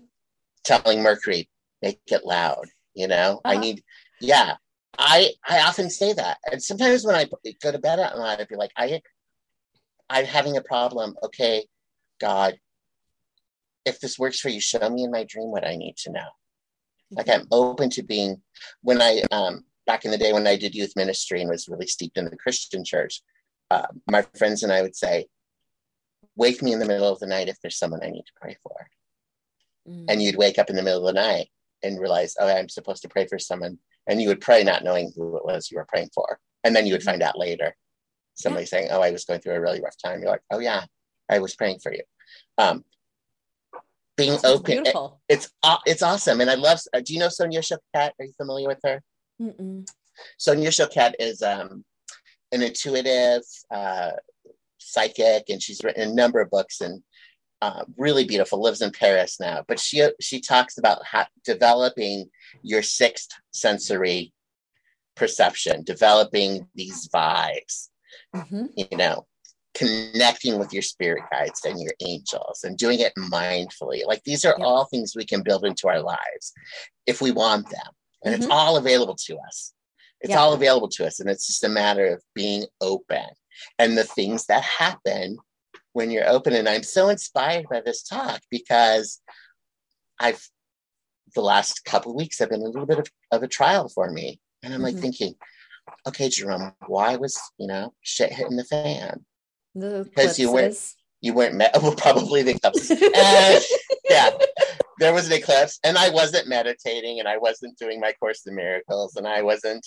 Telling 0.63 1.01
Mercury, 1.01 1.49
make 1.81 1.99
it 2.07 2.25
loud. 2.25 2.65
You 2.93 3.07
know, 3.07 3.41
uh-huh. 3.43 3.57
I 3.57 3.59
need, 3.59 3.83
yeah. 4.21 4.55
I 4.97 5.31
I 5.47 5.61
often 5.61 5.89
say 5.89 6.13
that, 6.13 6.37
and 6.51 6.61
sometimes 6.61 7.03
when 7.03 7.15
I 7.15 7.25
go 7.61 7.71
to 7.71 7.79
bed 7.79 7.99
at 7.99 8.15
night, 8.15 8.39
I'd 8.39 8.47
be 8.47 8.55
like, 8.55 8.71
I 8.77 9.01
I'm 10.09 10.25
having 10.25 10.55
a 10.55 10.61
problem. 10.61 11.15
Okay, 11.23 11.65
God, 12.21 12.59
if 13.85 13.99
this 13.99 14.19
works 14.19 14.39
for 14.39 14.49
you, 14.49 14.61
show 14.61 14.87
me 14.89 15.03
in 15.03 15.11
my 15.11 15.23
dream 15.23 15.49
what 15.49 15.65
I 15.65 15.75
need 15.75 15.97
to 16.03 16.11
know. 16.11 16.19
Mm-hmm. 16.19 17.17
Like 17.17 17.29
I'm 17.29 17.47
open 17.51 17.89
to 17.91 18.03
being. 18.03 18.41
When 18.81 19.01
I 19.01 19.23
um 19.31 19.65
back 19.87 20.05
in 20.05 20.11
the 20.11 20.17
day 20.17 20.31
when 20.31 20.47
I 20.47 20.55
did 20.55 20.75
youth 20.75 20.93
ministry 20.95 21.41
and 21.41 21.49
was 21.49 21.67
really 21.67 21.87
steeped 21.87 22.17
in 22.17 22.25
the 22.25 22.37
Christian 22.37 22.85
church, 22.85 23.21
uh, 23.73 23.87
my 24.15 24.21
friends 24.39 24.63
and 24.63 24.71
I 24.71 24.81
would 24.81 24.95
say, 24.95 25.27
wake 26.35 26.61
me 26.61 26.73
in 26.73 26.79
the 26.79 26.85
middle 26.85 27.11
of 27.11 27.19
the 27.19 27.27
night 27.35 27.49
if 27.49 27.57
there's 27.61 27.77
someone 27.77 28.03
I 28.03 28.09
need 28.09 28.25
to 28.25 28.39
pray 28.41 28.55
for. 28.63 28.75
Mm. 29.87 30.05
And 30.09 30.21
you'd 30.21 30.37
wake 30.43 30.59
up 30.59 30.69
in 30.69 30.75
the 30.75 30.83
middle 30.83 31.07
of 31.07 31.13
the 31.13 31.21
night 31.21 31.47
and 31.83 31.99
realize, 31.99 32.35
oh, 32.39 32.47
I'm 32.47 32.69
supposed 32.69 33.01
to 33.03 33.09
pray 33.09 33.27
for 33.27 33.39
someone. 33.39 33.79
And 34.07 34.21
you 34.21 34.27
would 34.29 34.41
pray 34.41 34.63
not 34.63 34.83
knowing 34.83 35.11
who 35.15 35.37
it 35.37 35.45
was 35.45 35.69
you 35.69 35.77
were 35.77 35.87
praying 35.93 36.09
for. 36.13 36.39
And 36.63 36.75
then 36.75 36.85
you 36.85 36.93
would 36.93 37.01
mm. 37.01 37.11
find 37.11 37.23
out 37.23 37.37
later 37.37 37.75
somebody 38.35 38.63
yeah. 38.63 38.73
saying, 38.73 38.87
oh, 38.91 39.01
I 39.01 39.11
was 39.11 39.25
going 39.25 39.41
through 39.41 39.55
a 39.55 39.61
really 39.61 39.81
rough 39.81 39.97
time. 40.03 40.21
You're 40.21 40.31
like, 40.31 40.41
oh, 40.51 40.59
yeah, 40.59 40.85
I 41.29 41.39
was 41.39 41.55
praying 41.55 41.79
for 41.79 41.93
you. 41.93 42.03
Um, 42.57 42.83
being 44.15 44.31
That's 44.31 44.45
open, 44.45 44.85
it, 44.85 44.95
it's 45.27 45.49
it's 45.85 46.03
awesome. 46.03 46.39
And 46.41 46.49
I 46.49 46.55
love, 46.55 46.79
uh, 46.93 47.01
do 47.03 47.13
you 47.13 47.19
know 47.19 47.29
Sonia 47.29 47.61
Choquette? 47.61 48.13
Are 48.19 48.25
you 48.25 48.33
familiar 48.37 48.67
with 48.67 48.79
her? 48.83 49.01
Mm-mm. 49.41 49.87
Sonia 50.37 50.69
Choquette 50.69 51.15
is 51.19 51.41
um, 51.41 51.83
an 52.53 52.61
intuitive 52.61 53.41
uh, 53.71 54.11
psychic, 54.77 55.49
and 55.49 55.61
she's 55.61 55.83
written 55.83 56.09
a 56.09 56.13
number 56.13 56.39
of 56.39 56.49
books 56.49 56.81
and 56.81 57.03
uh, 57.61 57.83
really 57.97 58.25
beautiful. 58.25 58.61
Lives 58.61 58.81
in 58.81 58.91
Paris 58.91 59.39
now, 59.39 59.63
but 59.67 59.79
she 59.79 60.05
she 60.21 60.39
talks 60.39 60.77
about 60.77 61.05
how 61.05 61.25
developing 61.43 62.29
your 62.61 62.83
sixth 62.83 63.31
sensory 63.51 64.33
perception, 65.15 65.83
developing 65.83 66.67
these 66.75 67.09
vibes. 67.09 67.89
Mm-hmm. 68.35 68.65
You 68.75 68.97
know, 68.97 69.25
connecting 69.73 70.59
with 70.59 70.73
your 70.73 70.81
spirit 70.81 71.23
guides 71.31 71.65
and 71.65 71.81
your 71.81 71.93
angels 72.05 72.63
and 72.63 72.77
doing 72.77 72.99
it 72.99 73.13
mindfully. 73.17 74.05
Like 74.05 74.23
these 74.23 74.45
are 74.45 74.55
all 74.61 74.85
things 74.85 75.15
we 75.15 75.25
can 75.25 75.41
build 75.41 75.65
into 75.65 75.87
our 75.87 76.01
lives 76.01 76.53
if 77.07 77.21
we 77.21 77.31
want 77.31 77.69
them. 77.69 77.79
And 78.23 78.33
mm-hmm. 78.33 78.43
it's 78.43 78.51
all 78.51 78.77
available 78.77 79.15
to 79.25 79.37
us. 79.47 79.73
It's 80.23 80.31
yeah. 80.31 80.39
all 80.39 80.53
available 80.53 80.87
to 80.89 81.05
us. 81.05 81.19
And 81.19 81.29
it's 81.29 81.45
just 81.45 81.63
a 81.63 81.69
matter 81.69 82.07
of 82.07 82.23
being 82.33 82.65
open. 82.81 83.25
And 83.77 83.97
the 83.97 84.03
things 84.03 84.45
that 84.47 84.63
happen 84.63 85.37
when 85.91 86.09
you're 86.09 86.27
open. 86.27 86.53
And 86.53 86.67
I'm 86.67 86.83
so 86.83 87.09
inspired 87.09 87.67
by 87.69 87.81
this 87.81 88.03
talk 88.03 88.41
because 88.49 89.21
I've, 90.19 90.41
the 91.35 91.41
last 91.41 91.85
couple 91.85 92.11
of 92.11 92.17
weeks 92.17 92.39
have 92.39 92.49
been 92.49 92.61
a 92.61 92.65
little 92.65 92.85
bit 92.85 92.99
of, 92.99 93.07
of 93.31 93.43
a 93.43 93.47
trial 93.47 93.89
for 93.89 94.09
me. 94.09 94.39
And 94.63 94.73
I'm 94.73 94.81
like 94.81 94.93
mm-hmm. 94.93 95.01
thinking, 95.01 95.35
okay, 96.07 96.29
Jerome, 96.29 96.73
why 96.87 97.17
was, 97.17 97.39
you 97.57 97.67
know, 97.67 97.93
shit 98.01 98.31
hitting 98.31 98.57
the 98.57 98.63
fan? 98.63 99.25
The 99.75 100.05
because 100.05 100.39
you 100.39 100.51
weren't, 100.51 100.77
you 101.21 101.33
weren't 101.33 101.55
met, 101.55 101.75
well, 101.81 101.95
probably 101.95 102.43
the 102.43 102.51
eclipse. 102.51 102.89
uh, 102.91 103.59
yeah, 104.09 104.29
there 104.99 105.13
was 105.13 105.27
an 105.27 105.33
eclipse 105.33 105.79
and 105.83 105.97
I 105.97 106.09
wasn't 106.09 106.47
meditating 106.47 107.19
and 107.19 107.27
I 107.27 107.37
wasn't 107.37 107.77
doing 107.77 107.99
my 107.99 108.13
Course 108.13 108.45
in 108.45 108.55
Miracles 108.55 109.15
and 109.15 109.27
I 109.27 109.41
wasn't 109.41 109.85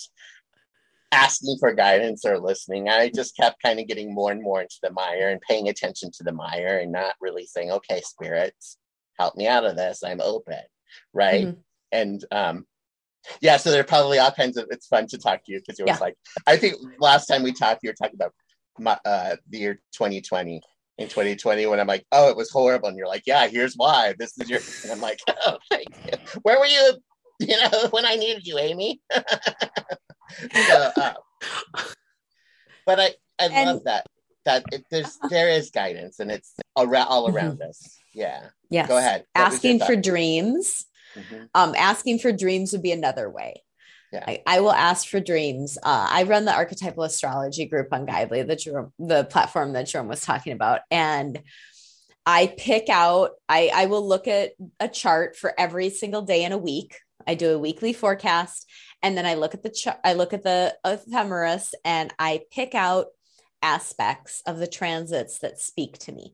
asking 1.11 1.57
for 1.59 1.73
guidance 1.73 2.25
or 2.25 2.39
listening. 2.39 2.89
I 2.89 3.09
just 3.09 3.35
kept 3.37 3.61
kind 3.61 3.79
of 3.79 3.87
getting 3.87 4.13
more 4.13 4.31
and 4.31 4.41
more 4.41 4.61
into 4.61 4.77
the 4.81 4.91
mire 4.91 5.29
and 5.29 5.41
paying 5.41 5.69
attention 5.69 6.11
to 6.17 6.23
the 6.23 6.33
mire 6.33 6.79
and 6.79 6.91
not 6.91 7.15
really 7.21 7.45
saying, 7.45 7.71
okay, 7.71 8.01
spirits, 8.01 8.77
help 9.17 9.35
me 9.35 9.47
out 9.47 9.65
of 9.65 9.75
this. 9.75 10.03
I'm 10.03 10.21
open. 10.21 10.59
Right. 11.13 11.45
Mm-hmm. 11.45 11.59
And 11.91 12.25
um, 12.31 12.65
yeah, 13.41 13.57
so 13.57 13.71
there 13.71 13.81
are 13.81 13.85
probably 13.85 14.19
all 14.19 14.31
kinds 14.31 14.57
of 14.57 14.67
it's 14.69 14.87
fun 14.87 15.07
to 15.07 15.17
talk 15.17 15.43
to 15.45 15.51
you 15.51 15.59
because 15.59 15.79
it 15.79 15.83
was 15.83 15.97
yeah. 15.97 15.99
like 15.99 16.15
I 16.45 16.57
think 16.57 16.75
last 16.99 17.27
time 17.27 17.43
we 17.43 17.53
talked, 17.53 17.83
you 17.83 17.89
were 17.89 17.95
talking 17.95 18.15
about 18.15 18.33
my, 18.79 18.97
uh, 19.05 19.37
the 19.49 19.57
year 19.57 19.73
2020 19.93 20.61
in 20.97 21.07
2020 21.07 21.65
when 21.67 21.79
I'm 21.79 21.87
like, 21.87 22.05
oh, 22.11 22.29
it 22.29 22.37
was 22.37 22.49
horrible. 22.49 22.89
And 22.89 22.97
you're 22.97 23.07
like, 23.07 23.23
yeah, 23.25 23.47
here's 23.47 23.75
why. 23.75 24.13
This 24.17 24.37
is 24.37 24.49
your 24.49 24.59
and 24.83 24.91
I'm 24.91 25.01
like, 25.01 25.19
oh, 25.45 25.57
thank 25.69 25.87
you. 26.05 26.39
where 26.41 26.59
were 26.59 26.65
you, 26.65 26.97
you 27.39 27.57
know, 27.57 27.87
when 27.91 28.05
I 28.05 28.15
needed 28.15 28.47
you, 28.47 28.57
Amy? 28.57 29.01
so, 29.13 30.91
uh, 30.97 31.13
but 32.85 32.99
I, 32.99 33.09
I 33.39 33.45
and, 33.51 33.69
love 33.69 33.83
that 33.85 34.05
that 34.45 34.63
it, 34.71 34.85
there's 34.89 35.17
there 35.29 35.49
is 35.49 35.71
guidance 35.71 36.19
and 36.19 36.31
it's 36.31 36.53
around 36.77 37.07
all 37.07 37.27
mm-hmm. 37.27 37.35
around 37.35 37.59
mm-hmm. 37.59 37.69
us. 37.69 37.99
Yeah. 38.13 38.47
Yeah. 38.69 38.87
Go 38.87 38.97
ahead. 38.97 39.25
What 39.33 39.45
asking 39.45 39.79
for 39.81 39.95
dreams. 39.95 40.85
Mm-hmm. 41.15 41.45
Um, 41.55 41.73
asking 41.75 42.19
for 42.19 42.31
dreams 42.31 42.71
would 42.71 42.83
be 42.83 42.91
another 42.91 43.29
way. 43.29 43.63
Yeah. 44.11 44.23
I, 44.25 44.41
I, 44.47 44.59
will 44.61 44.71
ask 44.71 45.07
for 45.07 45.19
dreams. 45.19 45.77
Uh, 45.77 46.07
I 46.09 46.23
run 46.23 46.45
the 46.45 46.53
archetypal 46.53 47.03
astrology 47.03 47.65
group 47.65 47.89
on 47.91 48.05
Guidely, 48.05 48.43
the 48.43 48.55
Jerome, 48.55 48.93
the 48.97 49.25
platform 49.25 49.73
that 49.73 49.87
Jerome 49.87 50.07
was 50.07 50.21
talking 50.21 50.53
about, 50.53 50.81
and 50.89 51.41
I 52.25 52.53
pick 52.57 52.87
out. 52.89 53.31
I 53.49 53.69
I 53.73 53.85
will 53.87 54.07
look 54.07 54.27
at 54.27 54.51
a 54.79 54.87
chart 54.87 55.35
for 55.35 55.53
every 55.57 55.89
single 55.89 56.21
day 56.21 56.45
in 56.45 56.53
a 56.53 56.57
week. 56.57 56.97
I 57.27 57.35
do 57.35 57.51
a 57.51 57.59
weekly 57.59 57.91
forecast, 57.91 58.69
and 59.01 59.17
then 59.17 59.25
I 59.25 59.35
look 59.35 59.53
at 59.53 59.63
the 59.63 59.71
ch- 59.71 59.99
I 60.03 60.13
look 60.13 60.33
at 60.33 60.43
the 60.43 60.75
ephemeris 60.85 61.73
and 61.83 62.13
I 62.17 62.41
pick 62.51 62.75
out 62.75 63.07
aspects 63.61 64.41
of 64.45 64.57
the 64.57 64.67
transits 64.67 65.39
that 65.39 65.59
speak 65.59 65.97
to 65.99 66.11
me. 66.11 66.33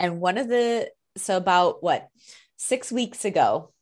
And 0.00 0.20
one 0.20 0.38
of 0.38 0.48
the 0.48 0.90
so 1.16 1.36
about 1.36 1.82
what 1.82 2.08
six 2.56 2.90
weeks 2.90 3.24
ago, 3.24 3.72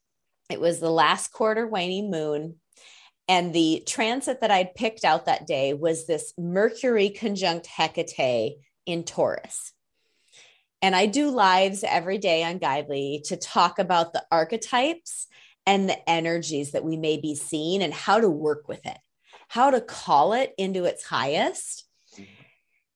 it 0.51 0.61
was 0.61 0.81
the 0.81 0.91
last 0.91 1.33
quarter 1.33 1.67
waning 1.67 2.11
moon. 2.11 2.57
And 3.29 3.55
the 3.55 3.83
transit 3.87 4.41
that 4.41 4.51
I'd 4.51 4.75
picked 4.75 5.05
out 5.05 5.27
that 5.27 5.47
day 5.47 5.75
was 5.75 6.07
this 6.07 6.35
Mercury 6.37 7.11
conjunct 7.11 7.67
Hecate 7.67 8.57
in 8.85 9.05
Taurus. 9.05 9.73
And 10.81 10.97
I 10.97 11.07
do 11.07 11.31
lives 11.31 11.85
every 11.85 12.19
day 12.19 12.43
on 12.43 12.59
Guidely 12.59 13.23
to 13.27 13.37
talk 13.37 13.79
about 13.79 14.13
the 14.13 14.25
archetypes 14.33 15.29
and 15.65 15.89
the 15.89 16.11
energies 16.11 16.73
that 16.73 16.85
we 16.85 16.97
may 16.97 17.19
be 17.19 17.37
seeing 17.37 17.83
and 17.83 17.95
how 17.95 18.21
to 18.21 18.29
work 18.29 18.67
with 18.67 18.85
it, 18.85 18.99
how 19.49 19.71
to 19.71 19.81
call 19.81 20.33
it 20.33 20.53
into 20.59 20.85
its 20.85 21.05
highest. 21.05 21.87
Mm-hmm. 22.15 22.25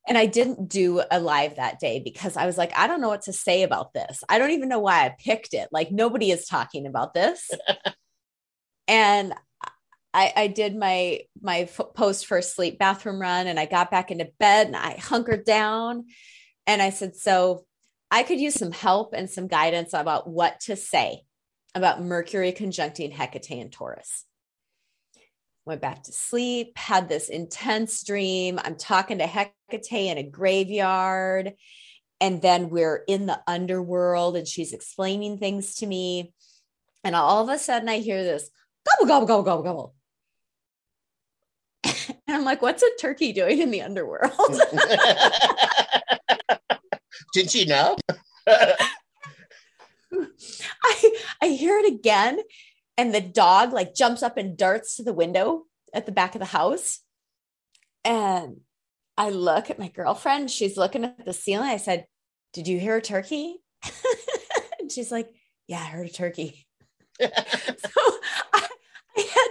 And 0.08 0.18
I 0.18 0.26
didn't 0.26 0.68
do 0.68 1.02
a 1.10 1.20
live 1.20 1.56
that 1.56 1.78
day 1.78 2.00
because 2.00 2.36
I 2.36 2.46
was 2.46 2.58
like, 2.58 2.76
I 2.76 2.88
don't 2.88 3.00
know 3.00 3.08
what 3.08 3.22
to 3.22 3.32
say 3.32 3.62
about 3.62 3.92
this. 3.92 4.22
I 4.28 4.38
don't 4.38 4.50
even 4.50 4.68
know 4.68 4.80
why 4.80 5.04
I 5.04 5.16
picked 5.16 5.54
it. 5.54 5.68
Like, 5.70 5.92
nobody 5.92 6.32
is 6.32 6.46
talking 6.46 6.86
about 6.86 7.14
this. 7.14 7.48
and 8.88 9.32
I, 10.16 10.32
I, 10.34 10.46
did 10.46 10.74
my 10.74 11.20
my 11.42 11.68
post 11.94 12.26
first 12.26 12.56
sleep 12.56 12.78
bathroom 12.78 13.20
run 13.20 13.46
and 13.46 13.60
I 13.60 13.66
got 13.66 13.90
back 13.90 14.10
into 14.10 14.30
bed 14.38 14.66
and 14.66 14.74
I 14.74 14.96
hunkered 14.96 15.44
down 15.44 16.06
and 16.66 16.80
I 16.80 16.88
said, 16.88 17.16
so 17.16 17.66
I 18.10 18.22
could 18.22 18.40
use 18.40 18.54
some 18.54 18.72
help 18.72 19.12
and 19.12 19.28
some 19.28 19.46
guidance 19.46 19.92
about 19.92 20.26
what 20.26 20.60
to 20.60 20.74
say 20.74 21.20
about 21.74 22.02
Mercury 22.02 22.52
conjuncting 22.52 23.12
Hecate 23.12 23.60
and 23.60 23.70
Taurus. 23.70 24.24
Went 25.66 25.82
back 25.82 26.04
to 26.04 26.12
sleep, 26.12 26.78
had 26.78 27.10
this 27.10 27.28
intense 27.28 28.02
dream. 28.02 28.58
I'm 28.64 28.76
talking 28.76 29.18
to 29.18 29.26
Hecate 29.26 29.52
in 29.92 30.16
a 30.16 30.22
graveyard. 30.22 31.52
And 32.22 32.40
then 32.40 32.70
we're 32.70 33.04
in 33.06 33.26
the 33.26 33.40
underworld 33.46 34.36
and 34.36 34.48
she's 34.48 34.72
explaining 34.72 35.36
things 35.36 35.74
to 35.76 35.86
me. 35.86 36.32
And 37.04 37.14
all 37.14 37.42
of 37.42 37.54
a 37.54 37.58
sudden 37.58 37.90
I 37.90 37.98
hear 37.98 38.24
this 38.24 38.48
gobble, 38.86 39.08
gobble, 39.08 39.26
gobble, 39.26 39.42
gobble, 39.42 39.62
gobble. 39.62 39.95
And 42.08 42.16
I'm 42.28 42.44
like, 42.44 42.62
what's 42.62 42.82
a 42.82 42.90
turkey 43.00 43.32
doing 43.32 43.60
in 43.60 43.70
the 43.70 43.82
underworld? 43.82 44.32
Did 47.32 47.50
she 47.50 47.64
know? 47.64 47.96
I 48.48 48.76
I 51.42 51.48
hear 51.48 51.78
it 51.78 51.92
again, 51.92 52.38
and 52.96 53.14
the 53.14 53.20
dog 53.20 53.72
like 53.72 53.94
jumps 53.94 54.22
up 54.22 54.36
and 54.36 54.56
darts 54.56 54.96
to 54.96 55.02
the 55.02 55.12
window 55.12 55.64
at 55.92 56.06
the 56.06 56.12
back 56.12 56.34
of 56.34 56.38
the 56.38 56.46
house. 56.46 57.00
And 58.04 58.60
I 59.18 59.30
look 59.30 59.70
at 59.70 59.78
my 59.78 59.88
girlfriend. 59.88 60.50
She's 60.50 60.76
looking 60.76 61.04
at 61.04 61.24
the 61.24 61.32
ceiling. 61.32 61.68
I 61.68 61.78
said, 61.78 62.06
Did 62.52 62.68
you 62.68 62.78
hear 62.78 62.96
a 62.96 63.02
turkey? 63.02 63.56
and 64.80 64.90
she's 64.90 65.10
like, 65.10 65.28
Yeah, 65.66 65.80
I 65.80 65.86
heard 65.86 66.06
a 66.06 66.12
turkey. 66.12 66.66
so 67.20 67.28
I, 67.28 67.30
I 67.32 67.98
head 67.98 68.15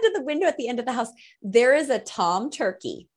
to 0.05 0.13
the 0.13 0.23
window 0.23 0.47
at 0.47 0.57
the 0.57 0.67
end 0.67 0.79
of 0.79 0.85
the 0.85 0.93
house. 0.93 1.09
There 1.41 1.75
is 1.75 1.89
a 1.89 1.99
tom 1.99 2.49
turkey 2.49 3.09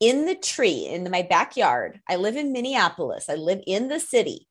in 0.00 0.26
the 0.26 0.34
tree 0.34 0.86
in 0.86 1.08
my 1.10 1.22
backyard. 1.22 2.00
I 2.08 2.16
live 2.16 2.36
in 2.36 2.52
Minneapolis. 2.52 3.26
I 3.28 3.36
live 3.36 3.62
in 3.66 3.88
the 3.88 4.00
city. 4.00 4.48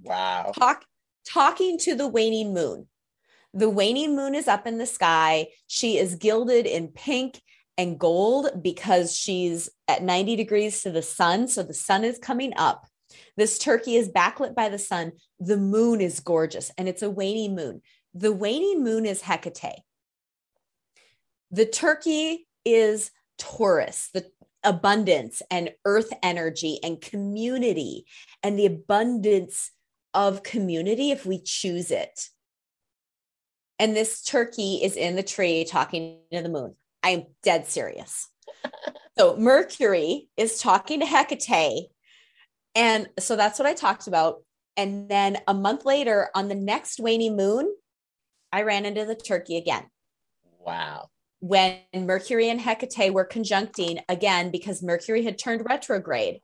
Wow. 0.00 0.52
Talk, 0.56 0.84
talking 1.26 1.78
to 1.78 1.94
the 1.94 2.06
waning 2.06 2.54
moon. 2.54 2.86
The 3.54 3.68
waning 3.68 4.16
moon 4.16 4.34
is 4.34 4.48
up 4.48 4.66
in 4.66 4.78
the 4.78 4.86
sky. 4.86 5.48
She 5.66 5.98
is 5.98 6.14
gilded 6.14 6.66
in 6.66 6.88
pink 6.88 7.40
and 7.76 7.98
gold 7.98 8.62
because 8.62 9.14
she's 9.16 9.68
at 9.88 10.02
90 10.02 10.36
degrees 10.36 10.82
to 10.82 10.90
the 10.90 11.02
sun. 11.02 11.48
So 11.48 11.62
the 11.62 11.74
sun 11.74 12.04
is 12.04 12.18
coming 12.18 12.52
up. 12.56 12.86
This 13.36 13.58
turkey 13.58 13.96
is 13.96 14.08
backlit 14.08 14.54
by 14.54 14.68
the 14.68 14.78
sun. 14.78 15.12
The 15.40 15.56
moon 15.56 16.00
is 16.00 16.20
gorgeous 16.20 16.70
and 16.78 16.88
it's 16.88 17.02
a 17.02 17.10
waning 17.10 17.54
moon. 17.54 17.82
The 18.14 18.32
waning 18.32 18.82
moon 18.82 19.04
is 19.06 19.22
Hecate. 19.22 19.82
The 21.52 21.66
turkey 21.66 22.46
is 22.64 23.10
Taurus, 23.38 24.08
the 24.14 24.26
abundance 24.64 25.42
and 25.50 25.70
earth 25.84 26.10
energy 26.22 26.78
and 26.82 27.00
community 27.00 28.06
and 28.42 28.58
the 28.58 28.66
abundance 28.66 29.70
of 30.14 30.42
community 30.42 31.10
if 31.10 31.26
we 31.26 31.40
choose 31.42 31.90
it. 31.90 32.28
And 33.78 33.96
this 33.96 34.22
turkey 34.22 34.76
is 34.82 34.96
in 34.96 35.16
the 35.16 35.22
tree 35.22 35.64
talking 35.64 36.20
to 36.32 36.42
the 36.42 36.48
moon. 36.48 36.74
I 37.02 37.10
am 37.10 37.24
dead 37.42 37.66
serious. 37.66 38.28
so 39.18 39.36
Mercury 39.36 40.28
is 40.36 40.58
talking 40.58 41.00
to 41.00 41.06
Hecate. 41.06 41.88
And 42.74 43.08
so 43.18 43.36
that's 43.36 43.58
what 43.58 43.68
I 43.68 43.74
talked 43.74 44.06
about. 44.06 44.42
And 44.76 45.08
then 45.08 45.38
a 45.46 45.52
month 45.52 45.84
later, 45.84 46.30
on 46.34 46.48
the 46.48 46.54
next 46.54 47.00
waning 47.00 47.36
moon, 47.36 47.74
I 48.52 48.62
ran 48.62 48.86
into 48.86 49.04
the 49.04 49.14
turkey 49.14 49.58
again. 49.58 49.84
Wow. 50.58 51.08
When 51.42 51.80
Mercury 51.92 52.48
and 52.50 52.60
Hecate 52.60 53.12
were 53.12 53.24
conjuncting 53.24 54.00
again 54.08 54.52
because 54.52 54.80
Mercury 54.80 55.24
had 55.24 55.38
turned 55.38 55.66
retrograde. 55.68 56.40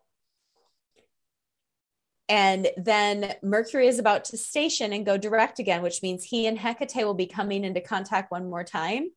And 2.28 2.66
then 2.76 3.32
Mercury 3.40 3.86
is 3.86 4.00
about 4.00 4.24
to 4.24 4.36
station 4.36 4.92
and 4.92 5.06
go 5.06 5.16
direct 5.16 5.60
again, 5.60 5.82
which 5.82 6.02
means 6.02 6.24
he 6.24 6.48
and 6.48 6.58
Hecate 6.58 7.06
will 7.06 7.14
be 7.14 7.26
coming 7.26 7.64
into 7.64 7.80
contact 7.80 8.32
one 8.32 8.50
more 8.50 8.64
time. 8.64 9.10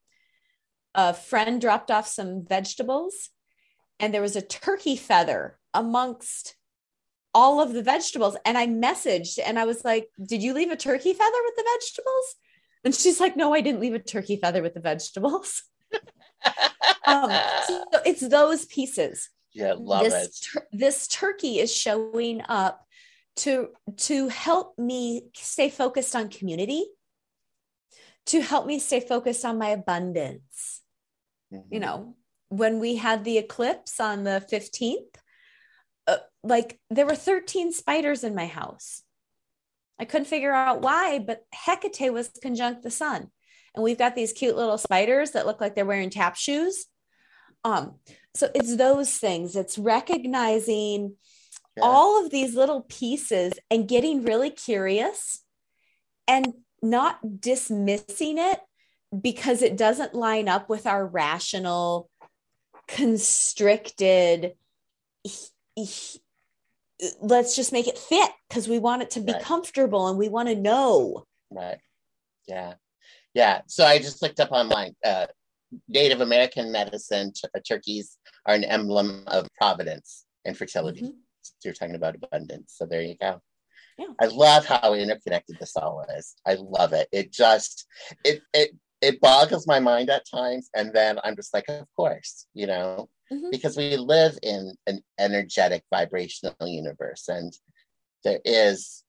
A 0.94 1.16
friend 1.16 1.60
dropped 1.60 1.90
off 1.90 2.08
some 2.08 2.46
vegetables, 2.48 3.32
and 4.00 4.14
there 4.14 4.22
was 4.22 4.36
a 4.36 4.42
turkey 4.42 4.96
feather 4.96 5.58
amongst 5.74 6.56
all 7.34 7.60
of 7.60 7.74
the 7.74 7.82
vegetables. 7.82 8.38
And 8.46 8.56
I 8.56 8.68
messaged 8.68 9.40
and 9.44 9.58
I 9.58 9.66
was 9.66 9.84
like, 9.84 10.10
Did 10.24 10.44
you 10.44 10.54
leave 10.54 10.70
a 10.70 10.76
turkey 10.76 11.14
feather 11.14 11.38
with 11.44 11.56
the 11.56 11.66
vegetables? 11.74 12.36
And 12.84 12.96
she's 12.96 13.20
like, 13.20 13.36
No, 13.36 13.52
I 13.54 13.62
didn't 13.62 13.82
leave 13.82 13.96
a 13.96 14.00
turkey 14.00 14.38
feather 14.38 14.62
with 14.62 14.76
the 14.76 14.80
vegetables. 14.80 15.64
um, 17.06 17.32
so 17.68 17.84
it's 18.06 18.28
those 18.28 18.66
pieces 18.66 19.30
Yeah, 19.54 19.76
love 19.78 20.04
this, 20.04 20.14
it. 20.14 20.48
Tur- 20.52 20.68
this 20.72 21.08
turkey 21.08 21.60
is 21.60 21.74
showing 21.74 22.42
up 22.48 22.86
to 23.38 23.70
to 23.98 24.28
help 24.28 24.78
me 24.78 25.30
stay 25.36 25.70
focused 25.70 26.16
on 26.16 26.30
community, 26.30 26.86
to 28.28 28.42
help 28.42 28.66
me 28.66 28.80
stay 28.80 29.00
focused 29.00 29.46
on 29.46 29.58
my 29.58 29.70
abundance. 29.70 30.82
Mm-hmm. 31.54 31.74
You 31.74 31.80
know, 31.80 32.16
when 32.50 32.80
we 32.80 32.96
had 32.96 33.24
the 33.24 33.38
eclipse 33.38 34.00
on 34.00 34.24
the 34.24 34.46
15th, 34.52 35.16
uh, 36.08 36.18
like 36.44 36.80
there 36.90 37.06
were 37.06 37.16
13 37.16 37.72
spiders 37.72 38.24
in 38.24 38.36
my 38.36 38.48
house. 38.48 39.04
I 40.00 40.06
couldn't 40.06 40.28
figure 40.28 40.52
out 40.52 40.82
why, 40.82 41.20
but 41.20 41.46
Hecate 41.54 42.12
was 42.12 42.30
conjunct 42.42 42.82
the 42.82 42.92
sun. 42.92 43.30
And 43.74 43.84
we've 43.84 43.98
got 43.98 44.16
these 44.16 44.34
cute 44.34 44.56
little 44.56 44.78
spiders 44.78 45.32
that 45.32 45.46
look 45.46 45.62
like 45.62 45.76
they're 45.76 45.86
wearing 45.86 46.10
tap 46.10 46.36
shoes. 46.36 46.86
Um, 47.64 47.96
so 48.34 48.50
it's 48.54 48.76
those 48.76 49.16
things. 49.18 49.56
It's 49.56 49.78
recognizing 49.78 51.16
all 51.82 52.24
of 52.24 52.32
these 52.32 52.56
little 52.56 52.82
pieces 52.82 53.54
and 53.70 53.88
getting 53.88 54.24
really 54.24 54.50
curious 54.50 55.44
and 56.28 56.54
not 56.82 57.40
dismissing 57.40 58.38
it 58.38 58.60
because 59.20 59.62
it 59.62 59.78
doesn't 59.78 60.14
line 60.14 60.48
up 60.48 60.70
with 60.70 60.86
our 60.88 61.06
rational, 61.06 62.10
constricted, 62.88 64.54
let's 67.22 67.56
just 67.56 67.72
make 67.72 67.88
it 67.88 67.98
fit 67.98 68.32
because 68.48 68.68
we 68.68 68.80
want 68.80 69.02
it 69.02 69.12
to 69.12 69.20
be 69.20 69.34
right. 69.34 69.42
comfortable 69.42 70.08
and 70.08 70.18
we 70.18 70.30
want 70.30 70.50
to 70.50 70.56
know. 70.56 71.26
Right. 71.50 71.78
Yeah. 72.48 72.76
Yeah. 73.34 73.62
So 73.68 73.86
I 73.86 73.98
just 74.00 74.22
looked 74.22 74.40
up 74.40 74.52
online. 74.52 74.96
Uh, 75.04 75.28
Native 75.88 76.22
American 76.22 76.72
medicine, 76.72 77.32
t- 77.34 77.48
uh, 77.56 77.60
turkeys 77.66 78.18
are 78.46 78.56
an 78.56 78.66
emblem 78.66 79.24
of 79.28 79.48
providence 79.58 80.26
and 80.44 80.58
fertility. 80.58 81.02
Mm-hmm. 81.02 81.18
So 81.42 81.54
you're 81.64 81.74
talking 81.74 81.96
about 81.96 82.16
abundance. 82.16 82.74
So 82.76 82.86
there 82.86 83.02
you 83.02 83.16
go. 83.20 83.42
Yeah. 83.98 84.08
I 84.20 84.26
love 84.26 84.66
how 84.66 84.94
interconnected 84.94 85.58
this 85.60 85.76
all 85.76 86.06
is. 86.18 86.36
I 86.46 86.58
love 86.60 86.94
it. 86.94 87.08
It 87.12 87.32
just 87.32 87.86
it 88.24 88.42
it 88.54 88.72
it 89.02 89.22
boggles 89.22 89.68
my 89.68 89.80
mind 89.80 90.10
at 90.10 90.30
times, 90.30 90.70
and 90.76 90.94
then 90.94 91.20
I'm 91.24 91.36
just 91.36 91.54
like, 91.54 91.66
of 91.70 91.88
course, 91.96 92.48
you 92.54 92.68
know, 92.68 93.10
mm-hmm. 93.32 93.50
because 93.52 93.76
we 93.76 93.98
live 93.98 94.38
in 94.44 94.76
an 94.88 95.02
energetic, 95.20 95.84
vibrational 95.90 96.56
universe, 96.62 97.28
and 97.28 97.52
there 98.24 98.40
is 98.46 99.04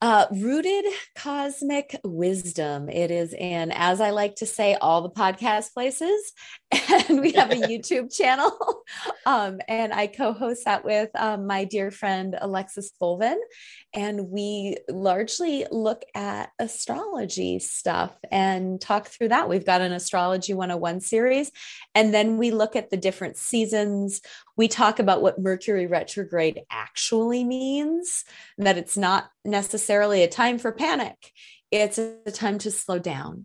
Uh, 0.00 0.26
rooted 0.30 0.84
cosmic 1.16 1.98
wisdom. 2.04 2.88
It 2.88 3.10
is 3.10 3.32
in, 3.32 3.72
as 3.72 4.00
I 4.00 4.10
like 4.10 4.36
to 4.36 4.46
say, 4.46 4.74
all 4.76 5.02
the 5.02 5.10
podcast 5.10 5.74
places. 5.74 6.32
And 7.08 7.20
we 7.20 7.32
have 7.32 7.50
a 7.50 7.54
YouTube 7.56 8.14
channel. 8.14 8.52
Um, 9.26 9.60
and 9.68 9.92
I 9.92 10.06
co 10.06 10.32
host 10.32 10.64
that 10.64 10.86
with 10.86 11.10
um, 11.14 11.46
my 11.46 11.64
dear 11.64 11.90
friend 11.90 12.34
Alexis 12.40 12.90
Bolvin. 12.98 13.38
And 13.92 14.30
we 14.30 14.78
largely 14.88 15.66
look 15.70 16.02
at 16.14 16.50
astrology 16.58 17.58
stuff 17.58 18.16
and 18.30 18.80
talk 18.80 19.08
through 19.08 19.28
that. 19.28 19.50
We've 19.50 19.66
got 19.66 19.82
an 19.82 19.92
Astrology 19.92 20.54
101 20.54 21.02
series. 21.02 21.52
And 21.94 22.14
then 22.14 22.38
we 22.38 22.50
look 22.50 22.74
at 22.74 22.88
the 22.88 22.96
different 22.96 23.36
seasons. 23.36 24.22
We 24.56 24.66
talk 24.66 24.98
about 24.98 25.20
what 25.20 25.38
Mercury 25.38 25.86
retrograde 25.86 26.62
actually 26.70 27.44
means, 27.44 28.24
that 28.56 28.78
it's 28.78 28.96
not 28.96 29.28
necessarily 29.44 30.22
a 30.22 30.28
time 30.28 30.58
for 30.58 30.72
panic, 30.72 31.32
it's 31.70 31.98
a 31.98 32.32
time 32.32 32.56
to 32.60 32.70
slow 32.70 32.98
down 32.98 33.44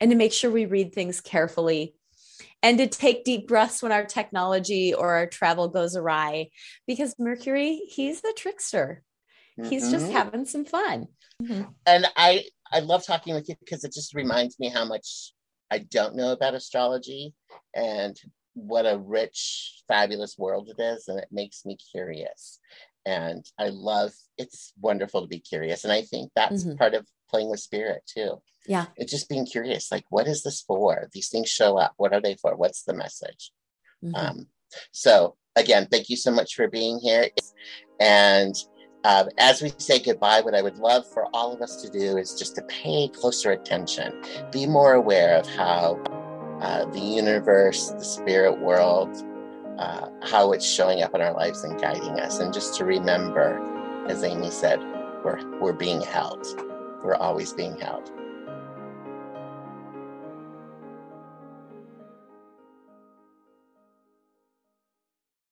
and 0.00 0.10
to 0.10 0.16
make 0.16 0.32
sure 0.32 0.50
we 0.50 0.66
read 0.66 0.92
things 0.92 1.20
carefully 1.20 1.94
and 2.62 2.78
to 2.78 2.86
take 2.86 3.24
deep 3.24 3.48
breaths 3.48 3.82
when 3.82 3.92
our 3.92 4.04
technology 4.04 4.94
or 4.94 5.14
our 5.14 5.26
travel 5.26 5.68
goes 5.68 5.96
awry 5.96 6.48
because 6.86 7.14
mercury 7.18 7.82
he's 7.88 8.20
the 8.20 8.34
trickster 8.36 9.02
mm-hmm. 9.58 9.68
he's 9.68 9.90
just 9.90 10.06
mm-hmm. 10.06 10.14
having 10.14 10.44
some 10.44 10.64
fun 10.64 11.06
mm-hmm. 11.42 11.62
and 11.86 12.06
i 12.16 12.44
i 12.72 12.80
love 12.80 13.04
talking 13.04 13.34
with 13.34 13.48
you 13.48 13.54
because 13.60 13.84
it 13.84 13.92
just 13.92 14.14
reminds 14.14 14.58
me 14.58 14.68
how 14.68 14.84
much 14.84 15.32
i 15.70 15.78
don't 15.78 16.16
know 16.16 16.32
about 16.32 16.54
astrology 16.54 17.34
and 17.74 18.16
what 18.54 18.84
a 18.84 18.98
rich 18.98 19.82
fabulous 19.88 20.36
world 20.38 20.68
it 20.68 20.80
is 20.82 21.08
and 21.08 21.18
it 21.18 21.28
makes 21.30 21.64
me 21.64 21.76
curious 21.90 22.60
and 23.06 23.44
i 23.58 23.68
love 23.68 24.12
it's 24.38 24.72
wonderful 24.80 25.22
to 25.22 25.26
be 25.26 25.40
curious 25.40 25.84
and 25.84 25.92
i 25.92 26.02
think 26.02 26.30
that's 26.36 26.64
mm-hmm. 26.64 26.76
part 26.76 26.94
of 26.94 27.06
playing 27.32 27.50
with 27.50 27.60
spirit 27.60 28.02
too. 28.06 28.40
Yeah. 28.66 28.86
It's 28.96 29.10
just 29.10 29.28
being 29.28 29.46
curious 29.46 29.90
like 29.90 30.04
what 30.10 30.26
is 30.26 30.42
this 30.42 30.60
for? 30.60 31.08
These 31.12 31.28
things 31.28 31.48
show 31.48 31.78
up. 31.78 31.94
What 31.96 32.12
are 32.12 32.20
they 32.20 32.36
for? 32.36 32.56
What's 32.56 32.84
the 32.84 32.94
message? 32.94 33.50
Mm-hmm. 34.04 34.16
um, 34.16 34.46
so 34.90 35.36
again 35.54 35.86
thank 35.90 36.08
you 36.08 36.16
so 36.16 36.30
much 36.30 36.54
for 36.54 36.68
being 36.68 36.98
here. 36.98 37.28
And 38.00 38.54
uh, 39.04 39.24
as 39.38 39.62
we 39.62 39.72
say 39.78 39.98
goodbye, 39.98 40.40
what 40.42 40.54
I 40.54 40.62
would 40.62 40.78
love 40.78 41.04
for 41.12 41.26
all 41.32 41.52
of 41.52 41.60
us 41.60 41.82
to 41.82 41.90
do 41.90 42.16
is 42.18 42.34
just 42.34 42.54
to 42.56 42.62
pay 42.62 43.08
closer 43.08 43.50
attention, 43.50 44.12
be 44.52 44.66
more 44.66 44.94
aware 44.94 45.38
of 45.38 45.46
how 45.48 46.00
uh, 46.60 46.84
the 46.92 47.00
universe, 47.00 47.90
the 47.90 48.04
spirit 48.04 48.60
world, 48.60 49.16
uh, 49.78 50.08
how 50.22 50.52
it's 50.52 50.64
showing 50.64 51.02
up 51.02 51.14
in 51.14 51.20
our 51.20 51.32
lives 51.32 51.64
and 51.64 51.80
guiding 51.80 52.20
us. 52.20 52.38
And 52.38 52.54
just 52.54 52.76
to 52.76 52.84
remember, 52.84 53.60
as 54.08 54.22
Amy 54.22 54.50
said, 54.50 54.80
we're, 55.24 55.40
we're 55.58 55.72
being 55.72 56.00
held. 56.00 56.46
We're 57.02 57.16
always 57.16 57.52
being 57.52 57.76
held. 57.78 58.10